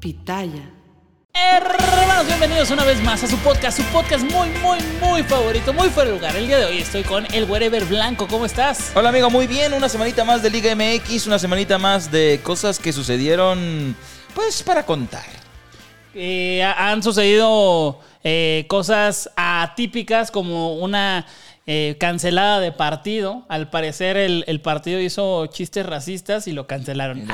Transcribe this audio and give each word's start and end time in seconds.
Pitaya. 0.00 0.70
Hermanos, 1.32 2.26
bienvenidos 2.26 2.70
una 2.70 2.84
vez 2.84 3.02
más 3.02 3.22
a 3.22 3.26
su 3.26 3.36
podcast, 3.38 3.78
su 3.78 3.84
podcast 3.92 4.24
muy, 4.24 4.48
muy, 4.62 4.78
muy 5.00 5.22
favorito, 5.22 5.72
muy 5.72 5.88
fuera 5.90 6.10
de 6.10 6.16
lugar. 6.16 6.36
El 6.36 6.46
día 6.46 6.58
de 6.58 6.64
hoy 6.64 6.78
estoy 6.78 7.02
con 7.02 7.26
el 7.34 7.44
Wherever 7.44 7.84
Blanco. 7.84 8.26
¿Cómo 8.26 8.46
estás? 8.46 8.92
Hola 8.94 9.10
amigo, 9.10 9.30
muy 9.30 9.46
bien. 9.46 9.72
Una 9.72 9.88
semanita 9.88 10.24
más 10.24 10.42
de 10.42 10.50
Liga 10.50 10.74
MX, 10.74 11.26
una 11.26 11.38
semanita 11.38 11.78
más 11.78 12.10
de 12.10 12.40
cosas 12.42 12.78
que 12.78 12.92
sucedieron, 12.92 13.94
pues 14.34 14.62
para 14.62 14.84
contar. 14.84 15.24
Eh, 16.14 16.62
ha- 16.64 16.90
han 16.90 17.02
sucedido 17.02 18.00
eh, 18.24 18.64
cosas 18.68 19.30
atípicas 19.36 20.30
como 20.30 20.74
una 20.74 21.26
eh, 21.72 21.94
cancelada 21.98 22.58
de 22.58 22.72
partido. 22.72 23.44
Al 23.48 23.70
parecer 23.70 24.16
el, 24.16 24.42
el 24.48 24.60
partido 24.60 24.98
hizo 24.98 25.46
chistes 25.46 25.86
racistas 25.86 26.48
y 26.48 26.52
lo 26.52 26.66
cancelaron. 26.66 27.24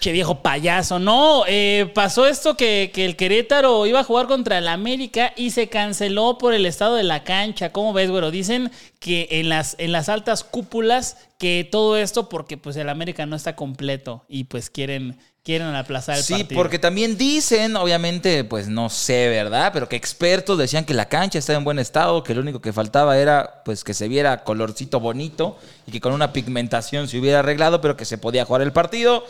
Che 0.00 0.12
viejo 0.12 0.40
payaso. 0.40 0.98
No, 0.98 1.44
eh, 1.46 1.90
pasó 1.94 2.26
esto 2.26 2.56
que, 2.56 2.90
que 2.94 3.04
el 3.04 3.16
Querétaro 3.16 3.84
iba 3.84 4.00
a 4.00 4.04
jugar 4.04 4.28
contra 4.28 4.56
el 4.56 4.66
América 4.66 5.34
y 5.36 5.50
se 5.50 5.68
canceló 5.68 6.38
por 6.38 6.54
el 6.54 6.64
estado 6.64 6.94
de 6.94 7.02
la 7.02 7.22
cancha. 7.22 7.70
¿Cómo 7.70 7.92
ves, 7.92 8.10
güero? 8.10 8.30
Dicen 8.30 8.70
que 8.98 9.28
en 9.32 9.50
las, 9.50 9.76
en 9.78 9.92
las 9.92 10.08
altas 10.08 10.42
cúpulas 10.42 11.18
que 11.38 11.68
todo 11.70 11.98
esto 11.98 12.30
porque 12.30 12.56
pues 12.56 12.76
el 12.76 12.88
América 12.88 13.26
no 13.26 13.36
está 13.36 13.56
completo 13.56 14.24
y 14.26 14.44
pues 14.44 14.70
quieren, 14.70 15.18
quieren 15.46 15.68
aplazar 15.76 16.16
el 16.18 16.24
Sí, 16.24 16.34
partido. 16.34 16.60
porque 16.60 16.78
también 16.80 17.16
dicen, 17.16 17.76
obviamente, 17.76 18.42
pues 18.42 18.66
no 18.66 18.90
sé, 18.90 19.28
¿verdad? 19.28 19.70
Pero 19.72 19.88
que 19.88 19.94
expertos 19.94 20.58
decían 20.58 20.84
que 20.84 20.92
la 20.92 21.08
cancha 21.08 21.38
estaba 21.38 21.56
en 21.56 21.64
buen 21.64 21.78
estado, 21.78 22.24
que 22.24 22.34
lo 22.34 22.40
único 22.42 22.60
que 22.60 22.72
faltaba 22.72 23.16
era 23.16 23.62
pues 23.64 23.84
que 23.84 23.94
se 23.94 24.08
viera 24.08 24.42
colorcito 24.42 24.98
bonito 24.98 25.56
y 25.86 25.92
que 25.92 26.00
con 26.00 26.12
una 26.12 26.32
pigmentación 26.32 27.06
se 27.08 27.18
hubiera 27.18 27.38
arreglado, 27.38 27.80
pero 27.80 27.96
que 27.96 28.04
se 28.04 28.18
podía 28.18 28.44
jugar 28.44 28.62
el 28.62 28.72
partido. 28.72 29.24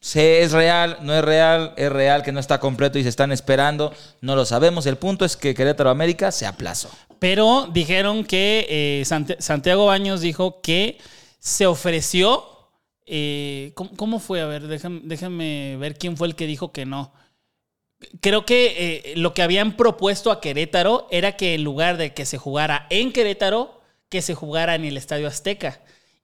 Se 0.00 0.42
es 0.42 0.52
real, 0.52 0.98
no 1.02 1.14
es 1.14 1.22
real, 1.24 1.72
es 1.76 1.92
real 1.92 2.22
que 2.24 2.32
no 2.32 2.40
está 2.40 2.58
completo 2.58 2.98
y 2.98 3.02
se 3.04 3.08
están 3.08 3.30
esperando, 3.32 3.92
no 4.22 4.34
lo 4.34 4.44
sabemos. 4.46 4.86
El 4.86 4.96
punto 4.96 5.24
es 5.24 5.36
que 5.36 5.54
Querétaro 5.54 5.90
América 5.90 6.32
se 6.32 6.46
aplazó. 6.46 6.90
Pero 7.20 7.68
dijeron 7.72 8.24
que 8.24 8.66
eh, 8.68 9.04
Santiago 9.38 9.86
Baños 9.86 10.20
dijo 10.20 10.60
que 10.62 10.98
se 11.38 11.66
ofreció. 11.66 12.44
Eh, 13.12 13.72
¿cómo, 13.74 13.90
cómo 13.96 14.18
fue? 14.20 14.40
A 14.40 14.46
ver, 14.46 14.68
déjame, 14.68 15.00
déjame 15.02 15.76
ver 15.78 15.98
quién 15.98 16.16
fue 16.16 16.28
el 16.28 16.36
que 16.36 16.46
dijo 16.46 16.70
que 16.70 16.86
no. 16.86 17.12
Creo 18.20 18.46
que 18.46 19.10
eh, 19.10 19.16
lo 19.16 19.34
que 19.34 19.42
habían 19.42 19.76
propuesto 19.76 20.30
a 20.30 20.40
Querétaro 20.40 21.08
era 21.10 21.36
que 21.36 21.54
en 21.54 21.64
lugar 21.64 21.96
de 21.96 22.14
que 22.14 22.24
se 22.24 22.38
jugara 22.38 22.86
en 22.88 23.12
Querétaro, 23.12 23.80
que 24.08 24.22
se 24.22 24.36
jugara 24.36 24.76
en 24.76 24.84
el 24.84 24.96
Estadio 24.96 25.26
Azteca 25.26 25.80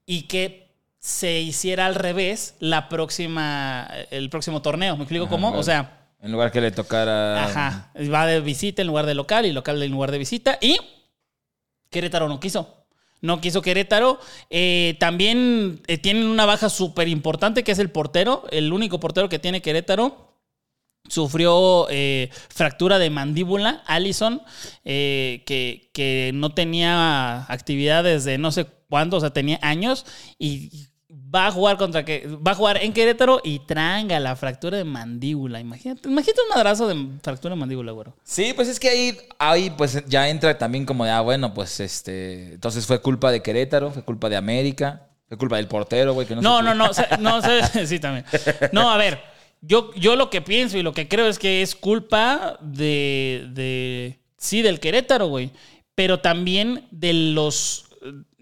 y 0.06 0.22
que 0.22 0.68
se 1.00 1.40
hiciera 1.40 1.86
al 1.86 1.96
revés 1.96 2.54
la 2.60 2.88
próxima, 2.88 3.90
el 4.12 4.30
próximo 4.30 4.62
torneo. 4.62 4.96
¿Me 4.96 5.02
explico 5.02 5.28
cómo? 5.28 5.52
O 5.52 5.64
sea, 5.64 6.06
En 6.22 6.30
lugar 6.30 6.52
que 6.52 6.60
le 6.60 6.70
tocara... 6.70 7.46
Ajá. 7.46 7.90
Va 8.12 8.26
de 8.26 8.40
visita 8.40 8.80
en 8.80 8.88
lugar 8.88 9.06
de 9.06 9.14
local 9.14 9.44
y 9.44 9.52
local 9.52 9.82
en 9.82 9.90
lugar 9.90 10.12
de 10.12 10.18
visita. 10.18 10.56
Y 10.60 10.78
Querétaro 11.90 12.28
no 12.28 12.38
quiso. 12.38 12.85
No 13.20 13.40
quiso 13.40 13.62
Querétaro. 13.62 14.18
Eh, 14.50 14.96
también 15.00 15.82
eh, 15.86 15.98
tienen 15.98 16.26
una 16.26 16.46
baja 16.46 16.68
súper 16.68 17.08
importante 17.08 17.64
que 17.64 17.72
es 17.72 17.78
el 17.78 17.90
portero. 17.90 18.44
El 18.50 18.72
único 18.72 19.00
portero 19.00 19.28
que 19.28 19.38
tiene 19.38 19.62
Querétaro. 19.62 20.34
Sufrió 21.08 21.86
eh, 21.88 22.30
fractura 22.48 22.98
de 22.98 23.10
mandíbula, 23.10 23.84
Allison, 23.86 24.42
que, 24.82 25.90
que 25.94 26.32
no 26.34 26.52
tenía 26.52 27.44
actividad 27.44 28.02
desde 28.02 28.38
no 28.38 28.50
sé 28.50 28.66
cuándo, 28.88 29.18
o 29.18 29.20
sea, 29.20 29.30
tenía 29.30 29.60
años. 29.62 30.04
Y 30.36 30.88
va 31.36 31.46
a 31.48 31.52
jugar 31.52 31.76
contra 31.76 32.04
que 32.04 32.26
va 32.26 32.52
a 32.52 32.54
jugar 32.54 32.82
en 32.82 32.92
Querétaro 32.92 33.40
y 33.44 33.58
tranga 33.60 34.18
la 34.20 34.34
fractura 34.36 34.76
de 34.78 34.84
mandíbula. 34.84 35.60
Imagínate, 35.60 36.08
imagínate 36.08 36.40
un 36.42 36.48
madrazo 36.54 36.88
de 36.88 37.06
fractura 37.22 37.54
de 37.54 37.60
mandíbula, 37.60 37.92
güero. 37.92 38.14
Sí, 38.24 38.52
pues 38.54 38.68
es 38.68 38.80
que 38.80 38.88
ahí, 38.88 39.18
ahí 39.38 39.70
pues 39.76 40.02
ya 40.06 40.28
entra 40.28 40.56
también 40.58 40.86
como 40.86 41.04
de, 41.04 41.10
ah, 41.10 41.20
bueno, 41.20 41.52
pues 41.54 41.78
este, 41.80 42.54
entonces 42.54 42.86
fue 42.86 43.00
culpa 43.00 43.30
de 43.30 43.42
Querétaro, 43.42 43.90
fue 43.90 44.02
culpa 44.02 44.28
de 44.28 44.36
América, 44.36 45.08
fue 45.28 45.36
culpa 45.36 45.56
del 45.56 45.68
portero, 45.68 46.14
güey, 46.14 46.26
que 46.26 46.34
no 46.36 46.42
No, 46.42 46.58
se 46.58 46.62
no, 46.64 46.74
no, 46.74 46.90
no, 47.18 47.42
se- 47.42 47.86
sí, 47.88 47.98
también. 47.98 48.24
No, 48.72 48.90
a 48.90 48.96
ver, 48.96 49.20
yo, 49.60 49.92
yo 49.94 50.16
lo 50.16 50.30
que 50.30 50.40
pienso 50.42 50.78
y 50.78 50.82
lo 50.82 50.92
que 50.92 51.08
creo 51.08 51.26
es 51.26 51.38
que 51.38 51.62
es 51.62 51.74
culpa 51.74 52.58
de, 52.60 53.46
de 53.52 54.20
sí, 54.38 54.62
del 54.62 54.80
Querétaro, 54.80 55.26
güey, 55.26 55.50
pero 55.94 56.20
también 56.20 56.86
de 56.90 57.12
los 57.12 57.85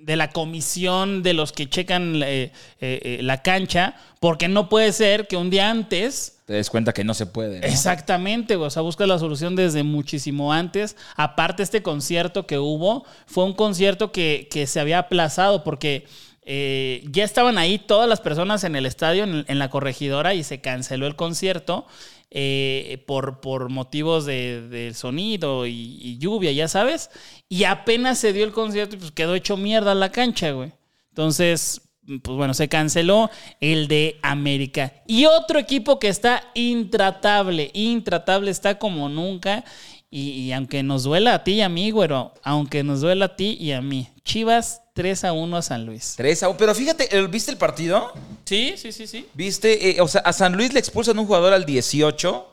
de 0.04 0.16
la 0.16 0.30
comisión 0.30 1.22
de 1.22 1.32
los 1.32 1.52
que 1.52 1.68
checan 1.68 2.22
eh, 2.22 2.44
eh, 2.44 2.50
eh, 2.80 3.18
la 3.22 3.42
cancha, 3.42 3.94
porque 4.20 4.48
no 4.48 4.68
puede 4.68 4.92
ser 4.92 5.26
que 5.26 5.36
un 5.36 5.50
día 5.50 5.70
antes 5.70 6.38
Te 6.44 6.52
des 6.52 6.68
cuenta 6.68 6.92
que 6.92 7.04
no 7.04 7.14
se 7.14 7.26
puede. 7.26 7.60
¿no? 7.60 7.66
Exactamente, 7.66 8.56
güey. 8.56 8.66
o 8.66 8.70
sea, 8.70 8.82
busca 8.82 9.06
la 9.06 9.18
solución 9.18 9.56
desde 9.56 9.82
muchísimo 9.82 10.52
antes. 10.52 10.96
Aparte, 11.16 11.62
este 11.62 11.82
concierto 11.82 12.46
que 12.46 12.58
hubo 12.58 13.04
fue 13.26 13.44
un 13.44 13.54
concierto 13.54 14.12
que, 14.12 14.48
que 14.50 14.66
se 14.66 14.78
había 14.78 14.98
aplazado 14.98 15.64
porque 15.64 16.06
eh, 16.46 17.02
ya 17.10 17.24
estaban 17.24 17.56
ahí 17.56 17.78
todas 17.78 18.08
las 18.08 18.20
personas 18.20 18.64
en 18.64 18.76
el 18.76 18.84
estadio, 18.84 19.24
en, 19.24 19.58
la 19.58 19.70
corregidora, 19.70 20.34
y 20.34 20.44
se 20.44 20.60
canceló 20.60 21.06
el 21.06 21.16
concierto 21.16 21.86
eh, 22.30 23.02
por, 23.06 23.40
por 23.40 23.70
motivos 23.70 24.26
de, 24.26 24.92
sonido 24.94 25.66
y, 25.66 26.18
lluvia, 26.18 26.52
ya 26.52 26.68
sabes. 26.68 27.10
Y 27.48 27.64
apenas 27.64 28.18
se 28.18 28.32
dio 28.32 28.44
el 28.44 28.52
concierto 28.52 28.98
pues 28.98 29.10
quedó 29.10 29.34
hecho 29.34 29.56
mierda 29.56 29.94
la 29.94 30.12
cancha, 30.12 30.50
güey. 30.50 30.72
Entonces, 31.10 31.80
pues 32.22 32.36
bueno, 32.36 32.52
se 32.52 32.68
canceló 32.68 33.30
el 33.60 33.88
de 33.88 34.18
América. 34.20 34.92
Y 35.06 35.24
otro 35.24 35.58
equipo 35.58 35.98
que 35.98 36.08
está 36.08 36.42
intratable, 36.54 37.70
intratable, 37.72 38.50
está 38.50 38.78
como 38.78 39.08
nunca. 39.08 39.64
Y, 40.10 40.30
y 40.30 40.52
aunque 40.52 40.82
nos 40.82 41.04
duela 41.04 41.34
a 41.34 41.44
ti 41.44 41.52
y 41.52 41.60
a 41.62 41.68
mí, 41.70 41.90
güero, 41.90 42.34
aunque 42.42 42.84
nos 42.84 43.00
duela 43.00 43.24
a 43.26 43.36
ti 43.36 43.56
y 43.58 43.72
a 43.72 43.80
mí, 43.80 44.08
Chivas 44.24 44.83
3 44.94 45.24
a 45.24 45.32
1 45.32 45.56
a 45.56 45.60
San 45.62 45.84
Luis. 45.84 46.14
Tres 46.16 46.42
a 46.44 46.48
uno. 46.48 46.56
Pero 46.56 46.72
fíjate, 46.72 47.16
¿el- 47.16 47.26
¿viste 47.26 47.50
el 47.50 47.56
partido? 47.56 48.12
Sí, 48.44 48.74
sí, 48.76 48.92
sí, 48.92 49.08
sí. 49.08 49.26
¿Viste? 49.34 49.90
Eh, 49.90 50.00
o 50.00 50.06
sea, 50.06 50.20
a 50.20 50.32
San 50.32 50.52
Luis 50.56 50.72
le 50.72 50.78
expulsan 50.78 51.18
un 51.18 51.26
jugador 51.26 51.52
al 51.52 51.64
18 51.66 52.52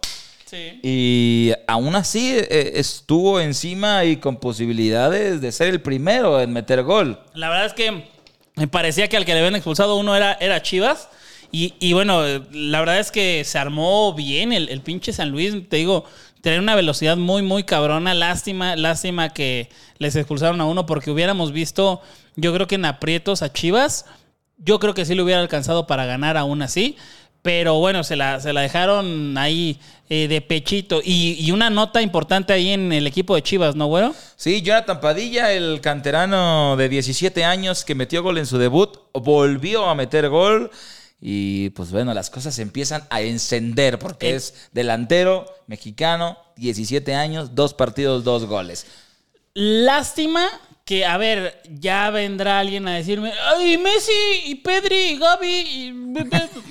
Sí. 0.49 0.79
y 0.83 1.51
aún 1.67 1.95
así 1.95 2.33
eh, 2.35 2.73
estuvo 2.75 3.39
encima 3.39 4.03
y 4.05 4.17
con 4.17 4.37
posibilidades 4.37 5.39
de 5.39 5.51
ser 5.51 5.67
el 5.69 5.81
primero 5.81 6.41
en 6.41 6.51
meter 6.51 6.81
gol. 6.83 7.19
La 7.35 7.47
verdad 7.49 7.67
es 7.67 7.73
que 7.73 8.05
me 8.55 8.67
parecía 8.67 9.07
que 9.07 9.15
al 9.17 9.23
que 9.25 9.33
le 9.33 9.39
habían 9.39 9.55
expulsado 9.55 9.95
uno 9.97 10.15
era, 10.15 10.33
era 10.41 10.61
Chivas. 10.63 11.09
Y, 11.53 11.75
y 11.79 11.93
bueno, 11.93 12.21
la 12.51 12.79
verdad 12.79 12.99
es 12.99 13.11
que 13.11 13.43
se 13.45 13.59
armó 13.59 14.13
bien 14.13 14.51
el, 14.51 14.67
el 14.69 14.81
pinche 14.81 15.13
San 15.13 15.29
Luis. 15.29 15.53
Te 15.69 15.77
digo, 15.77 16.05
tenía 16.41 16.59
una 16.59 16.75
velocidad 16.75 17.17
muy, 17.17 17.41
muy 17.41 17.63
cabrona. 17.63 18.13
Lástima, 18.13 18.75
lástima 18.75 19.29
que 19.29 19.69
les 19.97 20.15
expulsaron 20.15 20.59
a 20.61 20.65
uno 20.65 20.85
porque 20.85 21.11
hubiéramos 21.11 21.51
visto, 21.51 22.01
yo 22.35 22.53
creo 22.53 22.67
que 22.67 22.75
en 22.75 22.85
aprietos 22.85 23.41
a 23.41 23.53
Chivas. 23.53 24.05
Yo 24.57 24.79
creo 24.79 24.93
que 24.93 25.05
sí 25.05 25.15
lo 25.15 25.23
hubiera 25.23 25.41
alcanzado 25.41 25.87
para 25.87 26.05
ganar 26.05 26.37
aún 26.37 26.61
así. 26.61 26.97
Pero 27.41 27.79
bueno, 27.79 28.03
se 28.03 28.15
la, 28.15 28.39
se 28.39 28.53
la 28.53 28.61
dejaron 28.61 29.35
ahí 29.37 29.79
eh, 30.09 30.27
de 30.27 30.41
pechito. 30.41 31.01
Y, 31.03 31.37
y 31.39 31.51
una 31.51 31.71
nota 31.71 32.01
importante 32.01 32.53
ahí 32.53 32.69
en 32.69 32.91
el 32.91 33.07
equipo 33.07 33.33
de 33.33 33.41
Chivas, 33.41 33.75
¿no, 33.75 33.87
güero? 33.87 34.13
Sí, 34.35 34.61
Jonathan 34.61 35.01
Padilla, 35.01 35.51
el 35.51 35.81
canterano 35.81 36.75
de 36.77 36.87
17 36.87 37.43
años 37.43 37.83
que 37.83 37.95
metió 37.95 38.21
gol 38.21 38.37
en 38.37 38.45
su 38.45 38.59
debut, 38.59 38.99
volvió 39.13 39.89
a 39.89 39.95
meter 39.95 40.29
gol. 40.29 40.69
Y 41.23 41.69
pues 41.71 41.91
bueno, 41.91 42.13
las 42.15 42.29
cosas 42.31 42.57
empiezan 42.57 43.03
a 43.11 43.21
encender 43.21 43.99
porque 43.99 44.31
El- 44.31 44.35
es 44.37 44.69
delantero 44.71 45.45
mexicano, 45.67 46.37
17 46.57 47.13
años, 47.13 47.53
dos 47.53 47.73
partidos, 47.75 48.23
dos 48.23 48.45
goles. 48.45 48.87
Lástima 49.53 50.47
que, 50.85 51.05
a 51.05 51.17
ver, 51.17 51.61
ya 51.69 52.09
vendrá 52.09 52.59
alguien 52.59 52.87
a 52.87 52.95
decirme, 52.95 53.33
ay, 53.55 53.77
Messi 53.77 54.11
y 54.45 54.55
Pedri 54.55 54.95
y 55.11 55.17
Gaby. 55.17 55.47
y- 55.47 56.13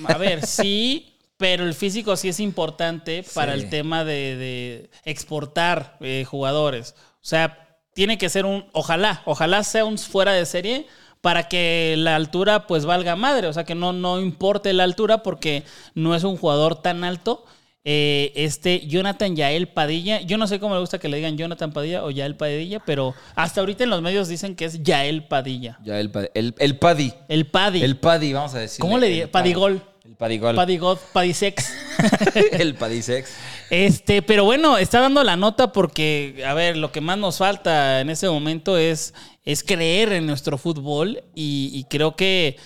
A 0.07 0.17
ver, 0.17 0.45
sí, 0.45 1.13
pero 1.37 1.63
el 1.63 1.73
físico 1.73 2.15
sí 2.17 2.29
es 2.29 2.39
importante 2.39 3.23
para 3.33 3.53
Sí. 3.53 3.61
el 3.61 3.69
tema 3.69 4.03
de, 4.03 4.35
de 4.35 4.89
exportar 5.05 5.97
eh, 6.01 6.25
jugadores. 6.27 6.93
O 7.15 7.25
sea, 7.25 7.77
tiene 7.93 8.17
que 8.17 8.29
ser 8.29 8.45
un, 8.45 8.65
ojalá, 8.73 9.21
ojalá 9.25 9.63
sea 9.63 9.85
un 9.85 9.97
fuera 9.97 10.33
de 10.33 10.45
serie 10.45 10.87
para 11.21 11.47
que 11.47 11.95
la 11.97 12.15
altura 12.15 12.67
pues 12.67 12.85
valga 12.85 13.15
madre, 13.15 13.47
o 13.47 13.53
sea, 13.53 13.63
que 13.63 13.75
no, 13.75 13.93
no 13.93 14.19
importe 14.19 14.73
la 14.73 14.83
altura 14.83 15.21
porque 15.23 15.63
no 15.93 16.15
es 16.15 16.23
un 16.23 16.35
jugador 16.37 16.81
tan 16.81 17.03
alto. 17.03 17.45
Eh, 17.83 18.31
este 18.35 18.85
Jonathan 18.85 19.35
Yael 19.35 19.67
Padilla, 19.67 20.21
yo 20.21 20.37
no 20.37 20.45
sé 20.45 20.59
cómo 20.59 20.75
le 20.75 20.81
gusta 20.81 20.99
que 20.99 21.09
le 21.09 21.17
digan 21.17 21.35
Jonathan 21.35 21.71
Padilla 21.73 22.03
o 22.03 22.11
Yael 22.11 22.35
Padilla, 22.35 22.79
pero 22.85 23.15
hasta 23.33 23.59
ahorita 23.61 23.83
en 23.85 23.89
los 23.89 24.03
medios 24.03 24.27
dicen 24.27 24.55
que 24.55 24.65
es 24.65 24.83
Yael 24.83 25.23
Padilla. 25.27 25.79
Ya 25.83 25.99
el, 25.99 26.11
pa- 26.11 26.27
el, 26.35 26.53
el 26.59 26.77
Paddy. 26.77 27.11
El 27.27 27.47
Paddy. 27.47 27.81
El 27.81 27.97
Paddy, 27.97 28.33
vamos 28.33 28.53
a 28.53 28.59
decir. 28.59 28.79
¿Cómo 28.81 28.99
le 28.99 29.07
di- 29.09 29.25
Padigol. 29.25 29.81
El 30.05 30.15
Padigol. 30.15 30.55
Paddy 30.55 30.77
God, 30.77 30.97
Paddy 31.11 31.33
Sex. 31.33 31.73
el 32.51 32.75
Padisex. 32.75 33.31
Este, 33.71 34.21
pero 34.21 34.43
bueno, 34.43 34.77
está 34.77 34.99
dando 34.99 35.23
la 35.23 35.37
nota 35.37 35.71
porque, 35.71 36.43
a 36.45 36.53
ver, 36.53 36.75
lo 36.75 36.91
que 36.91 36.99
más 36.99 37.17
nos 37.17 37.37
falta 37.37 38.01
en 38.01 38.09
ese 38.09 38.27
momento 38.27 38.77
es, 38.77 39.13
es 39.45 39.63
creer 39.63 40.11
en 40.11 40.25
nuestro 40.25 40.57
fútbol 40.57 41.23
y, 41.33 41.85
creo 41.89 42.17
que 42.17 42.57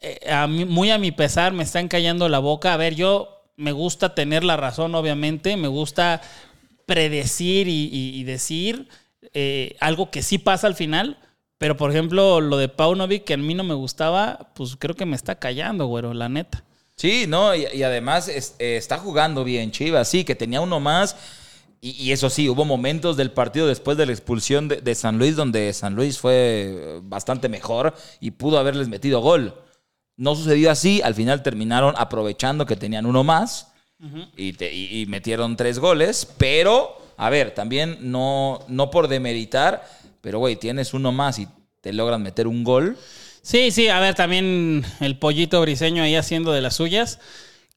eh, 0.00 0.18
a 0.32 0.48
mí- 0.48 0.64
muy 0.64 0.90
a 0.90 0.98
mi 0.98 1.12
pesar 1.12 1.52
me 1.52 1.62
están 1.62 1.86
callando 1.86 2.28
la 2.28 2.40
boca. 2.40 2.74
A 2.74 2.76
ver, 2.76 2.96
yo 2.96 3.44
me 3.56 3.70
gusta 3.70 4.16
tener 4.16 4.42
la 4.42 4.56
razón, 4.56 4.96
obviamente, 4.96 5.56
me 5.56 5.68
gusta 5.68 6.22
predecir 6.86 7.68
y 7.68 8.24
decir 8.24 8.88
eh, 9.34 9.76
algo 9.80 10.10
que 10.10 10.22
sí 10.22 10.38
pasa 10.38 10.66
al 10.66 10.74
final. 10.74 11.18
Pero, 11.58 11.76
por 11.76 11.90
ejemplo, 11.92 12.40
lo 12.40 12.56
de 12.56 12.68
Paunovic, 12.68 13.22
que 13.24 13.34
a 13.34 13.36
mí 13.36 13.54
no 13.54 13.62
me 13.64 13.74
gustaba, 13.74 14.50
pues 14.56 14.74
creo 14.76 14.96
que 14.96 15.06
me 15.06 15.14
está 15.16 15.36
callando, 15.36 15.86
güero, 15.86 16.14
la 16.14 16.28
neta. 16.28 16.64
Sí, 16.98 17.26
no, 17.28 17.54
y, 17.54 17.64
y 17.72 17.82
además 17.84 18.26
es- 18.28 18.54
eh, 18.58 18.76
está 18.76 18.98
jugando 18.98 19.44
bien 19.44 19.70
Chivas, 19.70 20.08
sí, 20.08 20.24
que 20.24 20.34
tenía 20.34 20.60
uno 20.60 20.80
más. 20.80 21.14
Y, 21.80 21.90
y 21.92 22.10
eso 22.10 22.28
sí, 22.28 22.48
hubo 22.48 22.64
momentos 22.64 23.16
del 23.16 23.30
partido 23.30 23.68
después 23.68 23.96
de 23.96 24.04
la 24.06 24.10
expulsión 24.12 24.66
de, 24.66 24.80
de 24.80 24.94
San 24.96 25.16
Luis 25.16 25.36
donde 25.36 25.72
San 25.72 25.94
Luis 25.94 26.18
fue 26.18 26.34
eh, 26.34 27.00
bastante 27.04 27.48
mejor 27.48 27.94
y 28.20 28.32
pudo 28.32 28.58
haberles 28.58 28.88
metido 28.88 29.20
gol. 29.20 29.54
No 30.16 30.34
sucedió 30.34 30.72
así, 30.72 31.00
al 31.02 31.14
final 31.14 31.44
terminaron 31.44 31.94
aprovechando 31.96 32.66
que 32.66 32.74
tenían 32.74 33.06
uno 33.06 33.22
más 33.22 33.68
y, 34.36 34.52
te- 34.54 34.74
y- 34.74 35.00
y 35.02 35.06
metieron 35.06 35.56
tres 35.56 35.78
goles, 35.78 36.26
pero, 36.36 37.00
a 37.16 37.30
ver, 37.30 37.52
también 37.54 37.98
no, 38.00 38.58
no 38.66 38.90
por 38.90 39.06
demeritar, 39.06 39.88
pero 40.20 40.40
güey, 40.40 40.56
tienes 40.56 40.94
uno 40.94 41.12
más 41.12 41.38
y 41.38 41.46
te 41.80 41.92
logran 41.92 42.22
meter 42.22 42.48
un 42.48 42.64
gol. 42.64 42.96
Sí, 43.48 43.70
sí, 43.70 43.88
a 43.88 43.98
ver, 43.98 44.14
también 44.14 44.84
el 45.00 45.18
pollito 45.18 45.62
briseño 45.62 46.02
ahí 46.02 46.14
haciendo 46.14 46.52
de 46.52 46.60
las 46.60 46.76
suyas. 46.76 47.18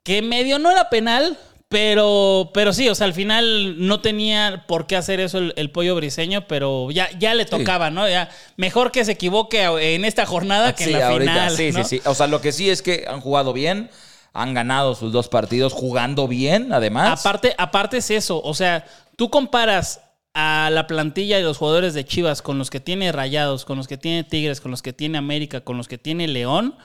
Que 0.04 0.22
medio 0.22 0.60
no 0.60 0.70
era 0.70 0.90
penal, 0.90 1.38
pero, 1.70 2.52
pero 2.54 2.74
sí, 2.74 2.90
o 2.90 2.96
sea, 2.96 3.08
al 3.08 3.14
final 3.14 3.88
no 3.88 4.02
tenía 4.02 4.66
por 4.68 4.86
qué 4.86 4.98
hacer 4.98 5.22
eso 5.22 5.38
el, 5.38 5.54
el 5.56 5.72
pollo 5.72 5.96
briseño, 5.96 6.46
pero 6.46 6.92
ya, 6.92 7.10
ya 7.18 7.36
le 7.36 7.46
tocaba, 7.46 7.90
¿no? 7.90 8.10
Ya, 8.10 8.30
mejor 8.58 8.92
que 8.92 9.06
se 9.06 9.14
equivoque 9.14 9.64
en 9.96 10.04
esta 10.04 10.26
jornada 10.26 10.76
que 10.76 10.84
en 10.84 10.92
la 10.92 11.08
ahorita, 11.08 11.32
final. 11.32 11.56
Sí, 11.56 11.72
¿no? 11.72 11.84
sí, 11.86 12.00
sí. 12.00 12.02
O 12.06 12.16
sea, 12.16 12.28
lo 12.28 12.42
que 12.42 12.52
sí 12.52 12.70
es 12.70 12.82
que 12.82 13.06
han 13.08 13.22
jugado 13.22 13.54
bien, 13.54 13.90
han 14.34 14.54
ganado 14.54 14.94
sus 14.94 15.14
dos 15.14 15.30
partidos 15.30 15.72
jugando 15.72 16.28
bien, 16.28 16.74
además. 16.74 17.18
Aparte, 17.22 17.56
aparte 17.58 18.00
es 18.00 18.12
eso, 18.12 18.42
o 18.44 18.54
sea, 18.54 18.86
tú 19.16 19.30
comparas 19.30 20.02
a 20.34 20.70
la 20.72 20.88
plantilla 20.88 21.40
y 21.40 21.44
los 21.44 21.58
jugadores 21.58 21.94
de 21.94 22.06
Chivas 22.06 22.42
con 22.42 22.58
los 22.58 22.70
que 22.70 22.80
tiene 22.80 23.12
Rayados, 23.12 23.66
con 23.66 23.78
los 23.78 23.88
que 23.88 23.98
tiene 23.98 24.24
Tigres, 24.24 24.62
con 24.62 24.72
los 24.72 24.82
que 24.82 24.94
tiene 24.94 25.18
América, 25.18 25.62
con 25.62 25.78
los 25.78 25.88
que 25.88 25.98
tiene 25.98 26.28
León, 26.28 26.76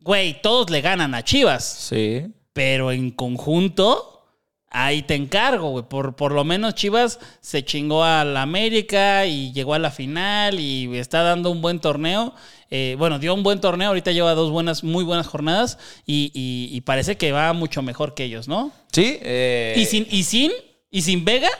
güey, 0.00 0.42
todos 0.42 0.68
le 0.70 0.80
ganan 0.80 1.14
a 1.14 1.24
Chivas. 1.24 1.64
Sí. 1.64 2.26
Pero 2.52 2.92
en 2.92 3.10
conjunto, 3.12 4.26
ahí 4.68 5.02
te 5.02 5.14
encargo, 5.14 5.70
güey. 5.70 5.84
Por, 5.88 6.16
por 6.16 6.32
lo 6.32 6.44
menos 6.44 6.74
Chivas 6.74 7.18
se 7.40 7.64
chingó 7.64 8.04
a 8.04 8.24
la 8.24 8.42
América 8.42 9.24
y 9.26 9.52
llegó 9.52 9.74
a 9.74 9.78
la 9.78 9.90
final 9.90 10.60
y 10.60 10.94
está 10.98 11.22
dando 11.22 11.50
un 11.50 11.62
buen 11.62 11.78
torneo. 11.80 12.34
Eh, 12.70 12.96
bueno, 12.98 13.18
dio 13.18 13.32
un 13.34 13.42
buen 13.42 13.60
torneo, 13.60 13.88
ahorita 13.88 14.12
lleva 14.12 14.34
dos 14.34 14.50
buenas, 14.50 14.82
muy 14.84 15.04
buenas 15.04 15.26
jornadas 15.26 15.78
y, 16.06 16.30
y- 16.34 16.74
y 16.76 16.80
parece 16.82 17.16
que 17.16 17.30
va 17.32 17.52
mucho 17.52 17.80
mejor 17.82 18.14
que 18.14 18.24
ellos, 18.24 18.48
¿no? 18.48 18.72
Sí. 18.92 19.18
eh, 19.22 19.74
Y 19.76 19.84
sin, 19.86 20.06
y 20.10 20.22
sin, 20.24 20.52
y 20.90 21.02
sin 21.02 21.24
Vega 21.24 21.50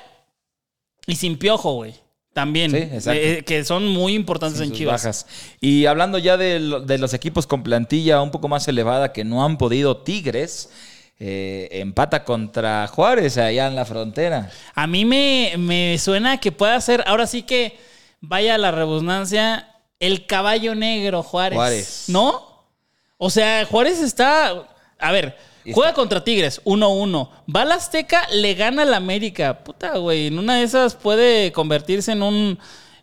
y 1.07 1.17
sin 1.17 1.39
Piojo, 1.39 1.75
güey. 1.75 1.95
También. 2.33 2.71
Sí, 2.71 2.79
exacto. 2.79 3.21
Eh, 3.21 3.43
que 3.45 3.63
son 3.65 3.87
muy 3.89 4.15
importantes 4.15 4.59
sin 4.59 4.69
en 4.71 4.75
Chivas. 4.75 5.03
bajas. 5.03 5.27
Y 5.61 5.85
hablando 5.87 6.17
ya 6.19 6.37
de, 6.39 6.61
lo- 6.61 6.81
de 6.81 6.97
los 6.99 7.13
equipos 7.13 7.47
con 7.47 7.63
plantilla 7.63 8.23
un 8.23 8.31
poco 8.31 8.49
más 8.49 8.67
elevada 8.69 9.13
que 9.13 9.23
no 9.25 9.45
han 9.45 9.59
podido, 9.59 9.99
Tigres 9.99 10.71
eh, 11.19 11.69
empata 11.73 12.25
contra 12.25 12.87
Juárez 12.89 13.37
allá 13.37 13.67
en 13.67 13.77
la 13.77 13.85
frontera. 13.85 14.51
A 14.75 14.87
mí 14.87 15.05
me, 15.05 15.53
me 15.59 15.99
suena 15.99 16.41
que 16.41 16.53
pueda 16.53 16.81
ser, 16.81 17.05
ahora 17.07 17.27
sí 17.27 17.43
que 17.43 17.79
vaya 18.23 18.57
la 18.57 18.71
redundancia, 18.71 19.69
el 20.01 20.27
caballo 20.27 20.75
negro 20.75 21.23
Juárez. 21.23 21.57
Juárez. 21.57 22.05
¿No? 22.09 22.65
O 23.19 23.29
sea, 23.29 23.67
Juárez 23.67 24.01
está. 24.01 24.67
A 24.99 25.13
ver, 25.13 25.37
juega 25.73 25.93
contra 25.93 26.25
Tigres 26.25 26.63
1-1. 26.65 27.29
Va 27.55 27.65
la 27.65 27.75
Azteca, 27.75 28.27
le 28.33 28.55
gana 28.55 28.83
al 28.83 28.95
América. 28.95 29.63
Puta, 29.65 29.99
güey. 29.99 30.29
En 30.29 30.39
una 30.39 30.57
de 30.57 30.65
esas 30.65 30.95
puede 30.95 31.53
convertirse 31.53 32.13
en 32.13 32.23
un. 32.23 32.59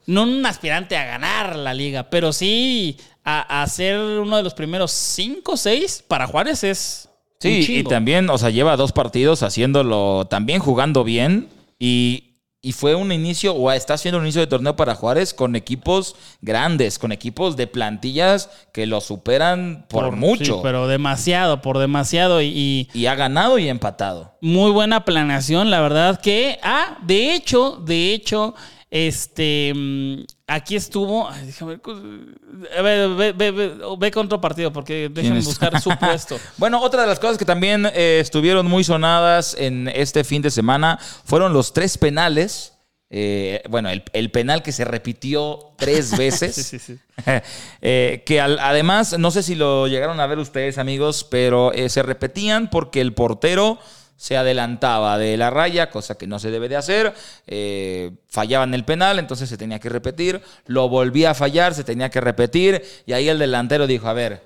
No 0.05 0.23
un 0.23 0.45
aspirante 0.45 0.97
a 0.97 1.05
ganar 1.05 1.55
la 1.55 1.73
liga, 1.73 2.09
pero 2.09 2.33
sí 2.33 2.97
a, 3.23 3.61
a 3.61 3.67
ser 3.67 3.99
uno 3.99 4.37
de 4.37 4.43
los 4.43 4.55
primeros 4.55 4.91
5 4.91 5.51
o 5.51 5.57
6 5.57 6.05
para 6.07 6.27
Juárez 6.27 6.63
es. 6.63 7.09
Sí, 7.39 7.65
y 7.69 7.83
también, 7.83 8.29
o 8.29 8.37
sea, 8.37 8.49
lleva 8.49 8.75
dos 8.75 8.91
partidos 8.91 9.43
haciéndolo, 9.43 10.27
también 10.29 10.59
jugando 10.59 11.03
bien. 11.05 11.47
Y, 11.77 12.28
y 12.61 12.73
fue 12.73 12.93
un 12.95 13.11
inicio, 13.13 13.53
o 13.53 13.71
está 13.71 13.93
haciendo 13.93 14.17
un 14.17 14.25
inicio 14.25 14.41
de 14.41 14.47
torneo 14.47 14.75
para 14.75 14.93
Juárez 14.95 15.33
con 15.33 15.55
equipos 15.55 16.15
grandes, 16.41 16.99
con 16.99 17.11
equipos 17.13 17.55
de 17.55 17.67
plantillas 17.67 18.49
que 18.73 18.85
lo 18.85 18.99
superan 19.01 19.85
por, 19.89 20.11
mucho. 20.15 20.55
Sí, 20.55 20.59
pero 20.61 20.87
demasiado, 20.87 21.61
por 21.61 21.77
demasiado. 21.77 22.41
y- 22.41 22.47
y 22.93 22.99
Y 22.99 23.05
ha 23.05 23.15
ganado 23.15 23.59
y 23.59 23.69
empatado. 23.69 24.35
muy 24.41 24.71
buena 24.71 25.05
planeación, 25.05 25.69
la 25.71 25.79
verdad 25.81 26.19
que, 26.19 26.59
ah, 26.61 26.97
de 27.03 27.33
hecho, 27.33 27.77
de 27.85 28.13
hecho, 28.13 28.55
este, 28.91 29.71
mm, 29.75 30.23
aquí 30.49 30.75
estuvo, 30.75 31.29
ay, 31.29 31.45
déjame 31.45 31.77
ver, 31.77 32.77
a 32.77 32.81
ver, 32.81 33.09
ve, 33.15 33.31
ve, 33.33 33.51
ve, 33.51 33.73
ve 33.97 34.11
con 34.11 34.25
otro 34.25 34.41
partido 34.41 34.73
porque 34.73 35.09
déjenme 35.11 35.41
buscar 35.41 35.79
su 35.81 35.89
puesto. 35.99 36.39
Bueno, 36.57 36.81
otra 36.81 37.01
de 37.03 37.07
las 37.07 37.19
cosas 37.19 37.37
que 37.37 37.45
también 37.45 37.85
eh, 37.93 38.19
estuvieron 38.19 38.65
muy 38.65 38.83
sonadas 38.83 39.55
en 39.57 39.87
este 39.87 40.23
fin 40.23 40.41
de 40.41 40.51
semana 40.51 40.99
fueron 41.23 41.53
los 41.53 41.71
tres 41.73 41.97
penales. 41.97 42.73
Eh, 43.11 43.63
bueno, 43.69 43.89
el, 43.89 44.03
el 44.13 44.29
penal 44.29 44.61
que 44.61 44.71
se 44.71 44.85
repitió 44.85 45.71
tres 45.77 46.15
veces. 46.17 46.55
Sí, 46.55 46.63
sí, 46.63 46.79
sí. 46.79 46.99
Eh, 47.81 48.23
que 48.25 48.39
al- 48.39 48.59
además, 48.59 49.17
no 49.17 49.31
sé 49.31 49.43
si 49.43 49.55
lo 49.55 49.87
llegaron 49.87 50.19
a 50.19 50.27
ver 50.27 50.37
ustedes, 50.39 50.77
amigos, 50.77 51.25
pero 51.29 51.71
se 51.87 52.03
repetían 52.03 52.69
porque 52.69 53.01
el 53.01 53.13
portero 53.13 53.77
se 54.19 54.35
adelantaba 54.35 55.17
de 55.17 55.37
la 55.37 55.49
raya, 55.49 55.89
cosa 55.89 56.17
que 56.17 56.27
no 56.27 56.39
se 56.39 56.51
debe 56.51 56.67
de 56.67 56.75
hacer. 56.75 57.13
eh, 57.47 58.11
fallaban 58.27 58.73
el 58.73 58.83
penal, 58.83 59.17
entonces 59.17 59.47
se 59.47 59.57
tenía 59.57 59.79
que 59.79 59.87
repetir. 59.87 60.41
Lo 60.65 60.89
volvía 60.89 61.31
a 61.31 61.33
fallar, 61.33 61.73
se 61.73 61.85
tenía 61.85 62.09
que 62.09 62.19
repetir. 62.19 62.83
Y 63.05 63.13
ahí 63.13 63.29
el 63.29 63.39
delantero 63.39 63.87
dijo: 63.87 64.09
A 64.09 64.13
ver, 64.13 64.43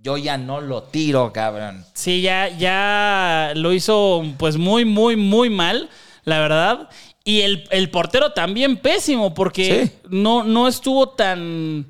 yo 0.00 0.16
ya 0.16 0.38
no 0.38 0.62
lo 0.62 0.82
tiro, 0.84 1.30
cabrón. 1.34 1.84
Sí, 1.92 2.22
ya, 2.22 2.48
ya 2.48 3.52
lo 3.54 3.74
hizo 3.74 4.24
pues 4.38 4.56
muy, 4.56 4.86
muy, 4.86 5.14
muy 5.16 5.50
mal, 5.50 5.90
la 6.24 6.40
verdad. 6.40 6.88
Y 7.22 7.42
el, 7.42 7.68
el 7.70 7.90
portero 7.90 8.32
también 8.32 8.78
pésimo, 8.78 9.34
porque 9.34 9.86
Sí. 9.88 9.92
no, 10.08 10.42
no 10.42 10.68
estuvo 10.68 11.10
tan. 11.10 11.84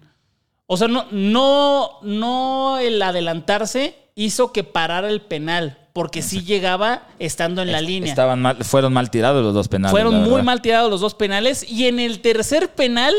O 0.66 0.76
sea, 0.76 0.88
no, 0.88 1.06
no, 1.12 2.00
no 2.02 2.78
el 2.78 3.00
adelantarse 3.00 3.94
hizo 4.16 4.52
que 4.52 4.64
parara 4.64 5.08
el 5.08 5.20
penal, 5.20 5.78
porque 5.96 6.20
sí 6.20 6.44
llegaba 6.44 7.04
estando 7.18 7.62
en 7.62 7.72
la 7.72 7.80
línea. 7.80 8.10
Estaban 8.10 8.42
mal- 8.42 8.62
fueron 8.64 8.92
mal 8.92 9.10
tirados 9.10 9.42
los 9.42 9.54
dos 9.54 9.66
penales. 9.68 9.92
Fueron 9.92 10.24
muy 10.24 10.42
mal 10.42 10.60
tirados 10.60 10.90
los 10.90 11.00
dos 11.00 11.14
penales. 11.14 11.64
Y 11.66 11.86
en 11.86 11.98
el 11.98 12.20
tercer 12.20 12.68
penal 12.74 13.14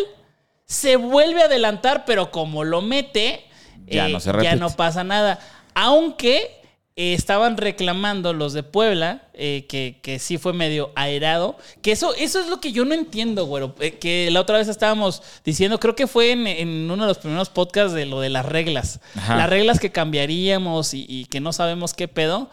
se 0.66 0.96
vuelve 0.96 1.42
a 1.42 1.46
adelantar, 1.46 2.06
pero 2.06 2.30
como 2.30 2.64
lo 2.64 2.84
mete, 2.84 3.46
Ya 3.88 4.06
eh, 4.08 4.12
no 4.12 4.20
se 4.20 4.32
ya 4.44 4.56
no 4.58 4.70
pasa 4.70 5.04
nada. 5.04 5.40
Aunque 5.74 6.62
eh, 7.00 7.14
estaban 7.14 7.58
reclamando 7.58 8.34
los 8.34 8.54
de 8.54 8.64
Puebla, 8.64 9.22
eh, 9.36 9.68
que, 9.70 10.00
que 10.02 10.18
sí 10.18 10.40
fue 10.40 10.52
medio 10.52 10.92
aerado, 10.96 11.56
que 11.84 11.92
eso, 11.92 12.16
eso 12.16 12.40
es 12.40 12.48
lo 12.48 12.60
que 12.60 12.72
yo 12.72 12.86
no 12.86 12.96
entiendo, 12.96 13.46
güero, 13.46 13.76
eh, 13.80 14.00
que 14.00 14.32
la 14.32 14.42
otra 14.42 14.58
vez 14.58 14.68
estábamos 14.68 15.22
diciendo, 15.46 15.80
creo 15.80 15.96
que 15.96 16.08
fue 16.08 16.32
en, 16.32 16.48
en 16.48 16.90
uno 16.90 17.04
de 17.04 17.10
los 17.10 17.20
primeros 17.20 17.50
podcasts 17.50 17.94
de 17.94 18.08
lo 18.08 18.20
de 18.20 18.30
las 18.30 18.48
reglas, 18.48 19.00
Ajá. 19.16 19.38
las 19.38 19.48
reglas 19.48 19.80
que 19.80 19.92
cambiaríamos 19.92 20.96
y, 20.96 21.06
y 21.08 21.26
que 21.26 21.40
no 21.40 21.54
sabemos 21.54 21.94
qué 21.94 22.08
pedo, 22.08 22.50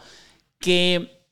que, 0.59 1.25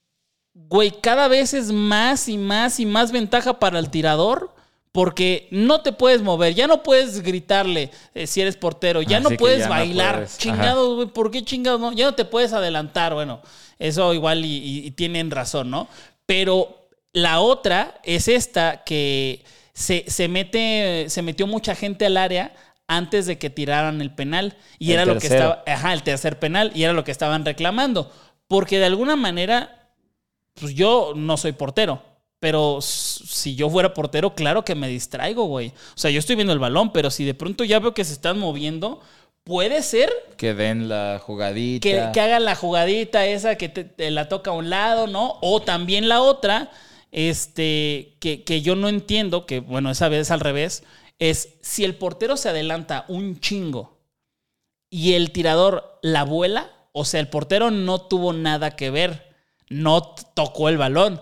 güey, 0.55 0.91
cada 0.99 1.27
vez 1.27 1.53
es 1.53 1.71
más 1.71 2.27
y 2.27 2.39
más 2.39 2.79
y 2.79 2.87
más 2.87 3.11
ventaja 3.11 3.59
para 3.59 3.77
el 3.77 3.91
tirador. 3.91 4.55
Porque 4.93 5.47
no 5.51 5.81
te 5.81 5.91
puedes 5.91 6.21
mover, 6.21 6.53
ya 6.53 6.67
no 6.67 6.83
puedes 6.83 7.21
gritarle 7.23 7.89
eh, 8.13 8.27
si 8.27 8.39
eres 8.41 8.55
portero, 8.55 9.01
ya 9.01 9.17
Así 9.17 9.23
no 9.31 9.37
puedes 9.37 9.59
ya 9.59 9.65
no 9.65 9.69
bailar. 9.71 10.15
puedes. 10.15 10.37
Chingados, 10.37 10.95
güey, 10.95 11.07
¿por 11.07 11.31
qué 11.31 11.43
chingados 11.43 11.81
no? 11.81 11.91
Ya 11.93 12.05
no 12.05 12.13
te 12.13 12.23
puedes 12.25 12.53
adelantar, 12.53 13.13
bueno, 13.15 13.41
eso 13.79 14.13
igual 14.13 14.45
y, 14.45 14.55
y- 14.57 14.85
y 14.85 14.91
tienen 14.91 15.31
razón, 15.31 15.71
¿no? 15.71 15.87
Pero 16.27 16.87
la 17.11 17.39
otra 17.41 17.99
es 18.03 18.27
esta 18.27 18.83
que 18.83 19.43
se, 19.73 20.05
se 20.07 20.27
mete, 20.27 21.05
se 21.09 21.21
metió 21.23 21.47
mucha 21.47 21.73
gente 21.75 22.05
al 22.05 22.15
área 22.15 22.53
antes 22.87 23.25
de 23.25 23.39
que 23.39 23.49
tiraran 23.49 23.99
el 23.99 24.13
penal. 24.13 24.55
Y 24.77 24.89
El 24.91 24.99
era 24.99 25.05
lo 25.05 25.19
que 25.19 25.25
estaba, 25.25 25.63
ajá, 25.65 25.93
el 25.93 26.03
tercer 26.03 26.37
penal, 26.37 26.71
y 26.75 26.83
era 26.83 26.93
lo 26.93 27.03
que 27.03 27.11
estaban 27.11 27.43
reclamando. 27.45 28.11
Porque 28.47 28.77
de 28.77 28.85
alguna 28.85 29.15
manera, 29.15 29.89
pues 30.59 30.75
yo 30.75 31.13
no 31.15 31.35
soy 31.37 31.53
portero. 31.53 32.03
Pero 32.43 32.79
si 32.81 33.55
yo 33.55 33.69
fuera 33.69 33.93
portero, 33.93 34.35
claro 34.35 34.65
que 34.65 34.75
me 34.75 34.89
distraigo, 34.89 35.45
güey. 35.45 35.69
O 35.69 35.97
sea, 35.97 36.11
yo 36.11 36.19
estoy 36.19 36.35
viendo 36.35 36.51
el 36.51 36.59
balón, 36.59 36.91
pero 36.91 37.09
si 37.09 37.23
de 37.23 37.33
pronto 37.33 37.63
ya 37.63 37.79
veo 37.79 37.93
que 37.93 38.03
se 38.03 38.11
están 38.11 38.37
moviendo, 38.37 38.99
puede 39.45 39.81
ser 39.81 40.11
Que 40.35 40.53
den 40.53 40.89
la 40.89 41.21
jugadita. 41.23 41.81
que, 41.81 42.09
que 42.11 42.19
haga 42.19 42.41
la 42.41 42.55
jugadita 42.55 43.25
esa 43.25 43.55
que 43.55 43.69
te, 43.69 43.85
te 43.85 44.11
la 44.11 44.27
toca 44.27 44.51
a 44.51 44.55
un 44.55 44.69
lado, 44.69 45.07
¿no? 45.07 45.37
O 45.41 45.61
también 45.61 46.09
la 46.09 46.21
otra, 46.21 46.69
este, 47.13 48.17
que, 48.19 48.43
que 48.43 48.61
yo 48.61 48.75
no 48.75 48.89
entiendo, 48.89 49.45
que 49.45 49.61
bueno, 49.61 49.89
esa 49.89 50.09
vez 50.09 50.29
al 50.29 50.41
revés, 50.41 50.83
es 51.19 51.55
si 51.61 51.85
el 51.85 51.95
portero 51.95 52.35
se 52.35 52.49
adelanta 52.49 53.05
un 53.07 53.39
chingo 53.39 54.01
y 54.89 55.13
el 55.13 55.31
tirador 55.31 55.97
la 56.01 56.25
vuela, 56.25 56.73
o 56.91 57.05
sea, 57.05 57.21
el 57.21 57.29
portero 57.29 57.71
no 57.71 58.01
tuvo 58.01 58.33
nada 58.33 58.71
que 58.75 58.89
ver, 58.89 59.33
no 59.69 60.13
tocó 60.33 60.67
el 60.67 60.77
balón. 60.77 61.21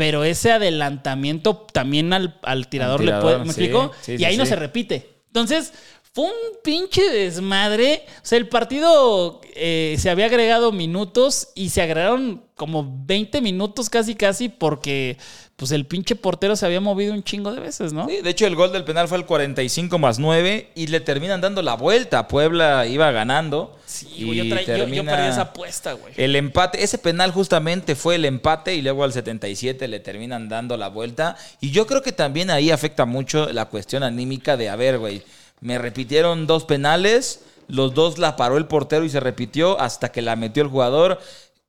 Pero 0.00 0.24
ese 0.24 0.50
adelantamiento 0.50 1.66
también 1.70 2.14
al, 2.14 2.40
al 2.42 2.68
tirador, 2.68 3.04
le 3.04 3.12
puede. 3.20 3.36
¿Me 3.40 3.44
sí, 3.44 3.50
explico? 3.50 3.92
sí, 4.00 4.12
y 4.14 4.16
sí, 4.16 4.24
ahí 4.24 4.38
no 4.38 4.46
se 4.46 4.56
repite. 4.56 5.10
Entonces, 5.26 5.74
fue 6.14 6.24
un 6.24 6.62
pinche 6.64 7.02
desmadre. 7.10 8.06
O 8.16 8.20
sea, 8.22 8.38
el 8.38 8.48
partido 8.48 9.42
eh, 9.54 9.96
se 9.98 10.08
había 10.08 10.24
agregado 10.24 10.72
minutos 10.72 11.48
y 11.54 11.68
se 11.68 11.82
agregaron 11.82 12.42
como 12.54 13.04
20 13.04 13.42
minutos 13.42 13.90
casi, 13.90 14.14
casi, 14.14 14.48
porque 14.48 15.18
pues 15.60 15.72
el 15.72 15.84
pinche 15.84 16.16
portero 16.16 16.56
se 16.56 16.64
había 16.64 16.80
movido 16.80 17.12
un 17.12 17.22
chingo 17.22 17.52
de 17.52 17.60
veces, 17.60 17.92
¿no? 17.92 18.08
Sí, 18.08 18.22
de 18.22 18.30
hecho, 18.30 18.46
el 18.46 18.56
gol 18.56 18.72
del 18.72 18.82
penal 18.84 19.08
fue 19.08 19.18
el 19.18 19.26
45 19.26 19.98
más 19.98 20.18
9 20.18 20.70
y 20.74 20.86
le 20.86 21.00
terminan 21.00 21.42
dando 21.42 21.60
la 21.60 21.74
vuelta. 21.74 22.26
Puebla 22.28 22.86
iba 22.86 23.10
ganando. 23.10 23.76
Sí, 23.84 24.24
güey, 24.24 24.38
yo, 24.38 24.44
y 24.44 24.48
traí- 24.50 24.64
yo- 24.66 24.86
yo 24.88 25.04
perdí 25.04 25.28
esa 25.28 25.42
apuesta, 25.42 25.92
güey. 25.92 26.14
El 26.16 26.34
empate, 26.34 26.82
ese 26.82 26.96
penal 26.96 27.30
justamente 27.30 27.94
fue 27.94 28.14
el 28.14 28.24
empate 28.24 28.74
y 28.74 28.80
luego 28.80 29.04
al 29.04 29.12
77 29.12 29.86
le 29.86 30.00
terminan 30.00 30.48
dando 30.48 30.78
la 30.78 30.88
vuelta. 30.88 31.36
Y 31.60 31.70
yo 31.72 31.86
creo 31.86 32.00
que 32.00 32.12
también 32.12 32.48
ahí 32.50 32.70
afecta 32.70 33.04
mucho 33.04 33.52
la 33.52 33.66
cuestión 33.66 34.02
anímica 34.02 34.56
de, 34.56 34.70
a 34.70 34.76
ver, 34.76 34.96
güey, 34.98 35.22
me 35.60 35.76
repitieron 35.76 36.46
dos 36.46 36.64
penales, 36.64 37.42
los 37.68 37.92
dos 37.92 38.16
la 38.16 38.34
paró 38.36 38.56
el 38.56 38.64
portero 38.64 39.04
y 39.04 39.10
se 39.10 39.20
repitió 39.20 39.78
hasta 39.78 40.10
que 40.10 40.22
la 40.22 40.36
metió 40.36 40.62
el 40.62 40.70
jugador. 40.70 41.20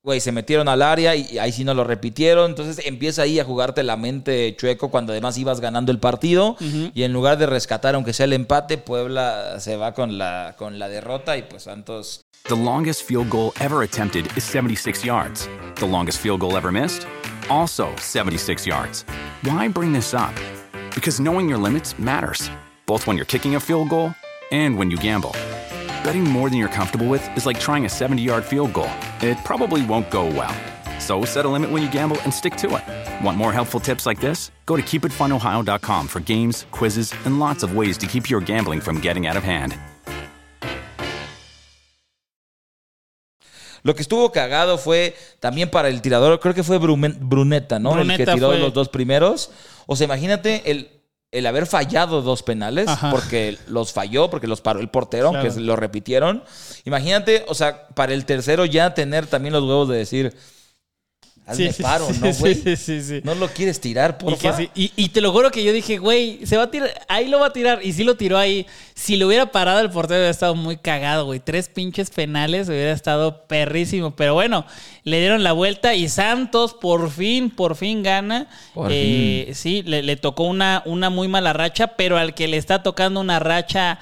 Güey, 0.03 0.19
se 0.19 0.31
metieron 0.31 0.67
al 0.67 0.81
área 0.81 1.15
y 1.15 1.37
ahí 1.37 1.51
sí 1.51 1.63
no 1.63 1.75
lo 1.75 1.83
repitieron. 1.83 2.49
Entonces 2.49 2.83
empieza 2.87 3.21
ahí 3.21 3.39
a 3.39 3.45
jugarte 3.45 3.83
la 3.83 3.97
mente 3.97 4.55
chueco 4.57 4.89
cuando 4.89 5.13
además 5.13 5.37
ibas 5.37 5.59
ganando 5.59 5.91
el 5.91 5.99
partido. 5.99 6.55
Y 6.59 7.03
en 7.03 7.13
lugar 7.13 7.37
de 7.37 7.45
rescatar, 7.45 7.93
aunque 7.93 8.13
sea 8.13 8.25
el 8.25 8.33
empate, 8.33 8.79
Puebla 8.79 9.59
se 9.59 9.77
va 9.77 9.93
con 9.93 10.17
la, 10.17 10.55
con 10.57 10.79
la 10.79 10.89
derrota 10.89 11.37
y 11.37 11.43
pues 11.43 11.63
Santos 11.63 12.21
The 12.47 12.55
longest 12.55 13.03
field 13.03 13.29
goal 13.29 13.53
ever 13.59 13.83
attempted 13.83 14.25
is 14.35 14.43
76 14.43 15.05
yards. 15.05 15.47
The 15.75 15.85
longest 15.85 16.19
field 16.19 16.39
goal 16.39 16.57
ever 16.57 16.71
missed? 16.71 17.05
Also 17.49 17.89
76 17.97 18.65
yards. 18.65 19.05
Why 19.43 19.67
bring 19.67 19.93
this 19.93 20.15
up? 20.15 20.33
Because 20.95 21.21
knowing 21.21 21.47
your 21.47 21.59
limits 21.59 21.99
matters, 21.99 22.49
both 22.87 23.05
when 23.05 23.15
you're 23.15 23.27
kicking 23.27 23.53
a 23.55 23.59
field 23.59 23.89
goal 23.89 24.15
and 24.51 24.79
when 24.79 24.89
you 24.89 24.97
gamble. 24.97 25.35
Betting 26.03 26.23
more 26.23 26.49
than 26.49 26.57
you're 26.57 26.67
comfortable 26.71 27.07
with 27.07 27.21
is 27.37 27.45
like 27.45 27.59
trying 27.59 27.85
a 27.85 27.89
70 27.89 28.21
yard 28.21 28.43
field 28.43 28.73
goal. 28.73 28.89
It 29.21 29.37
probably 29.43 29.85
won't 29.85 30.09
go 30.09 30.25
well. 30.25 30.53
So 30.99 31.25
set 31.25 31.45
a 31.45 31.49
limit 31.49 31.71
when 31.71 31.81
you 31.81 31.89
gamble 31.91 32.17
and 32.23 32.33
stick 32.33 32.55
to 32.57 32.67
it. 32.77 33.25
Want 33.25 33.37
more 33.37 33.51
helpful 33.51 33.79
tips 33.79 34.05
like 34.05 34.19
this? 34.19 34.51
Go 34.65 34.75
to 34.77 34.81
keepitfunohio.com 34.83 36.07
for 36.07 36.19
games, 36.19 36.65
quizzes, 36.71 37.13
and 37.25 37.39
lots 37.39 37.63
of 37.63 37.75
ways 37.75 37.97
to 37.99 38.07
keep 38.07 38.29
your 38.29 38.39
gambling 38.41 38.81
from 38.81 38.99
getting 39.01 39.25
out 39.27 39.35
of 39.35 39.43
hand. 39.43 39.75
Lo 43.83 43.95
que 43.95 44.03
estuvo 44.03 44.31
cagado 44.31 44.77
fue 44.77 45.15
también 45.39 45.71
para 45.71 45.87
el 45.87 46.03
tirador, 46.03 46.39
creo 46.39 46.53
que 46.53 46.61
fue 46.63 46.77
Brumen- 46.77 47.17
Bruneta, 47.19 47.79
¿no? 47.79 47.97
el 47.99 48.15
que 48.15 48.25
tiró 48.27 48.49
fue- 48.49 48.59
los 48.59 48.73
dos 48.75 48.89
primeros. 48.89 49.49
O 49.87 49.95
sea, 49.95 50.05
imagínate 50.05 50.69
el, 50.69 51.00
el 51.31 51.45
haber 51.45 51.65
fallado 51.65 52.21
dos 52.21 52.43
penales, 52.43 52.87
Ajá. 52.89 53.09
porque 53.11 53.57
los 53.67 53.93
falló, 53.93 54.29
porque 54.29 54.47
los 54.47 54.59
paró 54.61 54.79
el 54.81 54.89
portero, 54.89 55.29
Claro. 55.31 55.53
que 55.53 55.59
lo 55.61 55.75
repitieron. 55.77 56.43
Imagínate, 56.85 57.45
o 57.47 57.55
sea, 57.55 57.87
para 57.89 58.13
el 58.13 58.25
tercero 58.25 58.65
ya 58.65 58.93
tener 58.93 59.27
también 59.27 59.53
los 59.53 59.63
huevos 59.63 59.87
de 59.89 59.97
decir, 59.97 60.35
hazme 61.51 61.73
paro, 61.81 62.07
¿no, 62.19 62.33
güey? 62.33 62.55
Sí, 62.55 62.75
sí, 62.75 63.01
sí. 63.01 63.21
No 63.23 63.35
lo 63.35 63.47
quieres 63.49 63.79
tirar, 63.79 64.17
que 64.17 64.53
sí- 64.53 64.69
y- 64.75 64.91
y 64.95 65.09
te 65.09 65.21
lo 65.21 65.31
juro 65.31 65.51
que 65.51 65.63
yo 65.63 65.71
dije, 65.73 65.97
güey, 65.97 66.45
se 66.45 66.57
va 66.57 66.63
a 66.63 66.71
tirar, 66.71 66.89
ahí 67.07 67.27
lo 67.27 67.39
va 67.39 67.47
a 67.47 67.53
tirar. 67.53 67.79
Y 67.83 67.93
sí 67.93 68.03
lo 68.03 68.15
tiró 68.15 68.37
ahí. 68.37 68.65
Si 68.95 69.15
lo 69.17 69.27
hubiera 69.27 69.47
parado 69.51 69.79
el 69.79 69.89
portero 69.89 70.19
hubiera 70.19 70.29
estado 70.31 70.55
muy 70.55 70.77
cagado, 70.77 71.25
güey. 71.25 71.39
Tres 71.39 71.69
pinches 71.69 72.09
penales 72.09 72.69
hubiera 72.69 72.91
estado 72.91 73.45
perrísimo. 73.47 74.15
Pero 74.15 74.33
bueno, 74.33 74.65
le 75.03 75.19
dieron 75.19 75.43
la 75.43 75.53
vuelta 75.53 75.95
y 75.95 76.07
Santos 76.09 76.73
por 76.73 77.09
fin, 77.11 77.49
por 77.49 77.75
fin 77.75 78.03
gana. 78.03 78.47
Por 78.73 78.89
Eh, 78.91 79.51
Sí, 79.53 79.81
le, 79.83 80.03
le 80.03 80.15
tocó 80.17 80.43
una, 80.43 80.83
una 80.85 81.09
muy 81.09 81.27
mala 81.27 81.53
racha, 81.53 81.95
pero 81.97 82.17
al 82.17 82.33
que 82.33 82.47
le 82.47 82.57
está 82.57 82.83
tocando 82.83 83.19
una 83.19 83.39
racha 83.39 83.99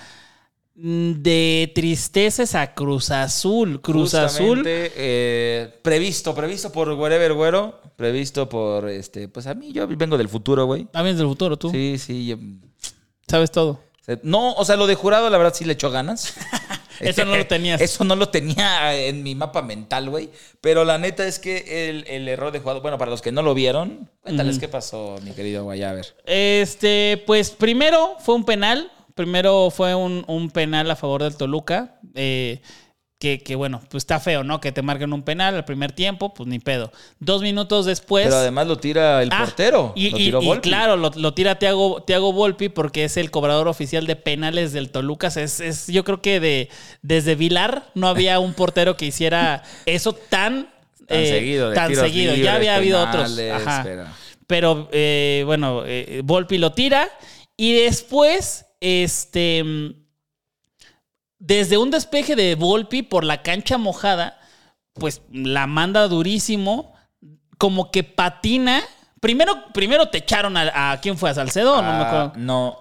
de 0.81 1.71
tristezas 1.75 2.55
a 2.55 2.73
Cruz 2.73 3.11
Azul. 3.11 3.81
Cruz 3.81 4.13
Azul. 4.13 4.63
Eh, 4.65 5.79
previsto, 5.81 6.33
previsto 6.33 6.71
por 6.71 6.89
Wherever 6.91 7.33
Güero, 7.33 7.81
previsto 7.95 8.47
por, 8.47 8.89
este, 8.89 9.27
pues 9.27 9.47
a 9.47 9.53
mí, 9.53 9.71
yo 9.73 9.87
vengo 9.87 10.17
del 10.17 10.29
futuro, 10.29 10.65
güey. 10.65 10.85
También 10.85 11.17
del 11.17 11.27
futuro, 11.27 11.57
tú. 11.57 11.69
Sí, 11.71 11.97
sí, 11.97 12.27
yo- 12.27 12.37
Sabes 13.27 13.51
todo. 13.51 13.81
No, 14.23 14.53
o 14.53 14.65
sea, 14.65 14.75
lo 14.75 14.87
de 14.87 14.95
jurado, 14.95 15.29
la 15.29 15.37
verdad, 15.37 15.53
sí 15.53 15.65
le 15.65 15.73
echó 15.73 15.91
ganas. 15.91 16.33
Eso 16.99 17.23
no 17.25 17.37
lo 17.37 17.45
tenías. 17.47 17.79
Eso 17.79 18.03
no 18.03 18.15
lo 18.15 18.27
tenía 18.29 18.93
en 18.95 19.21
mi 19.23 19.35
mapa 19.35 19.61
mental, 19.61 20.09
güey. 20.09 20.29
Pero 20.61 20.83
la 20.83 20.97
neta 20.97 21.25
es 21.27 21.39
que 21.39 21.89
el, 21.89 22.05
el 22.07 22.27
error 22.27 22.51
de 22.51 22.59
jurado, 22.59 22.81
bueno, 22.81 22.97
para 22.97 23.11
los 23.11 23.21
que 23.21 23.31
no 23.31 23.41
lo 23.41 23.53
vieron, 23.53 24.09
cuéntales 24.21 24.59
qué 24.59 24.67
pasó, 24.67 25.15
mi 25.23 25.31
querido 25.31 25.63
Guayaber. 25.63 26.07
Este, 26.25 27.23
pues 27.25 27.51
primero 27.51 28.15
fue 28.19 28.35
un 28.35 28.43
penal. 28.45 28.91
Primero 29.23 29.69
fue 29.69 29.95
un, 29.95 30.23
un 30.27 30.49
penal 30.49 30.89
a 30.89 30.95
favor 30.95 31.23
del 31.23 31.35
Toluca. 31.35 31.99
eh, 32.15 32.61
que, 33.19 33.39
que, 33.43 33.55
bueno, 33.55 33.81
pues 33.89 34.03
está 34.03 34.21
feo, 34.21 34.45
¿no? 34.45 34.61
Que 34.61 34.71
te 34.71 34.81
marquen 34.81 35.11
un 35.11 35.23
penal 35.23 35.53
al 35.55 35.65
primer 35.65 35.91
tiempo, 35.91 36.33
pues 36.33 36.47
ni 36.47 36.59
pedo. 36.59 36.89
Dos 37.19 37.41
minutos 37.41 37.85
después. 37.85 38.23
Pero 38.27 38.37
además 38.37 38.65
lo 38.67 38.77
tira 38.77 39.21
el 39.21 39.27
Ah, 39.33 39.39
portero. 39.39 39.91
Y, 39.93 40.09
lo 40.11 40.17
y- 40.17 40.23
tiró 40.23 40.41
y 40.41 40.45
Volpi. 40.45 40.69
claro, 40.69 40.95
lo, 40.95 41.11
lo 41.13 41.33
tira 41.33 41.59
Tiago, 41.59 42.01
Tiago 42.03 42.31
Volpi 42.31 42.69
porque 42.69 43.03
es 43.03 43.17
el 43.17 43.29
cobrador 43.29 43.67
oficial 43.67 44.07
de 44.07 44.15
penales 44.15 44.71
del 44.71 44.89
Toluca. 44.89 45.27
Es, 45.27 45.59
es- 45.59 45.87
yo 45.87 46.05
creo 46.05 46.21
que 46.21 46.39
de, 46.39 46.69
desde 47.01 47.35
Vilar 47.35 47.89
no 47.93 48.07
había 48.07 48.39
un 48.39 48.53
portero 48.53 48.95
que 48.95 49.07
hiciera 49.07 49.63
eso 49.85 50.13
tan, 50.13 50.69
Tan 51.05 51.17
eh, 51.17 51.27
seguido, 51.29 51.71
de 51.71 51.75
tan 51.75 51.89
tiros 51.89 52.05
seguido. 52.05 52.31
libres, 52.31 52.45
ya 52.45 52.55
había 52.55 52.75
habido 52.77 53.01
otros. 53.03 53.33
penales, 53.33 53.51
Ajá. 53.67 53.81
pero- 53.83 54.05
Pero 54.47 54.89
eh, 54.93 55.43
bueno, 55.45 55.83
eh, 55.85 56.21
Volpi 56.23 56.57
lo 56.57 56.71
tira 56.71 57.09
y 57.57 57.73
después, 57.73 58.65
este, 58.81 59.63
desde 61.37 61.77
un 61.77 61.91
despeje 61.91 62.35
de 62.35 62.55
Volpi 62.55 63.01
por 63.01 63.23
la 63.23 63.41
cancha 63.41 63.77
mojada, 63.77 64.39
pues 64.93 65.21
la 65.31 65.67
manda 65.67 66.07
durísimo, 66.07 66.93
como 67.57 67.91
que 67.91 68.03
patina. 68.03 68.81
Primero, 69.21 69.53
primero 69.73 70.07
te 70.09 70.19
echaron 70.19 70.55
a, 70.57 70.91
a- 70.91 71.01
quién 71.01 71.17
fue 71.17 71.29
a 71.29 71.33
Salcedo, 71.33 71.75
no 71.81 71.81
me 71.83 71.87
Ah, 71.89 72.07
acuerdo. 72.07 72.33
No. 72.37 72.77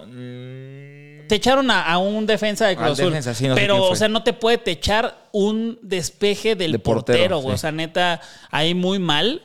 Te 1.29 1.35
echaron 1.35 1.71
a, 1.71 1.83
a 1.85 1.99
un 1.99 2.27
defensa 2.27 2.67
de 2.67 2.75
Cruz 2.77 2.93
Azul. 2.93 3.07
defensa, 3.07 3.35
sí, 3.35 3.47
no 3.49 3.55
sé 3.55 3.61
pero, 3.61 3.83
o 3.85 3.95
sea, 3.97 4.09
no 4.09 4.23
te 4.23 4.33
puede 4.33 4.57
techar 4.57 5.29
un 5.33 5.79
despeje 5.83 6.55
del 6.57 6.73
De 6.73 6.79
portero, 6.79 7.19
portero, 7.19 7.39
güey. 7.41 7.53
sí. 7.53 7.55
O 7.55 7.59
sea, 7.59 7.73
neta, 7.73 8.21
ahí 8.51 8.73
muy 8.75 8.99
mal. 8.99 9.43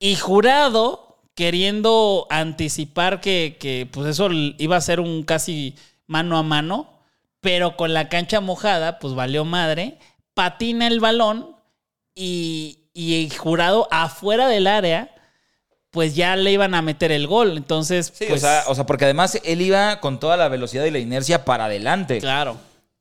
Y 0.00 0.16
jurado, 0.16 1.13
queriendo 1.34 2.26
anticipar 2.30 3.20
que, 3.20 3.56
que, 3.58 3.88
pues 3.90 4.08
eso 4.08 4.28
iba 4.32 4.76
a 4.76 4.80
ser 4.80 5.00
un 5.00 5.22
casi 5.24 5.74
mano 6.06 6.38
a 6.38 6.42
mano, 6.42 6.88
pero 7.40 7.76
con 7.76 7.92
la 7.92 8.08
cancha 8.08 8.40
mojada, 8.40 8.98
pues 8.98 9.14
valió 9.14 9.44
madre. 9.44 9.98
Patina 10.34 10.86
el 10.86 11.00
balón 11.00 11.56
y, 12.14 12.78
y 12.94 13.24
el 13.24 13.36
jurado 13.36 13.88
afuera 13.90 14.48
del 14.48 14.66
área, 14.66 15.10
pues 15.90 16.14
ya 16.16 16.34
le 16.36 16.50
iban 16.52 16.74
a 16.74 16.82
meter 16.82 17.12
el 17.12 17.26
gol. 17.26 17.56
Entonces, 17.56 18.12
Sí, 18.14 18.26
pues, 18.28 18.42
o, 18.42 18.46
sea, 18.46 18.64
o 18.68 18.74
sea, 18.74 18.86
porque 18.86 19.04
además 19.04 19.40
él 19.44 19.60
iba 19.62 20.00
con 20.00 20.18
toda 20.18 20.36
la 20.36 20.48
velocidad 20.48 20.84
y 20.84 20.90
la 20.90 20.98
inercia 20.98 21.44
para 21.44 21.66
adelante. 21.66 22.18
claro. 22.20 22.56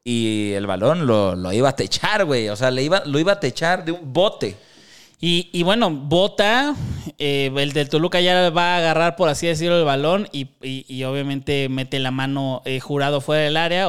Y 0.06 0.52
el 0.52 0.68
balón 0.68 1.08
lo, 1.08 1.34
lo 1.34 1.54
iba 1.54 1.70
a 1.70 1.76
techar, 1.78 2.26
güey. 2.26 2.50
O 2.50 2.58
sea, 2.58 2.70
le 2.72 2.84
iba, 2.84 3.04
lo 3.06 3.20
iba 3.20 3.32
a 3.32 3.40
techar 3.40 3.86
de 3.86 3.94
un 3.94 4.12
bote. 4.12 4.58
Y, 5.26 5.48
y 5.54 5.64
bueno, 5.64 5.90
Bota, 5.90 6.76
eh, 7.18 7.50
el 7.56 7.72
del 7.72 7.88
Toluca 7.88 8.20
ya 8.20 8.50
va 8.50 8.74
a 8.74 8.78
agarrar, 8.80 9.16
por 9.16 9.30
así 9.30 9.48
decirlo, 9.48 9.80
el 9.80 9.86
balón 9.86 10.28
y, 10.34 11.04
obviamente 11.06 11.70
mete 11.70 11.98
la 12.00 12.12
mano 12.12 12.62
eh, 12.66 12.82
jurado 12.82 13.22
fuera 13.22 13.44
del 13.44 13.56
área. 13.56 13.88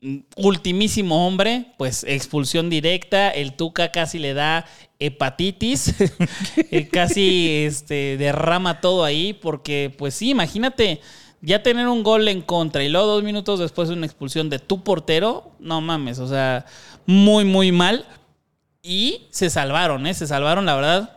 Mm, 0.00 0.18
Ultimísimo 0.36 1.26
hombre, 1.26 1.72
pues 1.76 2.04
expulsión 2.04 2.70
directa. 2.70 3.30
El 3.30 3.54
Tuca 3.54 3.90
casi 3.90 4.20
le 4.20 4.32
da 4.32 4.64
hepatitis, 5.00 5.92
Eh, 6.70 6.86
casi 6.86 7.64
este, 7.64 8.16
derrama 8.16 8.80
todo 8.80 9.02
ahí, 9.02 9.32
porque 9.32 9.92
pues 9.98 10.14
sí, 10.14 10.30
imagínate. 10.30 11.00
Ya 11.40 11.64
tener 11.64 11.88
un 11.88 12.04
gol 12.04 12.28
en 12.28 12.42
contra 12.42 12.84
y 12.84 12.88
luego 12.88 13.08
dos 13.08 13.24
minutos 13.24 13.58
después 13.58 13.88
una 13.88 14.06
expulsión 14.06 14.50
de 14.50 14.60
tu 14.60 14.84
portero, 14.84 15.50
no 15.58 15.80
mames, 15.80 16.20
o 16.20 16.28
sea, 16.28 16.64
muy, 17.06 17.44
muy 17.44 17.72
mal. 17.72 18.06
Y 18.86 19.26
se 19.30 19.50
salvaron, 19.50 20.06
¿eh? 20.06 20.14
Se 20.14 20.26
salvaron, 20.26 20.64
la 20.64 20.76
verdad. 20.76 21.10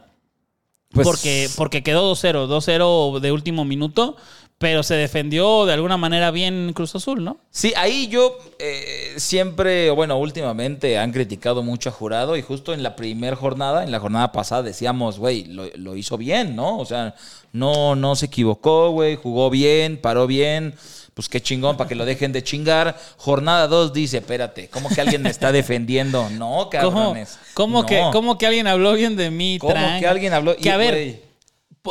Pues- 0.91 1.05
porque, 1.07 1.49
porque 1.55 1.83
quedó 1.83 2.11
2-0, 2.11 2.47
2-0 2.47 3.19
de 3.19 3.31
último 3.31 3.63
minuto, 3.63 4.17
pero 4.57 4.81
se 4.81 4.95
defendió 4.95 5.67
de 5.67 5.73
alguna 5.73 5.95
manera 5.95 6.31
bien 6.31 6.73
Cruz 6.73 6.95
Azul, 6.95 7.23
¿no? 7.23 7.37
Sí, 7.51 7.71
ahí 7.77 8.07
yo 8.07 8.35
eh, 8.57 9.13
siempre, 9.17 9.91
o 9.91 9.95
bueno, 9.95 10.17
últimamente 10.17 10.97
han 10.97 11.11
criticado 11.11 11.61
mucho 11.61 11.89
a 11.89 11.91
Jurado 11.91 12.35
y 12.35 12.41
justo 12.41 12.73
en 12.73 12.81
la 12.81 12.95
primera 12.95 13.35
jornada, 13.35 13.83
en 13.83 13.91
la 13.91 13.99
jornada 13.99 14.31
pasada 14.31 14.63
decíamos, 14.63 15.19
güey, 15.19 15.45
lo, 15.45 15.65
lo 15.75 15.95
hizo 15.95 16.17
bien, 16.17 16.55
¿no? 16.55 16.79
O 16.79 16.85
sea, 16.85 17.13
no, 17.53 17.95
no 17.95 18.15
se 18.15 18.25
equivocó, 18.25 18.89
güey, 18.89 19.15
jugó 19.15 19.51
bien, 19.51 19.95
paró 20.01 20.25
bien, 20.25 20.73
pues 21.19 21.27
qué 21.27 21.41
chingón 21.41 21.75
para 21.75 21.89
que 21.89 21.95
lo 21.95 22.05
dejen 22.05 22.31
de 22.31 22.41
chingar. 22.41 22.97
Jornada 23.17 23.67
2 23.67 23.91
dice, 23.91 24.19
espérate, 24.19 24.69
¿cómo 24.69 24.87
que 24.87 25.01
alguien 25.01 25.21
me 25.21 25.29
está 25.29 25.51
defendiendo? 25.51 26.29
No, 26.29 26.69
¿Cómo, 26.69 26.69
cabrones. 26.69 27.37
cómo 27.53 27.81
no. 27.81 27.85
que, 27.85 28.01
cómo 28.13 28.37
que 28.37 28.47
alguien 28.47 28.67
habló 28.67 28.93
bien 28.93 29.17
de 29.17 29.29
mí? 29.29 29.57
¿Cómo 29.59 29.73
que 29.99 30.07
alguien 30.07 30.31
habló? 30.31 30.55
Que 30.55 30.69
Y, 30.69 30.71
a 30.71 30.77
ver, 30.77 31.21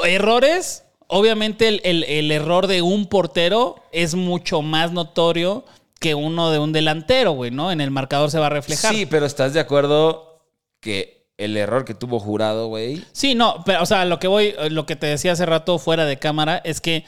errores, 0.04 0.84
obviamente 1.08 1.68
el, 1.68 1.80
el- 1.84 2.04
el 2.04 2.30
error 2.30 2.66
de 2.68 2.80
un 2.82 3.06
portero 3.06 3.76
es 3.92 4.14
mucho 4.14 4.62
más 4.62 4.92
notorio 4.92 5.64
que 6.00 6.14
uno 6.14 6.50
de 6.50 6.58
un 6.58 6.72
delantero, 6.72 7.32
güey, 7.32 7.50
¿no? 7.50 7.72
En 7.72 7.80
el 7.80 7.90
marcador 7.90 8.30
se 8.30 8.38
va 8.38 8.46
a 8.46 8.50
reflejar. 8.50 8.94
Sí, 8.94 9.04
pero 9.06 9.26
¿estás 9.26 9.52
de 9.52 9.60
acuerdo 9.60 10.40
que 10.80 11.26
el 11.36 11.56
error 11.56 11.84
que 11.84 11.94
tuvo 11.94 12.18
Jurado, 12.20 12.68
güey? 12.68 13.04
Sí, 13.12 13.34
no, 13.34 13.62
pero, 13.66 13.82
o 13.82 13.86
sea, 13.86 14.04
lo 14.04 14.18
que 14.18 14.28
voy, 14.28 14.54
lo 14.70 14.86
que 14.86 14.96
te 14.96 15.06
decía 15.06 15.32
hace 15.32 15.44
rato 15.44 15.78
fuera 15.78 16.04
de 16.04 16.18
cámara 16.18 16.60
es 16.64 16.80
que 16.80 17.04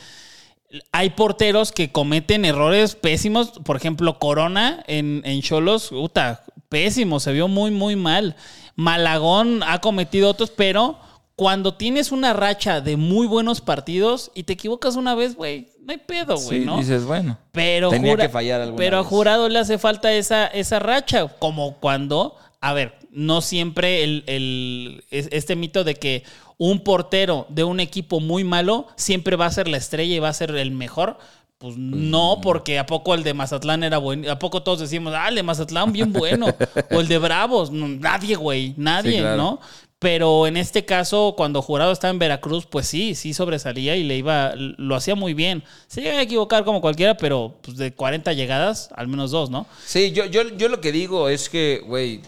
hay 0.93 1.11
porteros 1.11 1.73
que 1.73 1.91
cometen 1.93 2.45
errores 2.45 2.95
pésimos. 2.95 3.51
Por 3.65 3.77
ejemplo, 3.77 4.19
Corona 4.19 4.85
en, 4.87 5.23
en 5.25 5.43
Cholos, 5.43 5.89
puta, 5.89 6.45
pésimo, 6.69 7.21
se 7.21 7.33
vio 7.33 7.49
muy, 7.49 7.71
muy 7.71 7.97
mal. 7.97 8.37
Malagón 8.77 9.63
ha 9.67 9.81
cometido 9.81 10.31
otros, 10.31 10.51
pero 10.51 10.99
cuando 11.37 11.75
tienes 11.75 12.13
una 12.13 12.33
racha 12.33 12.81
de 12.81 12.97
muy 12.97 13.27
buenos 13.27 13.61
partidos 13.61 14.31
y 14.35 14.43
te 14.45 14.53
equivocas 14.55 14.97
una 14.97 15.15
vez, 15.15 15.37
güey, 15.37 15.69
no 15.85 15.93
hay 15.93 15.99
pedo, 15.99 16.37
güey, 16.37 16.61
Sí, 16.61 16.67
¿no? 16.67 16.79
dices, 16.79 17.05
bueno. 17.05 17.39
Pero, 17.53 17.91
Tenía 17.91 18.13
jura- 18.13 18.25
que 18.27 18.33
fallar 18.33 18.61
alguna 18.61 18.77
pero 18.79 18.99
a. 18.99 19.05
Jurado 19.05 19.49
le 19.49 19.59
hace 19.59 19.79
falta 19.79 20.13
esa, 20.13 20.47
esa 20.47 20.79
racha, 20.79 21.29
como 21.39 21.75
cuando, 21.79 22.37
a 22.61 22.73
ver, 22.75 22.95
no 23.11 23.41
siempre 23.41 24.05
el, 24.05 24.25
el- 24.27 25.05
es- 25.11 25.29
este 25.33 25.57
mito 25.57 25.83
de 25.85 25.95
que 25.95 26.25
un 26.63 26.81
portero 26.81 27.47
de 27.49 27.65
un 27.65 27.81
equipo 27.81 28.21
muy 28.21 28.45
malo 28.45 28.87
siempre 28.95 29.35
va 29.35 29.47
a 29.47 29.51
ser 29.51 29.67
la 29.67 29.79
estrella 29.79 30.15
y 30.15 30.19
va 30.19 30.29
a 30.29 30.35
ser 30.35 30.55
el 30.55 30.73
mejor. 30.73 31.17
Pues 31.57 31.79
no, 31.79 32.41
porque 32.43 32.79
¿a 32.79 32.85
poco 32.85 33.15
el 33.15 33.23
de 33.23 33.33
Mazatlán 33.33 33.83
era 33.83 33.97
bueno? 33.97 34.31
¿A 34.31 34.39
poco 34.39 34.63
todos 34.63 34.81
decimos, 34.81 35.15
ah, 35.17 35.29
el 35.31 35.37
de 35.37 35.43
Mazatlán 35.43 35.91
bien 35.91 36.13
bueno? 36.13 36.49
o 36.91 37.01
el 37.01 37.09
de 37.09 37.17
Bravos. 37.17 37.71
No, 37.71 37.89
nadie, 37.89 38.37
güey, 38.37 38.75
nadie, 38.77 39.13
Sí, 39.13 39.19
claro. 39.21 39.37
¿no? 39.39 39.61
Pero 39.99 40.47
en 40.47 40.59
este 40.59 40.85
caso, 40.85 41.33
cuando 41.35 41.63
Jurado 41.63 41.93
estaba 41.93 42.11
en 42.11 42.19
Veracruz, 42.19 42.67
pues 42.67 42.87
sí, 42.87 43.15
sí 43.15 43.33
sobresalía 43.33 43.97
y 43.97 44.05
le 44.05 44.19
iba, 44.19 44.53
lo 44.55 44.95
hacía 44.95 45.15
muy 45.15 45.33
bien. 45.33 45.65
Se 45.87 46.03
llega 46.03 46.19
a 46.19 46.23
equivocar 46.23 46.65
como 46.67 46.83
cualquiera, 46.83 47.17
pero 47.17 47.55
pues 47.63 47.79
de 47.79 47.95
40 47.95 48.35
llegadas, 48.35 48.91
al 48.95 49.09
menos 49.09 49.31
dos, 49.31 49.49
¿no? 49.49 49.67
Sí, 49.87 50.13
yo, 50.13 50.27
yo, 50.27 50.43
yo 50.57 50.69
lo 50.69 50.83
que 50.83 50.93
digo 50.93 51.31
es 51.31 51.49
que, 51.49 51.83
güey, 51.87 52.21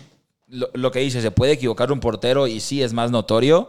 lo, 0.49 0.71
lo 0.73 0.91
que 0.91 1.01
dice, 1.01 1.21
se 1.21 1.31
puede 1.31 1.53
equivocar 1.53 1.93
un 1.93 2.01
portero 2.01 2.47
y 2.47 2.61
sí 2.61 2.83
es 2.83 2.95
más 2.95 3.11
notorio, 3.11 3.69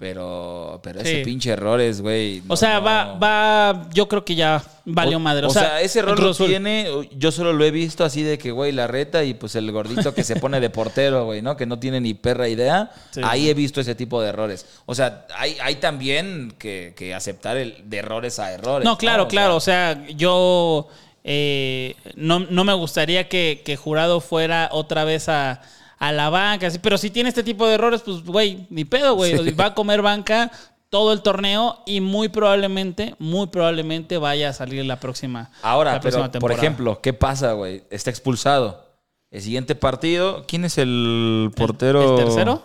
pero, 0.00 0.80
pero 0.82 1.00
ese 1.00 1.18
Sí. 1.18 1.24
pinche 1.26 1.50
error 1.50 1.78
es, 1.78 2.00
güey. 2.00 2.40
no, 2.46 2.54
O 2.54 2.56
sea, 2.56 2.80
no. 2.80 2.86
va, 2.86 3.12
va, 3.18 3.88
yo 3.92 4.08
creo 4.08 4.24
que 4.24 4.34
ya 4.34 4.64
valió 4.86 5.18
O- 5.18 5.20
madre. 5.20 5.46
O, 5.46 5.50
sea, 5.50 5.82
ese 5.82 5.98
error 5.98 6.18
lo 6.18 6.34
tiene, 6.34 6.88
yo 7.18 7.30
solo 7.30 7.52
lo 7.52 7.62
he 7.66 7.70
visto 7.70 8.02
así 8.02 8.22
de 8.22 8.38
que, 8.38 8.50
güey, 8.50 8.72
la 8.72 8.86
reta 8.86 9.24
y 9.24 9.34
pues 9.34 9.56
el 9.56 9.70
gordito 9.70 10.14
que 10.14 10.24
se 10.24 10.36
pone 10.36 10.58
de 10.58 10.70
portero, 10.70 11.26
güey, 11.26 11.42
¿no? 11.42 11.54
Que 11.54 11.66
no 11.66 11.78
tiene 11.78 12.00
ni 12.00 12.14
perra 12.14 12.48
idea. 12.48 12.90
Sí. 13.10 13.20
Ahí 13.22 13.50
he 13.50 13.54
visto 13.54 13.82
ese 13.82 13.94
tipo 13.94 14.22
de 14.22 14.30
errores. 14.30 14.64
O 14.86 14.94
sea, 14.94 15.26
hay, 15.36 15.58
hay 15.62 15.74
también 15.74 16.54
que, 16.58 16.94
que 16.96 17.14
aceptar 17.14 17.58
el, 17.58 17.76
de 17.84 17.98
errores 17.98 18.38
a 18.38 18.52
errores. 18.52 18.86
No, 18.86 18.96
claro, 18.96 19.28
claro. 19.28 19.54
O 19.54 19.60
sea, 19.60 20.06
yo 20.16 20.88
eh, 21.24 21.94
no, 22.14 22.38
no 22.38 22.64
me 22.64 22.72
gustaría 22.72 23.28
que, 23.28 23.60
que 23.66 23.76
Jurado 23.76 24.22
fuera 24.22 24.70
otra 24.72 25.04
vez 25.04 25.28
a, 25.28 25.60
a 26.00 26.10
la 26.12 26.30
banca, 26.30 26.66
así, 26.66 26.78
pero 26.80 26.98
si 26.98 27.10
tiene 27.10 27.28
este 27.28 27.44
tipo 27.44 27.66
de 27.68 27.74
errores, 27.74 28.00
pues, 28.02 28.24
güey, 28.24 28.66
ni 28.70 28.84
pedo, 28.84 29.14
güey. 29.14 29.52
Va 29.54 29.66
a 29.66 29.74
comer 29.74 30.02
banca 30.02 30.50
todo 30.88 31.12
el 31.12 31.22
torneo 31.22 31.82
y 31.86 32.00
muy 32.00 32.28
probablemente, 32.30 33.14
muy 33.20 33.46
probablemente 33.46 34.18
vaya 34.18 34.48
a 34.48 34.52
salir 34.52 34.84
la 34.84 34.98
próxima. 34.98 35.50
Ahora, 35.62 35.92
la 35.92 36.00
pero, 36.00 36.16
próxima 36.18 36.40
por 36.40 36.50
ejemplo, 36.50 37.00
¿qué 37.00 37.12
pasa, 37.12 37.52
güey? 37.52 37.84
Está 37.90 38.10
expulsado. 38.10 38.84
El 39.30 39.42
siguiente 39.42 39.76
partido, 39.76 40.44
¿quién 40.48 40.64
es 40.64 40.78
el 40.78 41.52
portero? 41.54 42.18
el 42.18 42.24
tercero? 42.24 42.62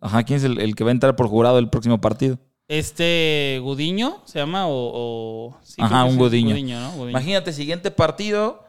Ajá, 0.00 0.24
¿quién 0.24 0.38
es 0.38 0.44
el, 0.44 0.58
el 0.60 0.74
que 0.74 0.82
va 0.82 0.90
a 0.90 0.92
entrar 0.92 1.14
por 1.14 1.28
jurado 1.28 1.58
el 1.58 1.68
próximo 1.68 2.00
partido? 2.00 2.38
Este 2.68 3.60
Gudiño 3.62 4.18
se 4.24 4.38
llama 4.38 4.66
o. 4.66 4.72
o- 4.72 5.58
sí, 5.62 5.76
Ajá, 5.78 6.04
un 6.04 6.16
Gudiño. 6.16 6.54
¿no? 6.80 6.92
Gudiño. 6.92 7.10
Imagínate, 7.10 7.52
siguiente 7.52 7.90
partido 7.90 8.64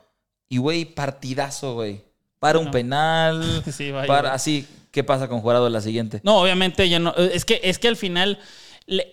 y, 0.48 0.58
güey, 0.58 0.86
partidazo, 0.86 1.74
güey. 1.74 2.04
Para 2.40 2.60
un 2.60 2.72
penal, 2.72 3.64
Sí, 3.72 3.92
vaya, 3.92 4.08
para 4.08 4.34
así. 4.34 4.66
¿Qué 4.92 5.04
pasa 5.04 5.28
con 5.28 5.42
jurado 5.42 5.68
en 5.68 5.74
la 5.74 5.82
siguiente? 5.82 6.20
No, 6.24 6.38
obviamente 6.42 6.88
ya 6.90 6.98
no. 7.00 7.14
Es 7.16 7.46
que, 7.46 7.60
es 7.64 7.78
que 7.78 7.88
al 7.88 7.96
final 7.96 8.40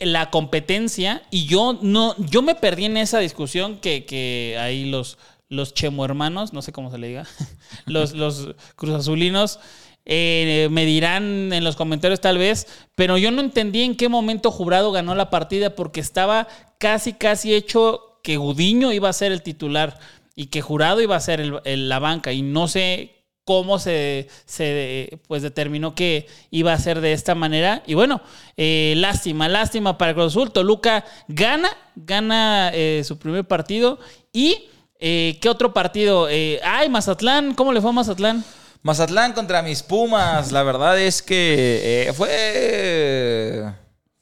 la 0.00 0.30
competencia, 0.30 1.22
y 1.30 1.44
yo 1.46 1.78
no, 1.82 2.14
yo 2.18 2.40
me 2.40 2.54
perdí 2.54 2.86
en 2.86 2.96
esa 2.96 3.18
discusión 3.18 3.76
que, 3.78 4.06
que 4.06 4.56
ahí 4.58 4.86
los, 4.86 5.18
los 5.50 5.74
chemo 5.74 6.04
hermanos, 6.06 6.54
no 6.54 6.62
sé 6.62 6.72
cómo 6.72 6.90
se 6.90 6.96
le 6.96 7.08
diga, 7.08 7.26
los, 7.86 8.12
los 8.14 8.54
cruzazulinos. 8.76 9.58
eh, 10.06 10.68
me 10.70 10.86
dirán 10.86 11.52
en 11.52 11.62
los 11.64 11.76
comentarios 11.76 12.20
tal 12.20 12.38
vez, 12.38 12.66
pero 12.94 13.18
yo 13.18 13.30
no 13.32 13.42
entendí 13.42 13.82
en 13.82 13.96
qué 13.96 14.08
momento 14.08 14.50
Jurado 14.50 14.92
ganó 14.92 15.14
la 15.14 15.28
partida 15.28 15.74
porque 15.74 16.00
estaba 16.00 16.48
casi, 16.78 17.12
casi 17.12 17.54
hecho 17.54 18.18
que 18.22 18.36
Gudiño 18.38 18.92
iba 18.92 19.08
a 19.10 19.12
ser 19.12 19.30
el 19.32 19.42
titular 19.42 19.98
y 20.34 20.46
que 20.46 20.62
Jurado 20.62 21.00
iba 21.02 21.16
a 21.16 21.20
ser 21.20 21.40
el- 21.40 21.60
el- 21.64 21.88
la 21.90 21.98
banca 21.98 22.32
y 22.32 22.40
no 22.42 22.66
sé 22.68 23.15
cómo 23.46 23.78
se, 23.78 24.26
se, 24.44 25.20
pues 25.28 25.40
determinó 25.40 25.94
que 25.94 26.26
iba 26.50 26.72
a 26.72 26.78
ser 26.80 27.00
de 27.00 27.12
esta 27.12 27.36
manera. 27.36 27.84
Y 27.86 27.94
bueno, 27.94 28.20
eh, 28.56 28.94
lástima, 28.96 29.48
lástima 29.48 29.96
para 29.96 30.10
el 30.10 30.16
Cruz 30.16 30.32
Azul. 30.32 30.50
Toluca 30.50 31.04
gana, 31.28 31.70
gana 31.94 32.72
eh, 32.74 33.02
su 33.06 33.18
primer 33.18 33.44
partido. 33.46 34.00
¿Y 34.32 34.68
eh, 34.98 35.38
qué 35.40 35.48
otro 35.48 35.72
partido? 35.72 36.26
Ay, 36.64 36.88
Mazatlán, 36.90 37.54
¿cómo 37.54 37.72
le 37.72 37.80
fue 37.80 37.90
a 37.90 37.92
Mazatlán? 37.92 38.44
Mazatlán 38.82 39.32
contra 39.32 39.62
mis 39.62 39.80
Pumas. 39.80 40.50
La 40.50 40.64
verdad 40.64 41.00
es 41.00 41.22
que 41.22 42.12
fue. 42.16 43.72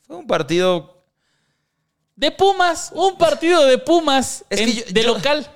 Fue 0.06 0.16
un 0.16 0.26
partido. 0.26 1.02
De 2.14 2.30
Pumas, 2.30 2.92
un 2.94 3.16
partido 3.16 3.64
de 3.64 3.78
Pumas 3.78 4.44
Es 4.50 4.58
que 4.60 4.64
en- 4.64 4.72
yo- 4.76 4.84
de 4.90 5.02
yo- 5.02 5.14
local. 5.14 5.50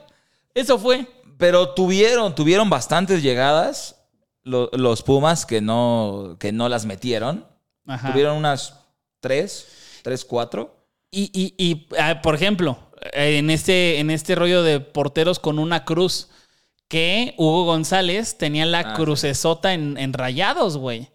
Eso 0.54 0.78
fue. 0.78 1.07
Pero 1.38 1.70
tuvieron, 1.70 2.35
tuvieron 2.35 2.68
bastantes 2.68 3.22
llegadas. 3.22 3.94
lo- 4.44 4.70
los 4.72 5.03
Pumas 5.03 5.44
que 5.44 5.61
no, 5.61 6.37
que 6.40 6.53
no 6.53 6.68
las 6.70 6.87
metieron. 6.87 7.44
Ajá. 7.87 8.12
Tuvieron 8.12 8.37
unas 8.38 8.74
tres, 9.20 9.66
tres, 10.03 10.24
cuatro. 10.24 10.74
Y, 11.11 11.31
y- 11.35 11.55
y, 11.62 11.87
ah, 11.98 12.20
por 12.22 12.35
ejemplo, 12.35 12.79
en 13.12 13.51
este, 13.51 13.98
en 13.98 14.11
este 14.11 14.35
rollo 14.35 14.62
de 14.62 14.81
porteros 14.81 15.38
con 15.38 15.59
una 15.59 15.85
cruz, 15.85 16.29
que 16.88 17.35
Hugo 17.37 17.64
González 17.66 18.38
tenía 18.38 18.64
la 18.64 18.81
Ah, 18.81 18.94
crucesota 18.94 19.74
en, 19.74 19.98
en 19.98 20.14
rayados, 20.14 20.79
güey. 20.79 21.09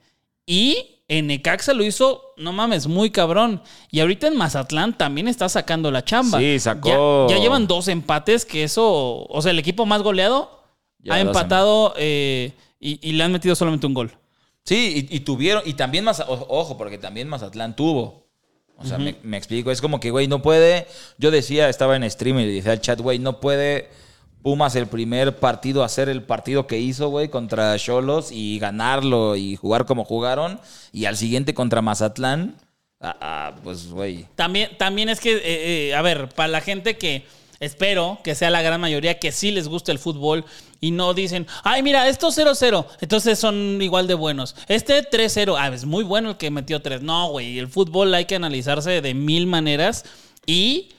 Y 0.45 0.92
en 1.07 1.27
Necaxa 1.27 1.73
lo 1.73 1.83
hizo, 1.83 2.33
no 2.37 2.53
mames, 2.53 2.87
muy 2.87 3.09
cabrón. 3.11 3.61
Y 3.91 3.99
ahorita 3.99 4.27
en 4.27 4.37
Mazatlán 4.37 4.97
también 4.97 5.27
está 5.27 5.49
sacando 5.49 5.91
la 5.91 6.03
chamba. 6.03 6.39
Sí, 6.39 6.59
sacó- 6.59 7.27
Ya, 7.29 7.35
ya 7.35 7.41
llevan 7.41 7.67
dos 7.67 7.87
empates, 7.87 8.45
que 8.45 8.63
eso, 8.63 9.25
o 9.27 9.41
sea, 9.41 9.51
el 9.51 9.59
equipo 9.59 9.85
más 9.85 10.01
goleado 10.01 10.63
Ya 10.99 11.13
ha 11.15 11.17
empatado 11.19 11.93
eh, 11.97 12.53
y, 12.79 12.99
y 13.07 13.11
le 13.13 13.23
han 13.23 13.31
metido 13.31 13.55
solamente 13.55 13.85
un 13.85 13.93
gol. 13.93 14.11
Sí, 14.63 15.07
y, 15.11 15.17
y 15.17 15.19
tuvieron, 15.19 15.61
y 15.65 15.73
también 15.73 16.05
más, 16.05 16.23
ojo, 16.27 16.77
porque 16.77 16.97
también 16.97 17.27
Mazatlán 17.27 17.75
tuvo. 17.75 18.23
O 18.77 18.85
sea, 18.85 18.97
me, 18.97 19.15
me 19.23 19.37
explico, 19.37 19.71
es 19.71 19.81
como 19.81 19.99
que, 19.99 20.09
güey, 20.09 20.27
no 20.27 20.41
puede, 20.41 20.87
yo 21.17 21.31
decía, 21.31 21.69
estaba 21.69 21.95
en 21.95 22.09
stream 22.09 22.39
y 22.39 22.45
le 22.45 22.51
dije 22.51 22.69
al 22.69 22.81
chat, 22.81 22.99
güey, 22.99 23.19
no 23.19 23.39
puede 23.39 23.89
Pumas 24.43 24.75
el 24.75 24.87
primer 24.87 25.37
partido 25.37 25.83
hacer 25.83 26.09
el 26.09 26.21
partido 26.21 26.67
que 26.67 26.77
hizo, 26.77 27.07
güey, 27.07 27.29
contra 27.29 27.77
Cholos 27.79 28.29
y 28.31 28.59
ganarlo 28.59 29.37
y 29.37 29.55
jugar 29.55 29.85
como 29.85 30.03
jugaron, 30.03 30.59
y 30.91 31.05
al 31.05 31.17
siguiente 31.17 31.53
contra 31.53 31.81
Mazatlán, 31.81 32.57
ah, 32.99 33.55
pues, 33.63 33.87
güey. 33.87 34.27
También, 34.35 34.77
también 34.77 35.09
es 35.09 35.19
que, 35.19 35.35
eh, 35.37 35.41
eh, 35.45 35.95
a 35.95 36.01
ver, 36.01 36.29
para 36.29 36.49
la 36.49 36.61
gente 36.61 36.97
que 36.97 37.25
espero 37.61 38.19
que 38.23 38.35
sea 38.35 38.49
la 38.49 38.61
gran 38.61 38.81
mayoría 38.81 39.19
que 39.19 39.31
sí 39.31 39.51
les 39.51 39.69
gusta 39.69 39.91
el 39.93 39.99
fútbol 39.99 40.43
y 40.81 40.91
no 40.91 41.13
dicen, 41.13 41.47
ay, 41.63 41.81
mira, 41.81 42.09
estos 42.09 42.37
0-0, 42.37 42.85
entonces 42.99 43.39
son 43.39 43.81
igual 43.81 44.07
de 44.07 44.15
buenos. 44.15 44.55
Este 44.67 45.09
3-0, 45.09 45.55
ah, 45.57 45.69
es 45.73 45.85
muy 45.85 46.03
bueno 46.03 46.31
el 46.31 46.37
que 46.37 46.51
metió 46.51 46.81
3. 46.81 47.01
No, 47.01 47.29
güey, 47.29 47.57
el 47.59 47.69
fútbol 47.69 48.13
hay 48.13 48.25
que 48.25 48.35
analizarse 48.35 48.99
de 48.99 49.13
mil 49.13 49.47
maneras 49.47 50.03
y 50.45 50.89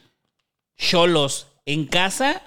Cholos 0.79 1.47
en 1.67 1.87
casa 1.87 2.43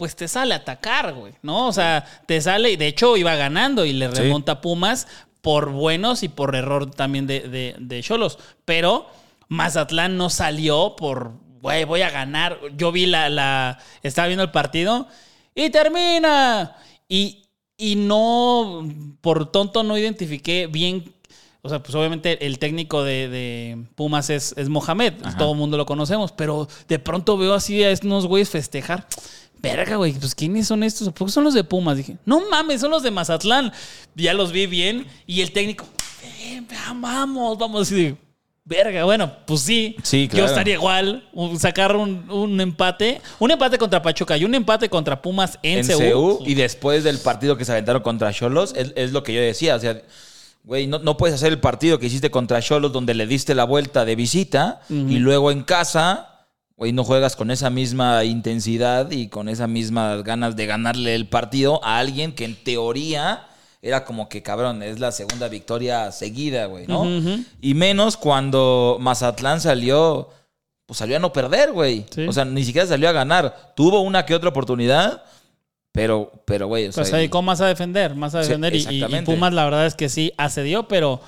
pues 0.00 0.16
te 0.16 0.28
sale 0.28 0.54
a 0.54 0.56
atacar, 0.56 1.12
güey, 1.12 1.34
¿no? 1.42 1.68
O 1.68 1.74
sea, 1.74 2.06
te 2.24 2.40
sale, 2.40 2.70
y 2.70 2.76
de 2.76 2.86
hecho 2.86 3.18
iba 3.18 3.34
ganando 3.34 3.84
y 3.84 3.92
le 3.92 4.08
remonta 4.08 4.52
a 4.52 4.60
Pumas 4.62 5.06
por 5.42 5.68
buenos 5.68 6.22
y 6.22 6.30
por 6.30 6.56
error 6.56 6.90
también 6.90 7.26
de 7.26 8.00
Cholos. 8.02 8.38
Pero 8.64 9.06
Mazatlán 9.48 10.16
no 10.16 10.30
salió 10.30 10.96
por, 10.96 11.32
güey, 11.60 11.84
voy 11.84 12.00
a 12.00 12.08
ganar. 12.08 12.58
Yo 12.78 12.92
vi 12.92 13.04
la, 13.04 13.28
la, 13.28 13.78
estaba 14.02 14.28
viendo 14.28 14.42
el 14.42 14.50
partido 14.50 15.06
y 15.54 15.68
termina. 15.68 16.78
Y, 17.06 17.42
y 17.76 17.96
no, 17.96 18.88
por 19.20 19.52
tonto 19.52 19.82
no 19.82 19.98
identifiqué 19.98 20.66
bien 20.66 21.12
o 21.62 21.68
sea, 21.68 21.82
pues 21.82 21.94
obviamente 21.94 22.46
el 22.46 22.58
técnico 22.58 23.04
de, 23.04 23.84
Pumas 23.94 24.30
es, 24.30 24.54
es 24.56 24.70
Mohamed, 24.70 25.14
todo 25.36 25.52
el 25.52 25.58
mundo 25.58 25.76
lo 25.76 25.84
conocemos, 25.84 26.32
pero 26.32 26.66
de 26.88 26.98
pronto 26.98 27.36
veo 27.36 27.52
así 27.52 27.84
a 27.84 27.92
unos 28.02 28.26
güeyes 28.26 28.48
festejar. 28.48 29.06
Verga, 29.62 29.96
güey, 29.96 30.12
pues 30.12 30.34
¿quiénes 30.34 30.66
son 30.66 30.82
estos? 30.82 31.12
¿Por 31.12 31.26
qué 31.26 31.32
son 31.32 31.44
los 31.44 31.54
de 31.54 31.64
Pumas? 31.64 31.96
Dije, 31.96 32.16
no 32.24 32.48
mames, 32.48 32.80
son 32.80 32.90
los 32.90 33.02
de 33.02 33.10
Mazatlán. 33.10 33.72
Ya 34.14 34.32
los 34.32 34.52
vi 34.52 34.66
bien 34.66 35.06
y 35.26 35.42
el 35.42 35.52
técnico, 35.52 35.86
vamos, 36.94 37.58
vamos. 37.58 37.82
Así 37.82 38.16
verga, 38.70 39.04
bueno, 39.04 39.32
pues 39.46 39.60
sí. 39.60 39.96
Sí, 40.02 40.28
claro. 40.28 40.46
Yo 40.46 40.50
estaría 40.50 40.74
igual, 40.74 41.28
sacar 41.58 41.96
un, 41.96 42.60
empate. 42.60 43.20
Un 43.40 43.50
empate 43.50 43.76
contra 43.76 44.00
Pachuca 44.00 44.36
y 44.36 44.44
un 44.44 44.54
empate 44.54 44.88
contra 44.88 45.20
Pumas 45.20 45.58
en, 45.62 45.90
en 45.90 46.18
Y 46.46 46.54
después 46.54 47.02
del 47.02 47.18
partido 47.18 47.56
que 47.56 47.64
se 47.64 47.72
aventaron 47.72 48.02
contra 48.02 48.32
Cholos, 48.32 48.72
es, 48.76 49.12
lo 49.12 49.24
que 49.24 49.34
yo 49.34 49.40
decía. 49.40 49.74
O 49.74 49.80
sea, 49.80 50.00
güey, 50.62 50.86
no, 50.86 51.00
no, 51.00 51.16
puedes 51.16 51.34
hacer 51.34 51.52
el 51.52 51.58
partido 51.58 51.98
que 51.98 52.06
hiciste 52.06 52.30
contra 52.30 52.62
Cholos 52.62 52.92
donde 52.92 53.14
le 53.14 53.26
diste 53.26 53.56
la 53.56 53.64
vuelta 53.64 54.04
de 54.04 54.14
visita 54.14 54.80
y 54.88 55.18
luego 55.18 55.50
en 55.50 55.64
casa 55.64 56.39
güey, 56.80 56.92
no 56.92 57.04
juegas 57.04 57.36
con 57.36 57.50
esa 57.50 57.68
misma 57.68 58.24
intensidad 58.24 59.10
y 59.10 59.28
con 59.28 59.50
esas 59.50 59.68
mismas 59.68 60.24
ganas 60.24 60.56
de 60.56 60.64
ganarle 60.64 61.14
el 61.14 61.28
partido 61.28 61.84
a 61.84 61.98
alguien 61.98 62.32
que 62.32 62.46
en 62.46 62.56
teoría 62.56 63.46
era 63.82 64.06
como 64.06 64.30
que, 64.30 64.42
cabrón, 64.42 64.82
es 64.82 64.98
la 64.98 65.12
segunda 65.12 65.48
victoria 65.48 66.10
seguida, 66.10 66.64
güey, 66.64 66.86
¿no? 66.86 67.04
Y 67.60 67.74
menos 67.74 68.16
cuando 68.16 68.96
Mazatlán 68.98 69.60
salió, 69.60 70.30
pues 70.86 70.96
salió 70.96 71.16
a 71.16 71.18
no 71.18 71.34
perder, 71.34 71.72
güey. 71.72 72.06
O 72.26 72.32
sea, 72.32 72.46
ni 72.46 72.64
siquiera 72.64 72.88
salió 72.88 73.10
a 73.10 73.12
ganar. 73.12 73.74
Tuvo 73.76 74.00
una 74.00 74.24
que 74.24 74.34
otra 74.34 74.48
oportunidad, 74.48 75.22
pero, 75.92 76.32
pero, 76.46 76.66
güey. 76.66 76.88
O 76.88 76.92
pues 76.92 77.12
ahí, 77.12 77.28
¿cómo 77.28 77.42
más 77.42 77.60
a 77.60 77.66
defender? 77.66 78.14
Más 78.14 78.34
a 78.34 78.40
defender. 78.40 78.74
y, 78.74 78.86
y, 78.88 79.22
Pumas, 79.22 79.52
la 79.52 79.64
verdad 79.64 79.84
es 79.84 79.94
que 79.94 80.08
sí, 80.08 80.32
accedió, 80.38 80.88
pero 80.88 81.20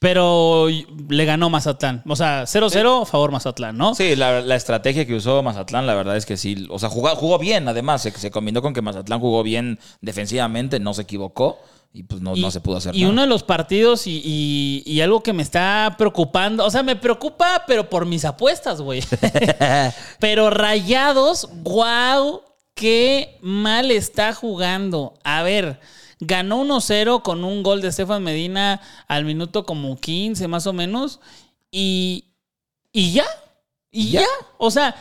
pero 0.00 0.66
le 1.08 1.24
ganó 1.26 1.50
Mazatlán. 1.50 2.02
O 2.08 2.16
sea, 2.16 2.44
0-0 2.44 3.02
a 3.02 3.06
favor 3.06 3.30
Mazatlán, 3.30 3.76
¿no? 3.76 3.94
Sí, 3.94 4.16
la, 4.16 4.56
estrategia 4.56 5.06
que 5.06 5.14
usó 5.14 5.42
Mazatlán, 5.42 5.86
la 5.86 5.94
verdad 5.94 6.16
es 6.16 6.24
que 6.24 6.38
sí. 6.38 6.66
O 6.70 6.78
sea, 6.78 6.88
jugó, 6.88 7.10
jugó 7.10 7.38
bien, 7.38 7.68
además. 7.68 8.00
Se, 8.00 8.10
se, 8.10 8.30
combinó 8.30 8.62
con 8.62 8.72
que 8.72 8.80
Mazatlán 8.80 9.20
jugó 9.20 9.42
bien 9.42 9.78
defensivamente, 10.00 10.80
no 10.80 10.94
se 10.94 11.02
equivocó. 11.02 11.58
Y 11.92 12.04
pues 12.04 12.22
no, 12.22 12.34
no 12.34 12.50
se 12.50 12.60
pudo 12.60 12.76
hacer 12.76 12.94
y 12.94 13.04
uno 13.04 13.22
de 13.22 13.26
los 13.26 13.42
partidos 13.42 14.06
y, 14.06 14.82
y, 14.86 15.00
algo 15.00 15.24
que 15.24 15.32
me 15.32 15.42
está 15.42 15.96
preocupando, 15.98 16.64
o 16.64 16.70
sea, 16.70 16.84
me 16.84 16.94
preocupa, 16.94 17.64
pero 17.66 17.90
por 17.90 18.06
mis 18.06 18.24
apuestas, 18.24 18.80
güey. 18.80 19.02
pero 20.20 20.50
Rayados, 20.50 21.48
wow, 21.62 22.42
qué 22.74 23.36
mal 23.42 23.90
está 23.90 24.32
jugando. 24.32 25.14
A 25.24 25.42
ver, 25.42 25.80
Ganó 26.20 26.62
1-0 26.64 27.22
con 27.22 27.44
un 27.44 27.62
gol 27.62 27.80
de 27.80 27.88
Estefan 27.88 28.22
Medina 28.22 28.80
al 29.08 29.24
minuto 29.24 29.64
como 29.64 29.96
15 29.96 30.48
más 30.48 30.66
o 30.66 30.72
menos. 30.72 31.20
Y, 31.70 32.26
y 32.92 33.12
ya. 33.12 33.26
Y 33.90 34.10
ya. 34.10 34.26
O 34.58 34.70
sea, 34.70 34.94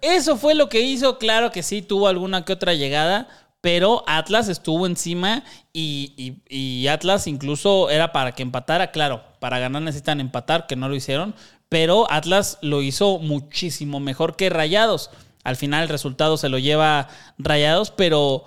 eso 0.00 0.36
fue 0.36 0.54
lo 0.54 0.68
que 0.68 0.82
hizo. 0.82 1.18
Claro 1.18 1.50
que 1.50 1.62
sí, 1.62 1.82
tuvo 1.82 2.06
alguna 2.06 2.44
que 2.44 2.52
otra 2.52 2.74
llegada. 2.74 3.28
Pero 3.62 4.02
Atlas 4.08 4.48
estuvo 4.48 4.86
encima 4.86 5.44
y, 5.72 6.34
y, 6.48 6.88
Atlas 6.88 7.28
incluso 7.28 7.90
era 7.90 8.12
para 8.12 8.32
que 8.32 8.42
empatara. 8.42 8.90
Claro, 8.90 9.22
para 9.38 9.60
ganar 9.60 9.82
necesitan 9.82 10.20
empatar, 10.20 10.66
que 10.66 10.74
no 10.74 10.88
lo 10.88 10.96
hicieron. 10.96 11.34
Pero 11.68 12.10
Atlas 12.10 12.58
lo 12.60 12.82
hizo 12.82 13.20
muchísimo 13.20 14.00
mejor 14.00 14.34
que 14.34 14.50
Rayados. 14.50 15.10
Al 15.44 15.56
final 15.56 15.84
el 15.84 15.88
resultado 15.88 16.36
se 16.36 16.48
lo 16.48 16.58
lleva 16.58 17.08
Rayados, 17.38 17.92
pero 17.92 18.44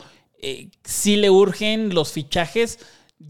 eh, 0.47 0.69
sí 0.83 1.15
le 1.15 1.29
urgen 1.29 1.93
los 1.95 2.11
fichajes, 2.11 2.79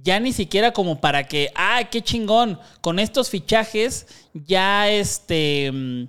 ya 0.03 0.19
ni 0.19 0.33
siquiera 0.33 0.73
como 0.73 0.99
para 0.99 1.27
que, 1.27 1.49
ah, 1.55 1.87
qué 1.89 2.01
chingón, 2.01 2.59
con 2.81 2.99
estos 2.99 3.29
fichajes 3.29 4.07
ya 4.33 4.89
este... 4.89 5.71
Mm, 5.71 6.03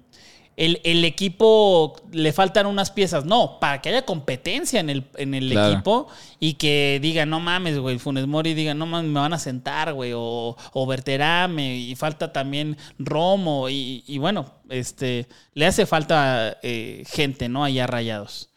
el, 0.57 1.05
equipo 1.05 1.97
le 2.13 2.33
faltan 2.33 2.67
unas 2.67 2.91
piezas. 2.91 3.25
No, 3.27 3.61
para 3.61 3.83
que 3.83 3.91
haya 3.91 4.07
competencia 4.07 4.81
en 4.81 4.89
el, 4.89 5.05
en 5.17 5.35
el 5.35 5.53
equipo 5.53 6.09
y 6.41 6.55
que 6.55 6.99
diga, 7.03 7.27
no 7.27 7.41
mames, 7.41 7.79
güey, 7.79 7.99
Funes 7.99 8.27
Mori 8.27 8.55
diga, 8.55 8.73
no 8.73 8.87
mames, 8.87 9.11
me 9.11 9.21
van 9.21 9.35
a 9.35 9.39
sentar, 9.39 9.93
güey, 9.93 10.13
o, 10.15 10.57
o 10.73 10.87
Verterame, 10.87 11.77
y 11.77 11.95
falta 11.95 12.33
también 12.33 12.79
Romo, 12.99 13.69
y, 13.69 14.17
bueno, 14.19 14.47
este, 14.71 15.29
le 15.53 15.67
hace 15.67 15.85
falta 15.85 16.57
eh, 16.63 17.05
gente, 17.07 17.49
¿no? 17.51 17.63
Allá 17.63 17.87
rayados. 17.87 18.49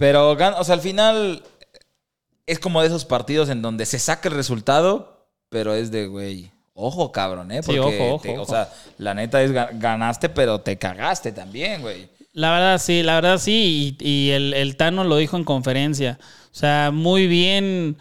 Pero, 0.00 0.30
o 0.30 0.64
sea, 0.64 0.74
al 0.74 0.80
final 0.80 1.42
es 2.46 2.58
como 2.58 2.80
de 2.80 2.86
esos 2.86 3.04
partidos 3.04 3.50
en 3.50 3.60
donde 3.60 3.84
se 3.84 3.98
saca 3.98 4.30
el 4.30 4.34
resultado, 4.34 5.28
pero 5.50 5.74
es 5.74 5.90
de, 5.90 6.06
güey, 6.06 6.50
ojo, 6.72 7.12
cabrón, 7.12 7.52
¿eh? 7.52 7.60
Porque, 7.62 7.80
ojo, 7.80 8.14
ojo, 8.14 8.40
O 8.40 8.46
sea, 8.46 8.72
la 8.96 9.12
neta 9.12 9.42
es 9.42 9.52
ganaste, 9.52 10.30
pero 10.30 10.62
te 10.62 10.78
cagaste 10.78 11.32
también, 11.32 11.82
güey. 11.82 12.08
La 12.32 12.50
verdad, 12.50 12.78
sí, 12.78 13.02
la 13.02 13.16
verdad, 13.16 13.36
sí. 13.36 13.98
Y, 14.00 14.08
y 14.08 14.30
el, 14.30 14.54
el 14.54 14.76
Tano 14.76 15.04
lo 15.04 15.18
dijo 15.18 15.36
en 15.36 15.44
conferencia. 15.44 16.18
O 16.44 16.56
sea, 16.56 16.90
muy 16.90 17.26
bien 17.26 17.98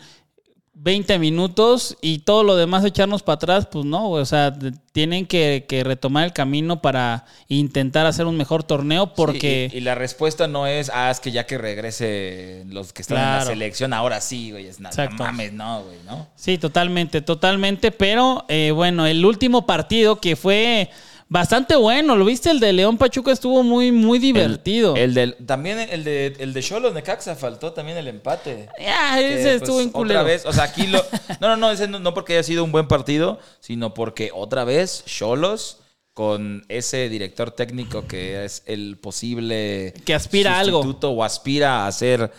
20 0.81 1.19
minutos 1.19 1.97
y 2.01 2.19
todo 2.19 2.43
lo 2.43 2.55
demás 2.55 2.85
echarnos 2.85 3.21
para 3.21 3.35
atrás, 3.35 3.67
pues 3.69 3.83
no, 3.83 4.11
o 4.11 4.25
sea, 4.25 4.57
tienen 4.93 5.25
que, 5.25 5.65
retomar 5.85 6.23
el 6.23 6.31
camino 6.31 6.81
para 6.81 7.25
intentar 7.49 8.05
hacer 8.05 8.25
un 8.25 8.37
mejor 8.37 8.63
torneo 8.63 9.13
porque... 9.13 9.69
y, 9.73 9.81
la 9.81 9.95
respuesta 9.95 10.47
no 10.47 10.67
es, 10.67 10.89
ah, 10.93 11.11
es 11.11 11.19
que 11.19 11.31
ya 11.31 11.45
que 11.45 11.57
regrese 11.57 12.63
los 12.67 12.93
que 12.93 13.01
están 13.01 13.17
en 13.17 13.23
la 13.23 13.45
selección, 13.45 13.91
ahora 13.91 14.21
sí, 14.21 14.51
güey, 14.51 14.67
es 14.67 14.79
nada, 14.79 15.09
mames, 15.17 15.51
no, 15.51 15.83
güey, 15.83 15.97
¿no? 16.05 16.27
Sí, 16.37 16.57
totalmente, 16.57 17.21
totalmente, 17.21 17.91
pero 17.91 18.45
eh, 18.47 18.71
bueno, 18.71 19.05
el 19.05 19.25
último 19.25 19.65
partido 19.65 20.21
que 20.21 20.37
fue 20.37 20.89
bastante 21.29 21.75
bueno. 21.75 22.17
¿Lo 22.17 22.25
viste? 22.25 22.51
El 22.51 22.59
de 22.59 22.73
León 22.73 22.97
Pachuca 22.97 23.31
estuvo 23.31 23.63
muy, 23.63 23.91
muy 23.91 24.19
divertido. 24.19 24.95
El, 24.95 25.13
del, 25.13 25.35
también 25.45 25.79
el 25.79 26.03
de 26.03 26.35
el 26.39 26.53
de 26.53 26.61
Cholos 26.61 26.93
Necaxa 26.93 27.35
faltó 27.35 27.71
también 27.71 27.97
el 27.97 28.07
empate. 28.07 28.67
Ya, 28.79 29.21
ese 29.21 29.55
estuvo 29.55 29.75
pues, 29.75 29.85
en 29.85 29.91
culero. 29.91 30.19
Otra 30.19 30.31
vez, 30.31 30.45
o 30.45 30.51
sea, 30.51 30.65
aquí 30.65 30.87
lo. 30.87 31.01
No, 31.39 31.47
no, 31.47 31.55
no, 31.55 31.71
ese 31.71 31.87
no, 31.87 32.13
porque 32.13 32.33
haya 32.33 32.43
sido 32.43 32.63
un 32.65 32.71
buen 32.71 32.87
partido, 32.87 33.39
sino 33.61 33.93
porque 33.93 34.31
otra 34.33 34.65
vez 34.65 35.05
Cholos 35.05 35.77
con 36.13 36.65
ese 36.67 37.07
director 37.07 37.51
técnico 37.51 38.05
que 38.05 38.43
es 38.43 38.63
el 38.65 38.97
posible 38.97 39.93
que 40.03 40.13
aspira 40.13 40.57
a 40.57 40.59
algo 40.59 40.81
o 40.81 41.23
aspira 41.23 41.87
a 41.87 41.91
ser 41.93 42.29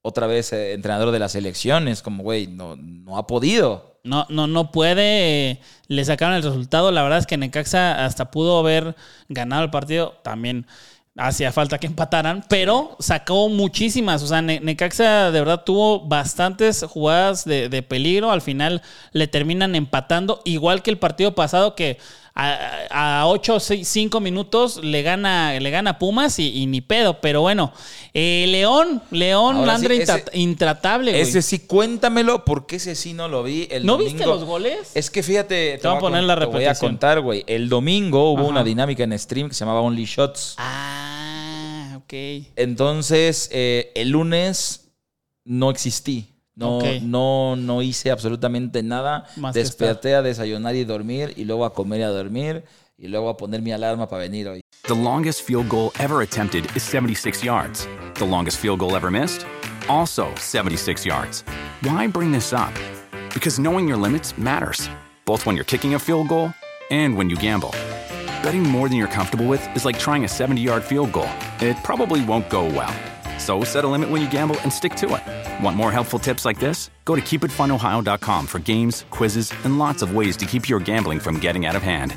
otra 0.00 0.26
vez 0.26 0.52
eh, 0.52 0.72
entrenador 0.72 1.10
de 1.10 1.18
las 1.18 1.34
elecciones, 1.34 2.00
como 2.00 2.22
güey, 2.22 2.46
no, 2.46 2.76
no 2.76 3.18
ha 3.18 3.26
podido. 3.26 3.95
No, 4.06 4.26
no, 4.30 4.46
no 4.46 4.70
puede. 4.70 5.60
Le 5.88 6.04
sacaron 6.04 6.34
el 6.36 6.42
resultado. 6.42 6.90
La 6.92 7.02
verdad 7.02 7.18
es 7.18 7.26
que 7.26 7.36
Necaxa 7.36 8.04
hasta 8.04 8.30
pudo 8.30 8.58
haber 8.58 8.96
ganado 9.28 9.64
el 9.64 9.70
partido. 9.70 10.18
También 10.22 10.66
hacía 11.18 11.50
falta 11.50 11.78
que 11.78 11.86
empataran, 11.86 12.44
pero 12.48 12.96
sacó 12.98 13.48
muchísimas. 13.48 14.22
O 14.22 14.26
sea, 14.26 14.42
Ne- 14.42 14.60
Necaxa 14.60 15.30
de 15.30 15.40
verdad 15.40 15.64
tuvo 15.64 16.00
bastantes 16.06 16.84
jugadas 16.88 17.44
de, 17.44 17.68
de 17.68 17.82
peligro. 17.82 18.30
Al 18.30 18.42
final 18.42 18.82
le 19.12 19.26
terminan 19.28 19.74
empatando, 19.74 20.40
igual 20.44 20.82
que 20.82 20.90
el 20.90 20.98
partido 20.98 21.34
pasado 21.34 21.74
que 21.74 21.98
a, 22.36 23.20
a 23.22 23.26
8 23.28 23.54
o 23.54 23.60
5 23.60 24.20
minutos 24.20 24.76
le 24.84 25.02
gana, 25.02 25.58
le 25.58 25.70
gana 25.70 25.98
Pumas 25.98 26.38
y, 26.38 26.48
y 26.54 26.66
ni 26.66 26.80
pedo. 26.82 27.20
Pero 27.20 27.40
bueno, 27.40 27.72
eh, 28.14 28.44
León, 28.48 29.02
León, 29.10 29.56
sí, 29.60 29.64
Landre 29.66 29.96
ese- 30.02 30.24
intratable, 30.34 31.12
güey. 31.12 31.22
Ese 31.22 31.40
sí, 31.42 31.60
cuéntamelo, 31.60 32.44
porque 32.44 32.76
ese 32.76 32.94
sí 32.94 33.14
no 33.14 33.26
lo 33.28 33.42
vi. 33.42 33.66
El 33.70 33.86
¿No 33.86 33.96
viste 33.96 34.18
domingo. 34.24 34.34
los 34.34 34.44
goles? 34.44 34.90
Es 34.94 35.10
que 35.10 35.22
fíjate, 35.22 35.78
Te 35.78 35.88
voy 35.88 35.96
a 35.96 36.00
poner 36.00 36.24
la 36.24 36.38
Te 36.38 36.44
voy 36.46 36.64
a 36.66 36.74
contar, 36.74 37.20
güey. 37.20 37.42
El 37.46 37.68
domingo 37.68 38.30
hubo 38.32 38.40
Ajá. 38.42 38.48
una 38.50 38.64
dinámica 38.64 39.02
en 39.02 39.18
stream 39.18 39.48
que 39.48 39.54
se 39.54 39.60
llamaba 39.60 39.80
Only 39.80 40.04
Shots. 40.04 40.54
Ah, 40.58 41.94
ok. 41.96 42.12
Entonces, 42.56 43.48
eh, 43.52 43.92
el 43.94 44.10
lunes 44.10 44.90
no 45.44 45.70
existí. 45.70 46.28
No, 46.56 46.78
Ok. 46.78 46.84
no, 47.02 47.54
no 47.54 47.82
hice 47.82 48.10
absolutamente 48.10 48.82
nada. 48.82 49.26
Más 49.36 49.54
Desperté 49.54 50.14
a 50.14 50.22
desayunar 50.22 50.74
y 50.74 50.84
dormir, 50.84 51.34
y 51.36 51.44
luego 51.44 51.64
a 51.66 51.72
comer 51.74 52.00
y 52.00 52.02
a 52.04 52.08
dormir, 52.08 52.64
y 52.98 53.08
luego 53.08 53.28
a 53.28 53.36
poner 53.36 53.60
mi 53.60 53.72
alarma 53.72 54.08
para 54.08 54.22
venir 54.22 54.48
hoy. 54.48 54.60
The 54.88 54.94
longest 54.94 55.42
field 55.42 55.68
goal 55.68 55.90
ever 55.98 56.22
attempted 56.22 56.64
is 56.74 56.82
76 56.82 57.44
yards. 57.44 57.86
The 58.14 58.24
longest 58.24 58.58
field 58.58 58.78
goal 58.80 58.96
ever 58.96 59.10
missed? 59.10 59.44
Also 59.88 60.28
76 60.36 61.04
yards. 61.04 61.44
Why 61.82 62.06
bring 62.08 62.32
this 62.32 62.52
up? 62.54 62.72
Because 63.34 63.60
knowing 63.60 63.86
your 63.86 63.98
limits 63.98 64.36
matters, 64.38 64.88
both 65.26 65.44
when 65.44 65.56
you're 65.56 65.64
kicking 65.66 65.94
a 65.94 65.98
field 65.98 66.28
goal 66.28 66.54
and 66.90 67.16
when 67.18 67.28
you 67.28 67.36
gamble. 67.36 67.74
Betting 68.42 68.62
more 68.62 68.88
than 68.88 68.96
you're 68.96 69.08
comfortable 69.12 69.46
with 69.46 69.60
is 69.76 69.84
like 69.84 69.98
trying 69.98 70.24
a 70.24 70.28
70 70.28 70.62
yard 70.62 70.82
field 70.82 71.12
goal. 71.12 71.28
It 71.60 71.76
probably 71.84 72.24
won't 72.24 72.48
go 72.48 72.64
well. 72.64 72.94
So 73.46 73.62
set 73.62 73.84
a 73.84 73.88
limit 73.88 74.10
when 74.10 74.20
you 74.20 74.28
gamble 74.28 74.56
and 74.64 74.72
stick 74.72 74.96
to 74.96 75.06
it. 75.14 75.22
Want 75.64 75.76
more 75.76 75.92
helpful 75.92 76.18
tips 76.18 76.44
like 76.44 76.58
this? 76.58 76.90
Go 77.04 77.14
to 77.14 77.22
keepitfunohio.com 77.22 78.46
for 78.48 78.58
games, 78.58 79.04
quizzes, 79.10 79.52
and 79.64 79.78
lots 79.78 80.02
of 80.02 80.16
ways 80.16 80.36
to 80.38 80.46
keep 80.46 80.68
your 80.68 80.80
gambling 80.80 81.20
from 81.20 81.38
getting 81.38 81.64
out 81.64 81.76
of 81.76 81.82
hand. 81.84 82.16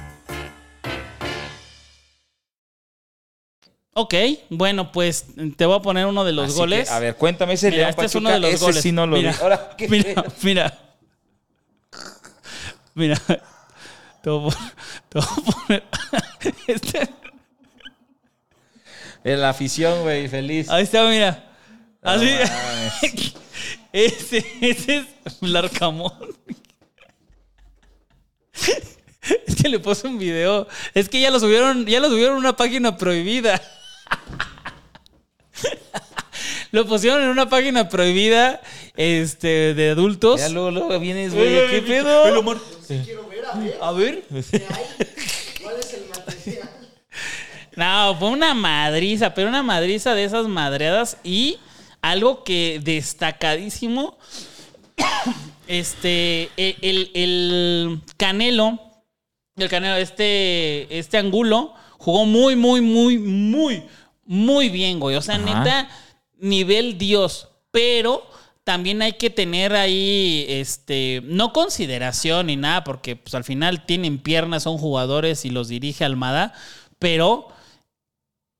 Ok, 3.93 4.13
bueno, 4.49 4.91
pues 4.91 5.25
te 5.57 5.65
voy 5.65 5.75
a 5.77 5.81
poner 5.81 6.07
uno 6.07 6.23
de 6.23 6.31
los 6.31 6.45
Así 6.45 6.53
que, 6.53 6.59
goles. 6.61 6.89
a 6.91 6.99
ver, 6.99 7.15
cuéntame 7.15 7.53
ese 7.53 7.69
Mira, 7.69 7.77
León 7.77 7.89
este 7.91 8.05
es 8.05 8.15
uno 8.15 8.29
de 8.31 8.39
los 8.39 8.53
ese 8.53 8.65
goles. 8.65 8.81
sí 8.81 8.91
no 8.91 9.05
lo 9.05 9.17
mira, 9.17 9.31
vi. 9.33 9.37
Ahora, 9.41 9.75
¿qué 9.77 9.87
mira, 9.87 10.23
mira. 10.41 10.79
Mira. 12.95 13.17
Te 14.23 14.29
voy 14.31 14.49
a 14.51 14.55
poner. 14.55 14.73
Te 15.09 15.19
voy 15.19 15.27
a 15.27 15.51
poner 15.51 15.83
este- 16.67 17.09
En 19.23 19.41
la 19.41 19.49
afición, 19.49 20.03
güey, 20.03 20.27
feliz. 20.27 20.69
ahí 20.69 20.83
está, 20.83 21.07
mira. 21.09 21.45
Así. 22.01 22.25
mames. 22.25 23.33
ese, 23.93 24.45
ese 24.61 24.97
es 24.97 25.05
Larcamón. 25.41 26.13
Es 29.45 29.55
que 29.61 29.69
le 29.69 29.79
puse 29.79 30.07
un 30.07 30.17
video. 30.17 30.67
Es 30.93 31.09
que 31.09 31.19
ya 31.19 31.31
lo 31.31 31.39
subieron, 31.39 31.85
ya 31.85 31.99
lo 31.99 32.09
subieron 32.09 32.35
a 32.35 32.39
una 32.39 32.55
página 32.55 32.97
prohibida. 32.97 33.61
Lo 36.71 36.85
pusieron 36.85 37.23
en 37.23 37.29
una 37.29 37.49
página 37.49 37.89
prohibida 37.89 38.61
este, 38.95 39.73
de 39.73 39.89
adultos. 39.89 40.39
Ya 40.39 40.49
luego, 40.49 40.69
luego 40.69 40.99
vienes, 40.99 41.33
Güey, 41.33 41.51
güey, 41.51 41.69
¿qué 41.69 41.81
pedo? 41.81 42.43
A 43.81 43.91
ver. 43.91 44.23
No, 47.79 48.13
fue 48.19 48.27
una 48.27 48.53
madriza, 48.53 49.33
pero 49.33 49.47
una 49.47 49.63
madriza 49.63 50.13
de 50.13 50.25
esas 50.25 50.47
madreadas 50.49 51.17
y 51.23 51.57
algo 52.01 52.43
que 52.43 52.81
destacadísimo. 52.83 54.17
Este, 55.67 56.49
e- 56.57 56.77
el, 56.81 57.11
el 57.13 58.01
Canelo, 58.17 58.79
el 59.55 59.69
Canelo, 59.69 59.97
este, 59.97 60.97
este 60.97 61.19
Angulo, 61.19 61.75
jugó 61.99 62.25
muy, 62.25 62.55
muy, 62.55 62.81
muy, 62.81 63.19
muy, 63.19 63.83
muy 64.25 64.69
bien, 64.69 64.99
güey. 64.99 65.15
O 65.15 65.21
sea, 65.21 65.35
Ajá. 65.35 65.45
neta, 65.45 65.89
nivel 66.39 66.97
Dios. 66.97 67.49
Pero 67.69 68.27
también 68.63 69.03
hay 69.03 69.13
que 69.13 69.29
tener 69.29 69.75
ahí, 69.75 70.47
este, 70.49 71.21
no 71.25 71.53
consideración 71.53 72.47
ni 72.47 72.55
nada, 72.55 72.83
porque 72.83 73.15
pues 73.15 73.35
al 73.35 73.43
final 73.43 73.85
tienen 73.85 74.17
piernas, 74.17 74.63
son 74.63 74.79
jugadores 74.79 75.45
y 75.45 75.51
los 75.51 75.67
dirige 75.67 76.03
Almada, 76.03 76.55
pero 76.97 77.49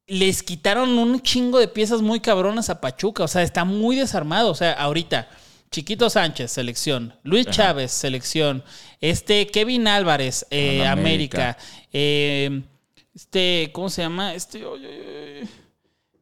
les 0.10 0.44
quitaron 0.44 0.98
un 0.98 1.22
chingo 1.22 1.60
de 1.60 1.68
piezas 1.68 2.02
muy 2.02 2.20
cabronas 2.20 2.70
a 2.70 2.82
Pachuca. 2.82 3.24
O 3.24 3.28
sea, 3.28 3.44
está 3.44 3.64
muy 3.64 3.96
desarmado. 3.96 4.50
O 4.50 4.56
sea, 4.56 4.74
ahorita, 4.74 5.30
Chiquito 5.72 6.10
Sánchez, 6.10 6.52
selección. 6.52 7.14
Luis 7.24 7.46
Chávez, 7.48 7.92
selección. 7.92 8.64
Este, 9.00 9.48
Kevin 9.48 9.88
Álvarez, 9.88 10.46
eh, 10.50 10.86
América. 10.86 11.50
América. 11.50 11.58
Eh, 11.94 12.62
este, 13.14 13.70
¿cómo 13.72 13.90
se 13.90 14.02
llama? 14.02 14.34
Este, 14.34 14.64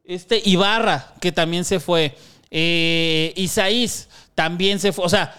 este 0.04 0.42
Ibarra, 0.44 1.14
que 1.20 1.32
también 1.32 1.64
se 1.64 1.80
fue. 1.80 2.14
Eh, 2.50 3.32
Isaís, 3.36 4.08
también 4.34 4.78
se 4.80 4.92
fue. 4.92 5.04
O 5.04 5.08
sea, 5.08 5.34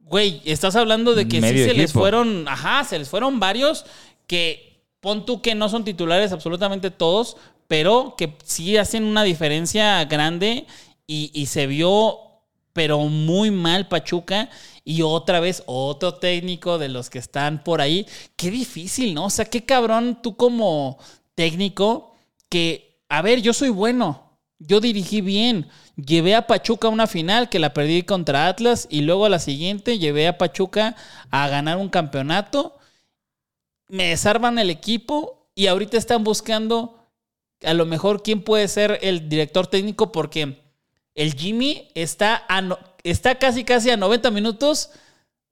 güey, 0.00 0.42
estás 0.44 0.76
hablando 0.76 1.14
de 1.14 1.26
que 1.28 1.40
Medio 1.40 1.64
sí 1.64 1.70
se 1.70 1.76
les 1.76 1.92
fueron, 1.92 2.46
ajá, 2.48 2.84
se 2.84 2.98
les 2.98 3.08
fueron 3.08 3.40
varios 3.40 3.86
que 4.26 4.80
pon 5.00 5.24
tú 5.24 5.40
que 5.42 5.54
no 5.54 5.68
son 5.68 5.84
titulares 5.84 6.32
absolutamente 6.32 6.90
todos, 6.90 7.36
pero 7.68 8.14
que 8.16 8.36
sí 8.44 8.76
hacen 8.76 9.04
una 9.04 9.22
diferencia 9.22 10.04
grande 10.04 10.66
y, 11.06 11.46
se 11.46 11.66
vio, 11.66 12.18
pero 12.72 13.00
muy 13.00 13.50
mal 13.50 13.88
Pachuca. 13.88 14.50
Y 14.84 15.02
otra 15.02 15.40
vez 15.40 15.62
otro 15.66 16.14
técnico 16.14 16.78
de 16.78 16.88
los 16.88 17.10
que 17.10 17.18
están 17.18 17.64
por 17.64 17.80
ahí. 17.80 18.06
Qué 18.36 18.50
difícil, 18.50 19.14
¿no? 19.14 19.26
O 19.26 19.30
sea, 19.30 19.44
qué 19.44 19.64
cabrón 19.64 20.20
tú 20.22 20.36
como 20.36 20.98
técnico 21.34 22.14
que, 22.48 23.00
a 23.08 23.22
ver, 23.22 23.42
yo 23.42 23.52
soy 23.52 23.68
bueno, 23.68 24.38
yo 24.58 24.80
dirigí 24.80 25.20
bien, 25.20 25.68
llevé 25.96 26.34
a 26.34 26.46
Pachuca 26.46 26.88
a 26.88 26.90
una 26.90 27.06
final 27.06 27.48
que 27.48 27.58
la 27.58 27.74
perdí 27.74 28.02
contra 28.02 28.46
Atlas 28.46 28.86
y 28.90 29.02
luego 29.02 29.26
a 29.26 29.30
la 29.30 29.38
siguiente 29.38 29.98
llevé 29.98 30.28
a 30.28 30.38
Pachuca 30.38 30.96
a 31.30 31.48
ganar 31.48 31.78
un 31.78 31.88
campeonato 31.88 32.76
me 33.88 34.08
desarman 34.08 34.58
el 34.58 34.70
equipo 34.70 35.48
y 35.54 35.66
ahorita 35.68 35.96
están 35.96 36.24
buscando 36.24 36.95
a 37.64 37.74
lo 37.74 37.86
mejor 37.86 38.22
quién 38.22 38.42
puede 38.42 38.68
ser 38.68 38.98
el 39.02 39.28
director 39.28 39.66
técnico 39.66 40.12
porque 40.12 40.62
el 41.14 41.34
Jimmy 41.34 41.88
está, 41.94 42.44
a 42.48 42.60
no- 42.60 42.78
está 43.02 43.36
casi 43.38 43.64
casi 43.64 43.90
a 43.90 43.96
90 43.96 44.30
minutos 44.30 44.90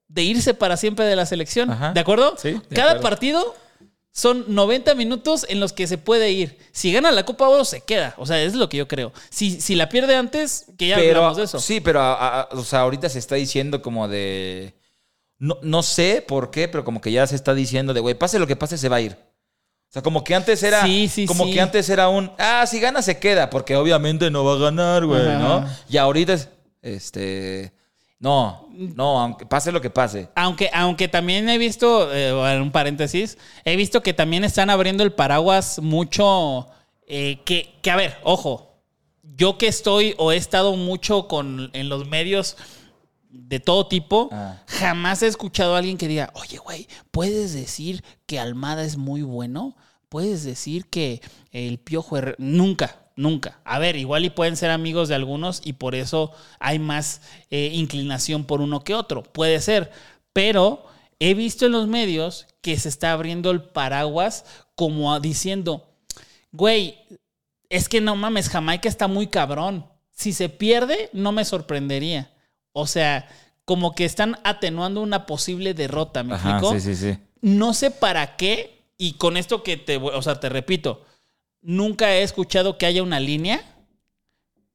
de 0.09 0.23
irse 0.23 0.55
para 0.55 0.77
siempre 0.77 1.05
de 1.07 1.17
la 1.17 1.27
selección. 1.27 1.71
Ajá. 1.71 1.93
¿De 1.93 2.01
acuerdo? 2.01 2.35
Sí, 2.37 2.53
de 2.53 2.61
Cada 2.77 2.90
acuerdo. 2.93 3.03
partido 3.09 3.55
son 4.12 4.45
90 4.55 4.95
minutos 4.95 5.45
en 5.49 5.59
los 5.59 5.73
que 5.73 5.87
se 5.88 5.99
puede 5.99 6.31
ir. 6.31 6.59
Si 6.71 6.93
gana 6.93 7.11
la 7.11 7.25
Copa 7.25 7.49
Oro, 7.49 7.64
se 7.64 7.81
queda. 7.81 8.14
O 8.19 8.27
sea, 8.27 8.40
es 8.43 8.55
lo 8.55 8.69
que 8.69 8.77
yo 8.77 8.87
creo. 8.87 9.12
Si, 9.31 9.61
si 9.61 9.75
la 9.75 9.88
pierde 9.88 10.14
antes, 10.14 10.67
que 10.79 10.88
ya 10.88 10.97
pero, 10.97 11.19
hablamos 11.19 11.37
de 11.38 11.45
eso. 11.45 11.59
Sí, 11.59 11.81
pero 11.81 12.01
a- 12.01 12.43
a- 12.43 12.49
o 12.53 12.62
sea, 12.62 12.81
ahorita 12.81 13.09
se 13.09 13.19
está 13.19 13.35
diciendo 13.35 13.83
como 13.83 14.07
de. 14.07 14.75
No, 15.38 15.59
no 15.62 15.83
sé 15.83 16.23
por 16.27 16.51
qué, 16.53 16.69
pero 16.69 16.85
como 16.85 17.01
que 17.01 17.11
ya 17.11 17.27
se 17.27 17.35
está 17.35 17.55
diciendo 17.55 17.93
de, 17.93 18.01
güey, 18.01 18.14
pase 18.14 18.38
lo 18.38 18.47
que 18.47 18.55
pase, 18.55 18.79
se 18.79 18.88
va 18.88 18.97
a 18.97 19.01
ir. 19.01 19.17
O 19.94 19.96
sea, 19.96 20.02
como 20.02 20.24
que 20.24 20.35
antes 20.35 20.61
era. 20.64 20.83
Sí, 20.83 21.07
sí, 21.07 21.24
como 21.24 21.44
sí. 21.44 21.52
que 21.52 21.61
antes 21.61 21.88
era 21.88 22.09
un. 22.09 22.33
Ah, 22.37 22.64
si 22.66 22.80
gana, 22.80 23.00
se 23.00 23.20
queda, 23.20 23.48
porque 23.48 23.76
obviamente 23.76 24.28
no 24.28 24.42
va 24.44 24.54
a 24.54 24.59
ganar, 24.59 25.07
güey, 25.07 25.20
Ajá. 25.24 25.38
¿no? 25.38 25.68
Y 25.88 25.96
ahorita 25.98 26.33
es. 26.33 26.48
Este. 26.83 27.72
No, 28.18 28.66
no, 28.72 29.20
aunque 29.20 29.46
pase 29.46 29.70
lo 29.70 29.80
que 29.80 29.90
pase. 29.90 30.30
Aunque, 30.35 30.68
aunque 30.72 31.07
también 31.09 31.48
he 31.48 31.59
visto, 31.59 32.12
eh, 32.12 32.30
en 32.54 32.62
un 32.62 32.72
paréntesis, 32.72 33.38
he 33.64 33.76
visto 33.76 34.02
que 34.02 34.14
también 34.14 34.42
están 34.44 34.68
abriendo 34.70 35.04
el 35.04 35.12
paraguas 35.12 35.78
mucho. 35.80 36.68
eh, 37.07 37.40
que, 37.44 37.74
que, 37.83 37.90
a 37.90 37.96
ver, 37.96 38.16
ojo, 38.24 38.80
yo 39.22 39.59
que 39.59 39.68
estoy 39.68 40.14
o 40.18 40.33
he 40.33 40.37
estado 40.37 40.74
mucho 40.74 41.28
con, 41.28 41.70
en 41.72 41.88
los 41.88 42.09
medios 42.09 42.57
de 43.28 43.61
todo 43.61 43.88
tipo, 43.88 44.28
Ah. 44.33 44.62
jamás 44.66 45.22
he 45.22 45.26
escuchado 45.26 45.74
a 45.74 45.78
alguien 45.78 45.98
que 45.98 46.09
diga, 46.09 46.30
oye, 46.35 46.57
güey, 46.59 46.88
¿puedes 47.11 47.52
decir 47.52 48.02
que 48.26 48.38
Almada 48.40 48.85
es 48.85 48.96
muy 48.96 49.22
bueno? 49.22 49.76
¿Puedes 50.14 50.44
decir 50.44 50.87
que 50.87 51.20
el 51.50 51.79
Piojo 51.79 52.16
Herrera-?" 52.16 52.37
Nunca, 52.38 53.00
nunca. 53.16 53.59
A 53.64 53.81
ver, 53.81 53.96
igual 53.96 54.24
y 54.24 54.31
pueden 54.31 54.57
ser 54.57 54.70
amigos 54.70 55.09
de 55.09 55.16
algunos 55.16 55.61
y 55.64 55.72
por 55.72 55.96
eso 55.96 56.31
hay 56.61 56.79
más 56.79 57.20
eh, 57.50 57.70
inclinación 57.72 58.44
por 58.44 58.61
uno 58.61 58.85
que 58.85 58.94
otro. 58.94 59.24
Puede 59.24 59.61
ser. 59.61 59.90
Pero 60.33 60.87
he 61.18 61.35
visto 61.35 61.66
en 61.66 61.72
los 61.72 61.88
medios 61.88 62.46
que 62.61 62.79
se 62.79 62.90
está 62.90 63.11
abriendo 63.11 63.50
el 63.50 63.61
paraguas 63.61 64.44
como 64.77 65.18
diciendo, 65.18 65.85
güey, 66.53 66.96
es 67.68 67.88
que 67.88 68.00
no 68.00 68.14
mames, 68.14 68.48
Jamaica 68.48 68.88
está 68.88 69.09
muy 69.09 69.27
cabrón. 69.27 69.85
Si 70.12 70.33
se 70.33 70.48
pierde, 70.48 71.11
no 71.12 71.33
me 71.33 71.44
sorprendería. 71.44 72.31
O 72.72 72.87
sea, 72.87 73.29
como 73.64 73.96
que 73.96 74.05
están 74.05 74.38
atenuando 74.44 75.00
una 75.00 75.27
posible 75.27 75.74
derrota, 75.74 76.22
¿me 76.22 76.35
Ajá, 76.35 76.50
explico? 76.50 76.74
sí, 76.74 76.94
sí, 76.94 76.94
sí. 76.94 77.18
No 77.40 77.74
sé 77.74 77.90
para 77.90 78.37
qué, 78.37 78.74
y 78.98 79.14
con 79.14 79.37
esto 79.37 79.62
que 79.62 79.76
te, 79.76 79.96
o 79.96 80.22
sea, 80.22 80.38
te 80.40 80.48
repito, 80.48 81.04
nunca 81.62 82.14
he 82.14 82.22
escuchado 82.22 82.78
que 82.78 82.87
haya 82.87 83.02
una 83.02 83.20
línea, 83.20 83.62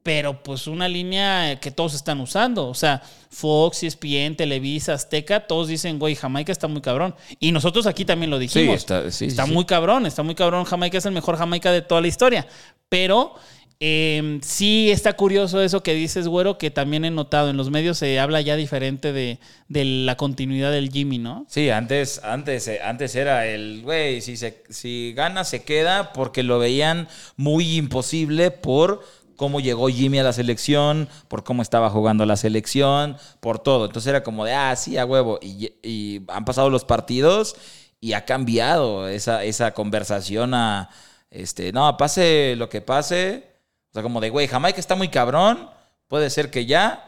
pero 0.01 0.41
pues 0.43 0.65
una 0.67 0.87
línea 0.87 1.59
que 1.59 1.71
todos 1.71 1.93
están 1.93 2.19
usando. 2.21 2.67
O 2.67 2.73
sea, 2.73 3.01
Fox, 3.29 3.83
ESPN, 3.83 4.35
Televisa, 4.35 4.93
Azteca, 4.93 5.45
todos 5.45 5.67
dicen, 5.67 5.99
güey, 5.99 6.15
Jamaica 6.15 6.51
está 6.51 6.67
muy 6.67 6.81
cabrón. 6.81 7.13
Y 7.39 7.51
nosotros 7.51 7.85
aquí 7.85 8.05
también 8.05 8.29
lo 8.29 8.39
dijimos. 8.39 8.75
está- 8.77 9.11
sí, 9.11 9.25
está 9.25 9.45
sí, 9.45 9.51
muy 9.51 9.65
cabrón, 9.65 10.05
está 10.05 10.23
muy 10.23 10.35
cabrón. 10.35 10.63
Jamaica 10.63 10.97
es 10.97 11.05
el 11.05 11.11
mejor 11.11 11.37
Jamaica 11.37 11.71
de 11.71 11.81
toda 11.81 12.01
la 12.01 12.07
historia. 12.07 12.47
Pero 12.87 13.35
eh, 13.81 14.39
sí 14.41 14.91
está 14.91 15.13
curioso 15.13 15.61
eso 15.61 15.81
que 15.83 15.93
dices, 15.93 16.27
güero, 16.27 16.57
que 16.57 16.69
también 16.71 17.05
he 17.05 17.11
notado. 17.11 17.49
En 17.49 17.57
los 17.57 17.69
medios 17.69 17.97
se 17.97 18.19
habla 18.19 18.41
ya 18.41 18.55
diferente 18.57 19.13
de, 19.13 19.39
de 19.69 19.85
la 19.85 20.17
continuidad 20.17 20.71
del 20.71 20.91
Jimmy, 20.91 21.17
¿no? 21.17 21.45
Sí, 21.47 21.69
antes, 21.69 22.19
antes, 22.23 22.67
eh, 22.67 22.81
antes 22.83 23.15
era 23.15 23.47
el, 23.47 23.81
güey, 23.83 24.19
si, 24.21 24.35
se- 24.37 24.63
si 24.69 25.13
gana 25.15 25.43
se 25.45 25.63
queda 25.63 26.11
porque 26.11 26.43
lo 26.43 26.59
veían 26.59 27.07
muy 27.37 27.77
imposible 27.77 28.51
por 28.51 29.01
cómo 29.37 29.61
llegó 29.61 29.87
Jimmy 29.87 30.19
a 30.19 30.23
la 30.23 30.33
selección, 30.33 31.07
por 31.29 31.45
cómo 31.45 31.61
estaba 31.61 31.89
jugando 31.89 32.25
la 32.25 32.35
selección, 32.35 33.15
por 33.39 33.59
todo. 33.59 33.85
Entonces 33.85 34.09
era 34.09 34.23
como 34.23 34.43
de, 34.43 34.53
ah, 34.53 34.75
sí, 34.75 34.97
a 34.97 35.05
huevo. 35.05 35.39
Y, 35.41 35.71
y 35.81 36.21
han 36.27 36.43
pasado 36.43 36.69
los 36.69 36.83
partidos 36.83 37.55
y 38.01 38.11
ha 38.11 38.25
cambiado 38.25 39.07
esa, 39.07 39.45
esa 39.45 39.73
conversación 39.73 40.53
a, 40.53 40.89
este, 41.31 41.71
no, 41.71 41.95
pase 41.95 42.55
lo 42.57 42.67
que 42.67 42.81
pase. 42.81 43.47
O 43.89 43.93
sea, 43.93 44.03
como 44.03 44.21
de, 44.21 44.29
güey, 44.29 44.47
Jamaica 44.47 44.79
está 44.79 44.95
muy 44.95 45.09
cabrón, 45.09 45.69
puede 46.07 46.29
ser 46.29 46.51
que 46.51 46.65
ya, 46.65 47.05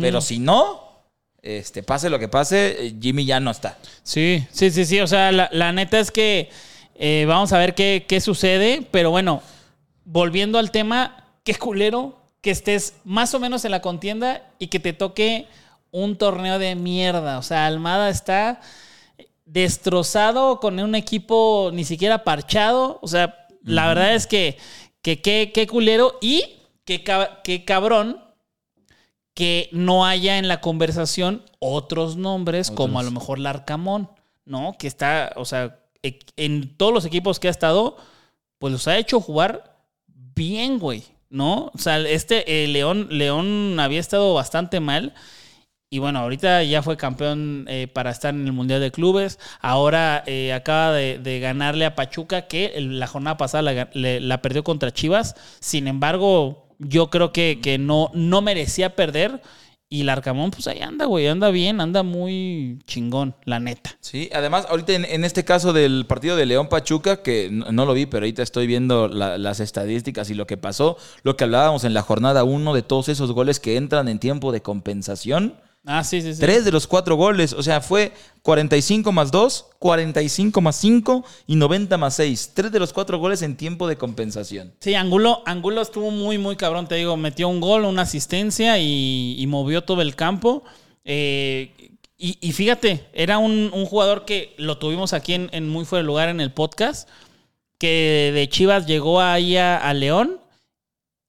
pero 0.00 0.20
si 0.20 0.38
no, 0.38 0.90
este, 1.42 1.82
pase 1.82 2.10
lo 2.10 2.18
que 2.18 2.28
pase, 2.28 2.86
eh, 2.86 2.94
Jimmy 3.00 3.24
ya 3.24 3.40
no 3.40 3.50
está. 3.50 3.78
Sí, 4.02 4.46
sí, 4.50 4.70
sí, 4.70 4.84
sí. 4.84 5.00
O 5.00 5.06
sea, 5.06 5.32
la, 5.32 5.48
la 5.52 5.72
neta 5.72 5.98
es 5.98 6.10
que 6.10 6.50
eh, 6.96 7.24
vamos 7.26 7.52
a 7.52 7.58
ver 7.58 7.74
qué, 7.74 8.04
qué 8.06 8.20
sucede. 8.20 8.86
Pero 8.90 9.10
bueno, 9.10 9.42
volviendo 10.04 10.58
al 10.58 10.70
tema, 10.70 11.24
qué 11.44 11.54
culero 11.54 12.18
que 12.42 12.50
estés 12.50 12.94
más 13.04 13.34
o 13.34 13.40
menos 13.40 13.64
en 13.64 13.70
la 13.70 13.80
contienda 13.80 14.50
y 14.58 14.66
que 14.68 14.80
te 14.80 14.92
toque 14.92 15.46
un 15.90 16.16
torneo 16.16 16.58
de 16.58 16.74
mierda. 16.74 17.38
O 17.38 17.42
sea, 17.42 17.66
Almada 17.66 18.10
está 18.10 18.60
destrozado 19.46 20.60
con 20.60 20.78
un 20.78 20.94
equipo 20.94 21.70
ni 21.72 21.84
siquiera 21.84 22.22
parchado. 22.22 22.98
O 23.00 23.08
sea, 23.08 23.46
la 23.62 23.88
verdad 23.88 24.14
es 24.14 24.26
que 24.26 24.58
que 25.02 25.20
qué 25.20 25.50
qué 25.54 25.66
culero 25.66 26.18
y 26.20 26.44
qué, 26.84 27.02
qué 27.44 27.64
cabrón 27.64 28.22
que 29.34 29.68
no 29.72 30.04
haya 30.04 30.38
en 30.38 30.48
la 30.48 30.60
conversación 30.60 31.42
otros 31.60 32.16
nombres 32.16 32.70
como 32.70 32.98
a 32.98 33.02
lo 33.02 33.10
mejor 33.10 33.38
Larcamón, 33.38 34.10
¿no? 34.44 34.76
Que 34.78 34.86
está, 34.86 35.32
o 35.36 35.44
sea, 35.44 35.78
e- 36.02 36.18
en 36.36 36.76
todos 36.76 36.92
los 36.92 37.04
equipos 37.04 37.38
que 37.38 37.48
ha 37.48 37.50
estado, 37.50 37.96
pues 38.58 38.72
los 38.72 38.88
ha 38.88 38.98
hecho 38.98 39.20
jugar 39.20 39.78
bien, 40.06 40.78
güey, 40.78 41.04
¿no? 41.28 41.70
O 41.74 41.78
sea, 41.78 41.98
este 42.00 42.64
eh, 42.64 42.68
León, 42.68 43.08
León 43.10 43.78
había 43.80 44.00
estado 44.00 44.34
bastante 44.34 44.80
mal. 44.80 45.14
Y 45.92 45.98
bueno, 45.98 46.20
ahorita 46.20 46.62
ya 46.62 46.84
fue 46.84 46.96
campeón 46.96 47.64
eh, 47.68 47.88
para 47.92 48.10
estar 48.12 48.32
en 48.32 48.46
el 48.46 48.52
Mundial 48.52 48.80
de 48.80 48.92
Clubes. 48.92 49.40
Ahora 49.60 50.22
eh, 50.24 50.52
acaba 50.52 50.92
de, 50.92 51.40
ganarle 51.40 51.84
a 51.84 51.96
Pachuca, 51.96 52.46
que 52.46 52.72
la 52.80 53.08
jornada 53.08 53.36
pasada 53.36 53.62
la, 53.62 53.90
le- 53.92 54.38
perdió 54.38 54.62
contra 54.62 54.92
Chivas. 54.92 55.34
Sin 55.58 55.88
embargo, 55.88 56.68
yo 56.78 57.10
creo 57.10 57.32
que, 57.32 57.58
que 57.60 57.78
no, 57.78 58.12
no 58.14 58.40
merecía 58.40 58.94
perder. 58.94 59.42
Y 59.92 60.02
el 60.02 60.10
Arcamón, 60.10 60.52
pues 60.52 60.68
ahí 60.68 60.78
anda, 60.80 61.06
güey. 61.06 61.26
Anda 61.26 61.50
bien, 61.50 61.80
anda 61.80 62.04
muy 62.04 62.78
chingón, 62.86 63.34
la 63.44 63.58
neta. 63.58 63.98
Sí, 63.98 64.30
además, 64.32 64.68
ahorita 64.70 64.92
en, 64.92 65.24
este 65.24 65.44
caso 65.44 65.72
del 65.72 66.06
partido 66.06 66.36
de 66.36 66.46
León 66.46 66.68
Pachuca, 66.68 67.20
que 67.24 67.48
no, 67.50 67.84
lo 67.84 67.94
vi, 67.94 68.06
pero 68.06 68.22
ahorita 68.22 68.44
estoy 68.44 68.68
viendo 68.68 69.08
la- 69.08 69.38
las 69.38 69.58
estadísticas 69.58 70.30
y 70.30 70.34
lo 70.34 70.46
que 70.46 70.56
pasó, 70.56 70.96
lo 71.24 71.36
que 71.36 71.42
hablábamos 71.42 71.82
en 71.82 71.94
la 71.94 72.02
jornada 72.02 72.44
1 72.44 72.74
de 72.74 72.82
todos 72.82 73.08
esos 73.08 73.32
goles 73.32 73.58
que 73.58 73.76
entran 73.76 74.06
en 74.06 74.20
tiempo 74.20 74.52
de 74.52 74.62
compensación. 74.62 75.56
Ah, 75.86 76.04
sí, 76.04 76.20
sí, 76.20 76.34
sí. 76.34 76.40
Tres 76.40 76.64
de 76.64 76.72
los 76.72 76.86
cuatro 76.86 77.16
goles, 77.16 77.54
o 77.54 77.62
sea, 77.62 77.80
fue 77.80 78.12
45 78.42 79.12
más 79.12 79.30
2, 79.30 79.66
45 79.78 80.60
más 80.60 80.76
5 80.76 81.24
y 81.46 81.56
90 81.56 81.96
más 81.96 82.14
6. 82.16 82.52
Tres 82.54 82.70
de 82.70 82.78
los 82.78 82.92
cuatro 82.92 83.18
goles 83.18 83.40
en 83.42 83.56
tiempo 83.56 83.88
de 83.88 83.96
compensación. 83.96 84.74
Sí, 84.80 84.94
Angulo, 84.94 85.42
Angulo 85.46 85.80
estuvo 85.80 86.10
muy, 86.10 86.36
muy 86.36 86.56
cabrón, 86.56 86.86
te 86.86 86.96
digo, 86.96 87.16
metió 87.16 87.48
un 87.48 87.60
gol, 87.60 87.84
una 87.84 88.02
asistencia 88.02 88.78
y, 88.78 89.36
y 89.38 89.46
movió 89.46 89.82
todo 89.82 90.02
el 90.02 90.16
campo. 90.16 90.64
Eh, 91.04 91.72
y, 92.18 92.36
y 92.42 92.52
fíjate, 92.52 93.06
era 93.14 93.38
un, 93.38 93.70
un 93.72 93.86
jugador 93.86 94.26
que 94.26 94.54
lo 94.58 94.76
tuvimos 94.76 95.14
aquí 95.14 95.32
en, 95.32 95.48
en 95.52 95.66
Muy 95.68 95.86
Fuera 95.86 96.02
de 96.02 96.06
Lugar 96.06 96.28
en 96.28 96.42
el 96.42 96.52
podcast, 96.52 97.08
que 97.78 98.32
de 98.34 98.48
Chivas 98.50 98.86
llegó 98.86 99.22
ahí 99.22 99.56
a, 99.56 99.78
a 99.78 99.94
León. 99.94 100.39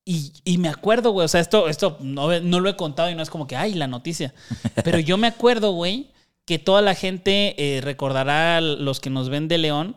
Y, 0.04 0.34
y 0.44 0.58
me 0.58 0.70
acuerdo, 0.70 1.12
güey, 1.12 1.26
o 1.26 1.28
sea, 1.28 1.42
esto, 1.42 1.68
esto 1.70 1.98
no, 2.02 2.40
no 2.40 2.60
lo 2.60 2.70
he 2.70 2.76
contado 2.76 3.10
y 3.10 3.16
no 3.16 3.22
es 3.22 3.30
como 3.30 3.48
que, 3.48 3.56
ay, 3.56 3.74
la 3.76 3.88
noticia. 3.88 4.34
Pero 4.84 5.00
yo 5.00 5.18
me 5.18 5.28
acuerdo, 5.28 5.72
güey, 5.72 6.12
que 6.46 6.60
toda 6.60 6.82
la 6.82 6.96
gente 6.96 7.56
eh, 7.58 7.82
recordará, 7.82 8.58
a 8.58 8.62
los 8.62 9.00
que 9.00 9.10
nos 9.10 9.30
ven 9.30 9.48
de 9.48 9.58
León, 9.58 9.96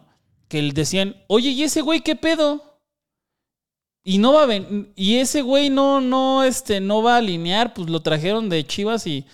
que 0.48 0.62
decían, 0.72 1.16
oye, 1.26 1.50
¿y 1.50 1.62
ese 1.62 1.80
güey 1.80 2.00
qué 2.00 2.16
pedo? 2.16 2.74
Y 4.04 4.18
no 4.18 4.34
va 4.34 4.42
a 4.42 4.46
ven 4.46 4.92
y 4.96 5.16
ese 5.16 5.40
güey 5.40 5.70
no, 5.70 6.00
no, 6.02 6.44
este, 6.44 6.80
no 6.80 7.02
va 7.02 7.14
a 7.14 7.18
alinear, 7.18 7.72
pues 7.72 7.88
lo 7.88 8.00
trajeron 8.00 8.50
de 8.50 8.66
Chivas 8.66 9.06
y 9.06 9.24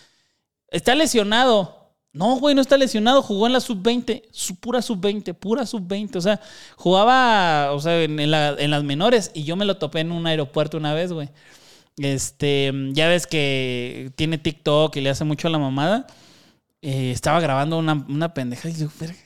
está 0.69 0.95
lesionado. 0.95 1.80
No, 2.12 2.37
güey, 2.40 2.55
no 2.57 2.61
está 2.61 2.77
lesionado, 2.77 3.23
jugó 3.23 3.46
en 3.46 3.53
la 3.53 3.61
sub-20, 3.61 4.23
su 4.33 4.57
pura 4.57 4.83
sub-20, 4.83 5.33
pura 5.35 5.64
sub-20, 5.64 6.16
o 6.16 6.20
sea, 6.20 6.40
jugaba, 6.77 7.70
o 7.73 7.81
sea, 7.81 8.03
en, 8.03 8.18
en 8.18 8.31
la- 8.33 8.57
en 8.59 8.70
las 8.73 8.83
menores 8.83 9.31
y 9.33 9.44
yo 9.44 9.55
me 9.55 9.64
lo 9.64 9.77
topé 9.77 10.01
en 10.01 10.11
un 10.11 10.27
aeropuerto 10.27 10.77
una 10.77 10.92
vez, 10.92 11.12
güey. 11.12 11.29
Este, 11.99 12.73
ya 12.92 13.09
ves 13.09 13.27
que 13.27 14.11
tiene 14.16 14.38
TikTok 14.38 14.96
y 14.96 15.01
le 15.03 15.11
hace 15.11 15.25
mucho 15.25 15.49
a 15.49 15.51
la 15.51 15.59
mamada. 15.59 16.07
Eh, 16.83 17.11
estaba 17.12 17.40
grabando 17.40 17.79
una, 17.79 17.92
una 18.09 18.33
pendeja 18.33 18.68
y 18.68 18.73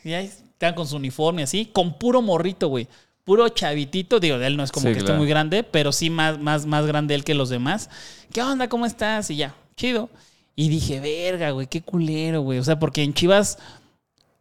ya 0.05 0.21
estaban 0.21 0.75
con 0.75 0.87
su 0.89 0.97
uniforme 0.97 1.43
así, 1.45 1.67
con 1.67 1.99
puro 1.99 2.21
morrito, 2.21 2.69
güey. 2.69 2.89
Puro 3.23 3.49
chavitito, 3.49 4.21
digo, 4.21 4.37
él 4.37 4.57
no 4.57 4.65
es 4.65 4.73
como 4.73 4.89
Sí, 4.89 4.93
que 4.93 4.99
esté 4.99 5.13
muy 5.19 5.29
grande, 5.29 5.63
pero 5.63 5.93
sí 5.93 6.11
más, 6.11 6.39
más, 6.39 6.67
más 6.67 6.85
grande 6.87 7.15
él 7.15 7.25
que 7.25 7.33
los 7.35 7.49
demás. 7.49 7.89
¿Qué 8.33 8.43
onda? 8.43 8.69
¿Cómo 8.69 8.85
estás? 8.85 9.31
Y 9.31 9.37
ya, 9.37 9.55
chido. 9.77 10.11
Y 10.57 10.69
dije, 10.69 11.01
verga, 11.01 11.51
güey, 11.51 11.67
qué 11.67 11.83
culero, 11.83 12.43
güey. 12.43 12.59
O 12.59 12.65
sea, 12.65 12.79
porque 12.79 13.03
en 13.03 13.15
Chivas 13.15 13.59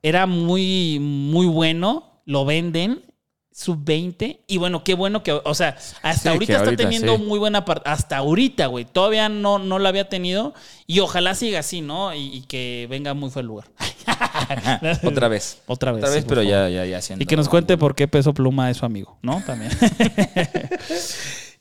era 0.02 0.26
muy, 0.26 1.00
muy 1.00 1.48
bueno, 1.48 2.22
lo 2.26 2.46
venden, 2.46 3.02
sub-20, 3.52 4.40
y 4.48 4.58
bueno, 4.58 4.84
qué 4.84 4.96
bueno 4.96 5.24
que, 5.24 5.32
o 5.32 5.56
sea, 5.56 5.78
hasta 6.02 6.14
Sí, 6.14 6.28
ahorita 6.30 6.54
está 6.54 6.66
ahorita, 6.66 6.84
teniendo 6.84 7.18
sí. 7.18 7.24
muy 7.24 7.40
buena 7.40 7.66
parte, 7.66 7.88
hasta 7.90 8.18
ahorita, 8.18 8.66
güey, 8.68 8.86
todavía 8.86 9.30
no, 9.30 9.60
no 9.60 9.80
la 9.80 9.90
había 9.90 10.10
tenido, 10.10 10.54
y 10.88 11.00
ojalá 11.00 11.36
siga 11.36 11.60
así, 11.60 11.82
¿no? 11.82 12.14
Y, 12.14 12.36
y 12.36 12.42
que 12.42 12.88
venga 12.90 13.14
muy 13.14 13.30
fue 13.30 13.44
el 13.44 13.48
lugar. 13.48 13.68
Otra 15.04 15.28
vez. 15.28 15.62
Otra 15.68 15.92
vez. 15.92 16.04
Otra 16.04 16.16
vez, 16.16 16.26
pero 16.28 16.44
ya, 16.44 16.68
ya, 16.68 16.86
ya 16.86 16.98
haciendo. 16.98 17.24
Y 17.24 17.26
que 17.26 17.38
nos 17.38 17.48
cuente 17.48 17.78
por 17.78 17.96
qué 17.96 18.08
Peso 18.08 18.34
Pluma 18.34 18.70
es 18.70 18.78
su 18.78 18.86
amigo, 18.86 19.18
¿no? 19.22 19.42
También. 19.46 19.72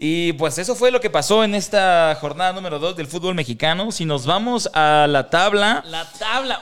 Y 0.04 0.32
pues 0.32 0.58
eso 0.58 0.74
fue 0.74 0.90
lo 0.90 1.00
que 1.00 1.10
pasó 1.10 1.44
en 1.44 1.54
esta 1.54 2.18
jornada 2.20 2.52
número 2.52 2.80
2 2.80 2.96
del 2.96 3.06
fútbol 3.06 3.36
mexicano. 3.36 3.92
Si 3.92 4.04
nos 4.04 4.26
vamos 4.26 4.68
a 4.74 5.06
la 5.08 5.30
tabla, 5.30 5.84
la 5.86 6.04
tabla, 6.18 6.60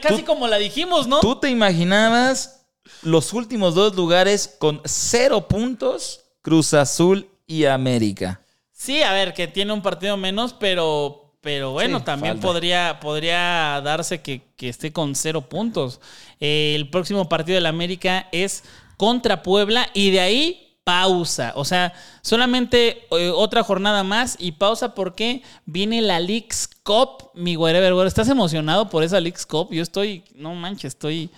casi 0.00 0.18
Tú- 0.20 0.24
como 0.24 0.46
la 0.46 0.56
dijimos, 0.58 1.08
¿no? 1.08 1.18
¿tú 1.18 1.34
te 1.34 1.50
imaginabas 1.50 2.64
los 3.02 3.32
últimos 3.32 3.74
dos 3.74 3.96
lugares 3.96 4.54
con 4.60 4.80
cero 4.84 5.48
puntos? 5.48 6.20
Cruz 6.42 6.74
Azul 6.74 7.28
y 7.44 7.64
América. 7.64 8.40
Sí, 8.72 9.02
a 9.02 9.12
ver, 9.12 9.34
que 9.34 9.48
tiene 9.48 9.72
un 9.72 9.82
partido 9.82 10.16
menos, 10.16 10.52
pero, 10.52 11.34
pero 11.40 11.72
bueno, 11.72 11.98
Sí, 11.98 12.04
también 12.04 12.34
falta. 12.34 12.46
podría, 12.46 13.00
podría 13.00 13.80
darse 13.82 14.22
que, 14.22 14.42
que 14.56 14.68
esté 14.68 14.92
con 14.92 15.16
cero 15.16 15.48
puntos. 15.48 16.00
Eh, 16.38 16.74
el 16.76 16.88
próximo 16.88 17.28
partido 17.28 17.56
del 17.56 17.66
América 17.66 18.28
es 18.30 18.62
contra 18.96 19.42
Puebla 19.42 19.88
y 19.92 20.12
de 20.12 20.20
ahí 20.20 20.62
pausa. 20.86 21.52
O 21.56 21.64
sea, 21.64 21.92
solamente 22.22 23.06
eh, 23.10 23.30
otra 23.34 23.64
jornada 23.64 24.04
más 24.04 24.36
y 24.38 24.52
pausa 24.52 24.94
porque 24.94 25.42
viene 25.64 26.00
la 26.00 26.20
Leagues 26.20 26.68
Cup, 26.84 27.30
mi 27.34 27.56
güero. 27.56 28.06
¿Estás 28.06 28.28
emocionado 28.28 28.88
por 28.88 29.02
esa 29.02 29.18
Leagues 29.20 29.46
Cup? 29.46 29.70
Yo 29.72 29.82
estoy, 29.82 30.22
no 30.36 30.54
manches, 30.54 30.92
estoy 30.94 31.28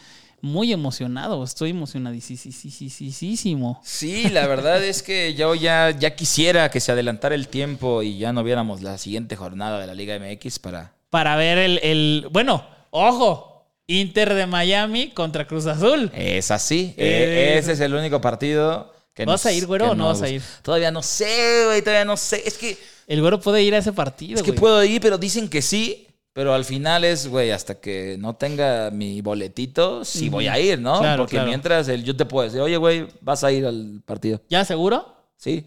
muy 0.43 0.71
emocionado, 0.71 1.43
estoy 1.43 1.71
emocionadísimo. 1.71 3.81
Sí, 3.83 4.29
la 4.29 4.47
verdad 4.47 4.85
es 4.85 5.03
que 5.03 5.33
yo 5.35 5.55
ya, 5.55 5.93
ya 5.99 6.15
quisiera 6.15 6.71
que 6.71 6.81
se 6.81 6.93
adelantara 6.93 7.35
el 7.35 7.49
tiempo 7.49 8.03
y 8.03 8.19
ya 8.19 8.35
no 8.35 8.45
viéramos 8.45 8.83
la 8.83 8.99
siguiente 8.99 9.35
jornada 9.35 9.81
de 9.81 9.87
la 9.87 9.95
Liga 9.95 10.19
MX 10.19 10.59
para... 10.59 10.93
para 11.09 11.37
ver 11.37 11.57
el, 11.57 11.79
el- 11.83 12.27
bueno, 12.31 12.67
ojo, 12.91 13.65
Inter 13.87 14.35
de 14.35 14.47
Miami 14.47 15.09
contra 15.13 15.47
Cruz 15.47 15.65
Azul. 15.65 16.11
Es 16.15 16.51
así. 16.51 16.93
Eh, 16.99 17.55
E- 17.55 17.59
ese 17.59 17.73
es 17.73 17.81
el 17.81 17.95
único 17.95 18.21
partido 18.21 18.93
que 19.19 19.25
¿Vas 19.27 19.45
a 19.47 19.53
ir, 19.53 19.67
güero, 19.67 19.91
o 19.91 19.95
no 19.95 20.07
vas 20.07 20.23
a 20.23 20.29
ir? 20.29 20.41
Todavía 20.63 20.91
no 20.91 21.03
sé, 21.03 21.65
güey, 21.67 21.83
todavía 21.83 22.05
no 22.05 22.17
sé. 22.17 22.43
Es 22.47 22.57
que, 22.57 22.79
El 23.07 23.21
güero 23.21 23.41
puede 23.41 23.63
ir 23.63 23.75
a 23.75 23.79
ese 23.79 23.93
partido, 23.93 24.37
es 24.37 24.43
que 24.43 24.53
güey. 24.53 24.61
puedo 24.61 24.85
ir, 24.85 25.01
pero 25.01 25.19
dicen 25.19 25.49
que 25.49 25.61
sí, 25.61 26.07
Pero 26.33 26.55
al 26.55 26.65
final 26.65 27.03
es, 27.03 27.27
güey, 27.27 27.51
hasta 27.51 27.81
que 27.81 28.17
no 28.19 28.37
tenga 28.37 28.91
mi 28.93 29.21
boletito, 29.23 30.05
sí 30.05 30.29
voy 30.29 30.47
a 30.47 30.57
ir, 30.61 30.79
¿no? 30.79 31.01
Claro, 31.01 31.23
Porque 31.25 31.35
claro. 31.35 31.49
mientras 31.49 31.89
el, 31.89 32.05
yo 32.05 32.15
te 32.15 32.25
puedo 32.27 32.45
decir, 32.45 32.61
oye, 32.61 32.77
güey, 32.77 33.09
vas 33.21 33.43
a 33.43 33.51
ir 33.51 33.67
al 33.67 34.01
partido. 34.07 34.41
¿Ya 34.49 34.65
seguro? 34.65 35.17
Sí, 35.37 35.67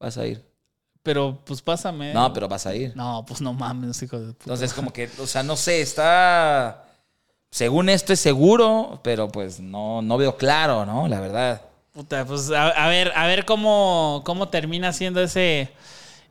vas 0.00 0.16
a 0.16 0.26
ir. 0.26 0.42
Pero 1.02 1.42
pues 1.44 1.60
pásame. 1.60 2.14
No, 2.14 2.32
pero 2.32 2.48
vas 2.48 2.64
a 2.64 2.74
ir. 2.74 2.96
No, 2.96 3.22
pues 3.28 3.42
no 3.42 3.52
mames, 3.52 4.02
hijo 4.02 4.18
de 4.18 4.28
puta. 4.32 4.44
Entonces, 4.44 4.72
como 4.72 4.92
que, 4.94 5.10
o 5.18 5.26
sea, 5.26 5.42
no 5.42 5.56
sé, 5.56 5.82
está. 5.82 6.86
Según 7.50 7.90
esto 7.90 8.14
es 8.14 8.20
seguro, 8.20 9.00
pero 9.04 9.28
pues 9.28 9.60
no, 9.60 10.00
no 10.00 10.16
veo 10.16 10.38
claro, 10.38 10.86
¿no? 10.86 11.06
La 11.06 11.20
verdad. 11.20 11.60
Puta, 11.92 12.24
pues 12.24 12.50
a, 12.50 12.88
ver, 12.88 13.12
a 13.14 13.26
ver 13.26 13.44
cómo, 13.44 14.22
cómo 14.24 14.48
termina 14.48 14.94
siendo 14.94 15.20
ese, 15.20 15.68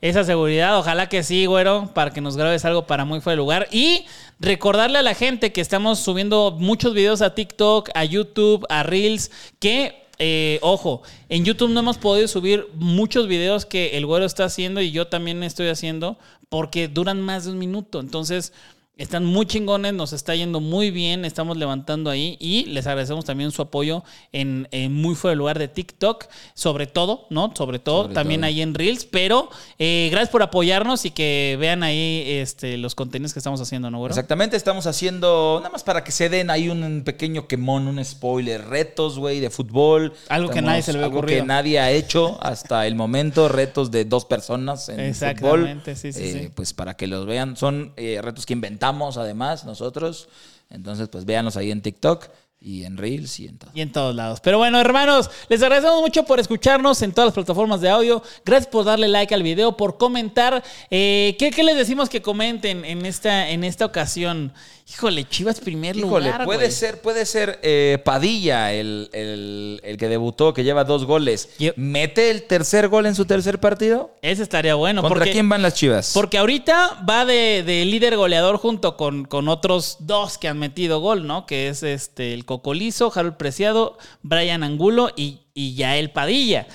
esa 0.02 0.24
seguridad. 0.24 0.76
Ojalá 0.80 1.08
que 1.08 1.22
sí, 1.22 1.46
güero, 1.46 1.92
para 1.94 2.10
que 2.10 2.20
nos 2.20 2.36
grabes 2.36 2.66
algo 2.66 2.88
para 2.88 3.06
muy 3.06 3.22
fuera 3.22 3.36
de 3.36 3.38
lugar. 3.38 3.68
Y 3.72 4.06
recordarle 4.40 4.98
a 4.98 5.04
la 5.04 5.14
gente 5.14 5.54
que 5.54 5.62
estamos 5.62 6.00
subiendo 6.00 6.58
muchos 6.58 6.96
videos 6.96 7.22
a 7.22 7.36
TikTok, 7.36 7.92
a 7.94 8.04
YouTube, 8.06 8.66
a 8.70 8.82
Reels, 8.82 9.30
que, 9.60 10.08
eh, 10.18 10.58
ojo, 10.64 11.04
en 11.30 11.46
YouTube 11.46 11.70
no 11.70 11.82
hemos 11.82 12.00
podido 12.00 12.28
subir 12.28 12.68
muchos 12.74 13.28
videos 13.28 13.68
que 13.68 13.98
el 13.98 14.08
güero 14.08 14.26
está 14.26 14.46
haciendo 14.46 14.82
y 14.82 14.90
yo 14.90 15.08
también 15.08 15.44
estoy 15.44 15.68
haciendo 15.68 16.18
porque 16.50 16.88
duran 16.88 17.22
más 17.22 17.46
de 17.46 17.52
un 17.52 17.60
minuto. 17.60 18.00
Entonces... 18.00 18.52
Están 18.98 19.26
muy 19.26 19.46
chingones, 19.48 19.94
nos 19.94 20.12
está 20.14 20.36
yendo 20.36 20.60
muy 20.60 20.92
bien, 20.92 21.24
estamos 21.26 21.56
levantando 21.58 22.10
ahí 22.12 22.36
y 22.40 22.66
les 22.66 22.86
agradecemos 22.86 23.24
también 23.26 23.50
su 23.52 23.62
apoyo 23.62 24.04
en, 24.34 24.68
en 24.72 24.94
muy 24.94 25.16
fuera 25.16 25.32
de 25.32 25.38
lugar 25.38 25.58
de 25.58 25.70
TikTok, 25.70 26.26
sobre 26.54 26.86
todo, 26.88 27.26
¿no? 27.30 27.52
Sobre 27.56 27.80
todo, 27.80 28.04
Sobre 28.04 28.14
también 28.16 28.42
todo. 28.42 28.48
ahí 28.50 28.62
en 28.62 28.76
Reels, 28.76 29.06
pero 29.06 29.50
eh, 29.80 30.10
gracias 30.12 30.30
por 30.30 30.44
apoyarnos 30.44 31.06
y 31.06 31.12
que 31.12 31.58
vean 31.60 31.84
ahí 31.84 32.24
este, 32.28 32.78
los 32.78 32.94
contenidos 32.94 33.32
que 33.34 33.40
estamos 33.40 33.60
haciendo, 33.62 33.90
¿no, 33.90 33.98
güero? 33.98 34.12
Exactamente, 34.12 34.56
estamos 34.58 34.86
haciendo, 34.86 35.56
nada 35.60 35.72
más 35.72 35.84
para 35.84 36.04
que 36.04 36.12
se 36.12 36.28
den 36.30 36.50
ahí 36.52 36.68
un 36.70 37.04
pequeño 37.04 37.48
quemón, 37.48 37.88
un 37.88 38.04
spoiler, 38.06 38.68
retos, 38.68 39.18
güey, 39.18 39.40
de 39.40 39.50
fútbol. 39.50 40.14
Algo 40.28 40.52
que 40.52 40.62
nadie 40.62 40.84
se 40.84 40.92
le 40.92 40.98
había 41.00 41.06
algo 41.08 41.20
ocurrido. 41.20 41.40
que 41.42 41.48
nadie 41.48 41.80
ha 41.80 41.90
hecho 41.92 42.38
hasta 42.44 42.86
el 42.86 42.96
momento, 42.96 43.48
retos 43.48 43.90
de 43.90 44.04
dos 44.06 44.26
personas 44.26 44.90
en 44.90 44.96
fútbol. 44.96 45.08
Exactamente, 45.10 45.96
sí, 45.96 46.12
sí, 46.14 46.20
Eh, 46.24 46.40
sí. 46.44 46.52
Pues 46.54 46.74
para 46.74 46.96
que 46.96 47.08
los 47.08 47.26
vean, 47.26 47.56
son 47.58 47.94
eh, 47.98 48.20
retos 48.22 48.46
que 48.46 48.54
inventamos 48.54 48.81
además 49.18 49.66
nosotros. 49.66 50.28
Entonces, 50.70 51.10
pues 51.10 51.26
véanlos 51.26 51.58
ahí 51.58 51.72
en 51.72 51.82
TikTok 51.82 52.30
y 52.64 52.84
en 52.84 52.96
Reels 52.96 53.40
y 53.40 53.48
en 53.48 53.58
todo. 53.58 53.72
Y 53.74 53.82
en 53.82 53.92
todos 53.92 54.16
lados. 54.16 54.40
Pero 54.40 54.60
bueno, 54.60 54.80
hermanos, 54.80 55.30
les 55.50 55.62
agradecemos 55.64 56.00
mucho 56.02 56.24
por 56.24 56.40
escucharnos 56.40 57.02
en 57.02 57.12
todas 57.12 57.30
las 57.30 57.34
plataformas 57.34 57.82
de 57.82 57.90
audio. 57.90 58.22
Gracias 58.46 58.72
por 58.72 58.86
darle 58.86 59.08
like 59.08 59.34
al 59.34 59.42
video, 59.42 59.76
por 59.76 59.98
comentar. 59.98 60.64
Eh, 60.92 61.36
¿qué, 61.40 61.50
qué 61.50 61.64
les 61.64 61.76
decimos 61.76 62.08
que 62.08 62.22
comenten 62.22 62.86
en 62.86 63.06
esta, 63.06 63.50
en 63.50 63.64
esta 63.64 63.86
ocasión? 63.86 64.54
Híjole, 64.94 65.28
Chivas 65.28 65.60
primer 65.62 65.96
Híjole, 65.96 66.26
lugar. 66.26 66.44
puede 66.44 66.60
güey. 66.60 66.72
ser, 66.72 67.00
puede 67.02 67.26
ser 67.26 67.60
eh, 67.64 67.98
Padilla, 68.04 68.74
el, 68.74 69.10
el- 69.14 69.80
el 69.84 69.98
que 69.98 70.10
debutó, 70.10 70.54
que 70.54 70.64
lleva 70.66 70.84
dos 70.84 71.06
goles. 71.06 71.50
Yo- 71.60 71.72
¿Mete 71.78 72.30
el 72.30 72.44
tercer 72.44 72.90
gol 72.90 73.06
en 73.06 73.16
su 73.16 73.26
tercer 73.26 73.60
partido? 73.60 74.14
Ese 74.22 74.44
estaría 74.44 74.76
bueno. 74.76 75.02
¿Contra 75.02 75.20
porque, 75.20 75.32
quién 75.32 75.48
van 75.48 75.62
las 75.62 75.76
Chivas? 75.76 76.12
Porque 76.14 76.38
ahorita 76.38 77.04
va 77.10 77.24
de, 77.26 77.64
de 77.66 77.86
líder 77.86 78.18
goleador 78.18 78.58
junto 78.58 78.98
con, 78.98 79.24
con 79.26 79.48
otros 79.48 79.98
dos 80.02 80.38
que 80.38 80.50
han 80.50 80.60
metido 80.60 81.00
gol, 81.00 81.26
¿no? 81.26 81.46
Que 81.46 81.70
es 81.70 81.84
este 81.84 82.34
el 82.34 82.44
Cocolizo, 82.46 83.12
Harold 83.16 83.38
Preciado, 83.38 83.98
Brian 84.24 84.62
Angulo 84.64 85.10
y, 85.16 85.40
y 85.54 85.74
Yael 85.76 86.12
Padilla. 86.12 86.68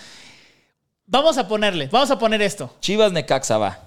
Vamos 1.06 1.36
a 1.38 1.46
ponerle, 1.46 1.88
vamos 1.92 2.10
a 2.10 2.18
poner 2.18 2.40
esto. 2.42 2.74
Chivas 2.80 3.12
Necaxa 3.12 3.58
va. 3.58 3.86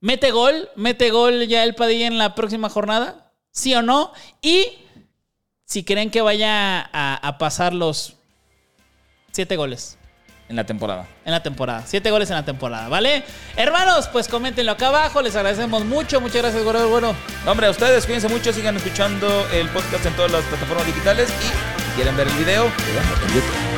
¿Mete 0.00 0.30
gol? 0.30 0.68
¿Mete 0.76 1.10
gol 1.10 1.46
Yael 1.46 1.74
Padilla 1.74 2.06
en 2.06 2.18
la 2.18 2.34
próxima 2.34 2.68
jornada? 2.68 3.32
¿Sí 3.50 3.74
o 3.74 3.82
no? 3.82 4.12
Y 4.40 4.66
si 5.64 5.84
creen 5.84 6.10
que 6.10 6.20
vaya 6.22 6.80
a, 6.92 7.14
a 7.16 7.38
pasar 7.38 7.74
los 7.74 8.14
siete 9.32 9.56
goles. 9.56 9.96
En 10.48 10.56
la 10.56 10.64
temporada. 10.64 11.06
en 11.26 11.32
la 11.32 11.42
temporada. 11.42 11.82
Siete 11.86 12.10
goles 12.10 12.30
en 12.30 12.36
la 12.36 12.44
temporada, 12.44 12.88
¿vale? 12.88 13.22
Hermanos, 13.54 14.08
pues 14.08 14.28
coméntenlo 14.28 14.72
acá 14.72 14.88
abajo. 14.88 15.20
Les 15.20 15.36
agradecemos 15.36 15.84
mucho. 15.84 16.22
Muchas 16.22 16.40
gracias, 16.40 16.64
Gordo. 16.64 16.88
Bueno, 16.88 17.14
No, 17.44 17.50
hombre, 17.50 17.66
a 17.66 17.70
ustedes 17.70 18.06
cuídense 18.06 18.28
mucho, 18.30 18.50
sigan 18.54 18.74
escuchando 18.78 19.46
el 19.52 19.68
podcast 19.68 20.06
en 20.06 20.16
todas 20.16 20.30
las 20.32 20.44
plataformas 20.44 20.86
digitales 20.86 21.28
y 21.28 21.82
si 21.82 21.90
quieren 21.96 22.16
ver 22.16 22.28
el 22.28 22.34
video, 22.34 22.64
en 22.64 23.34
YouTube. 23.34 23.77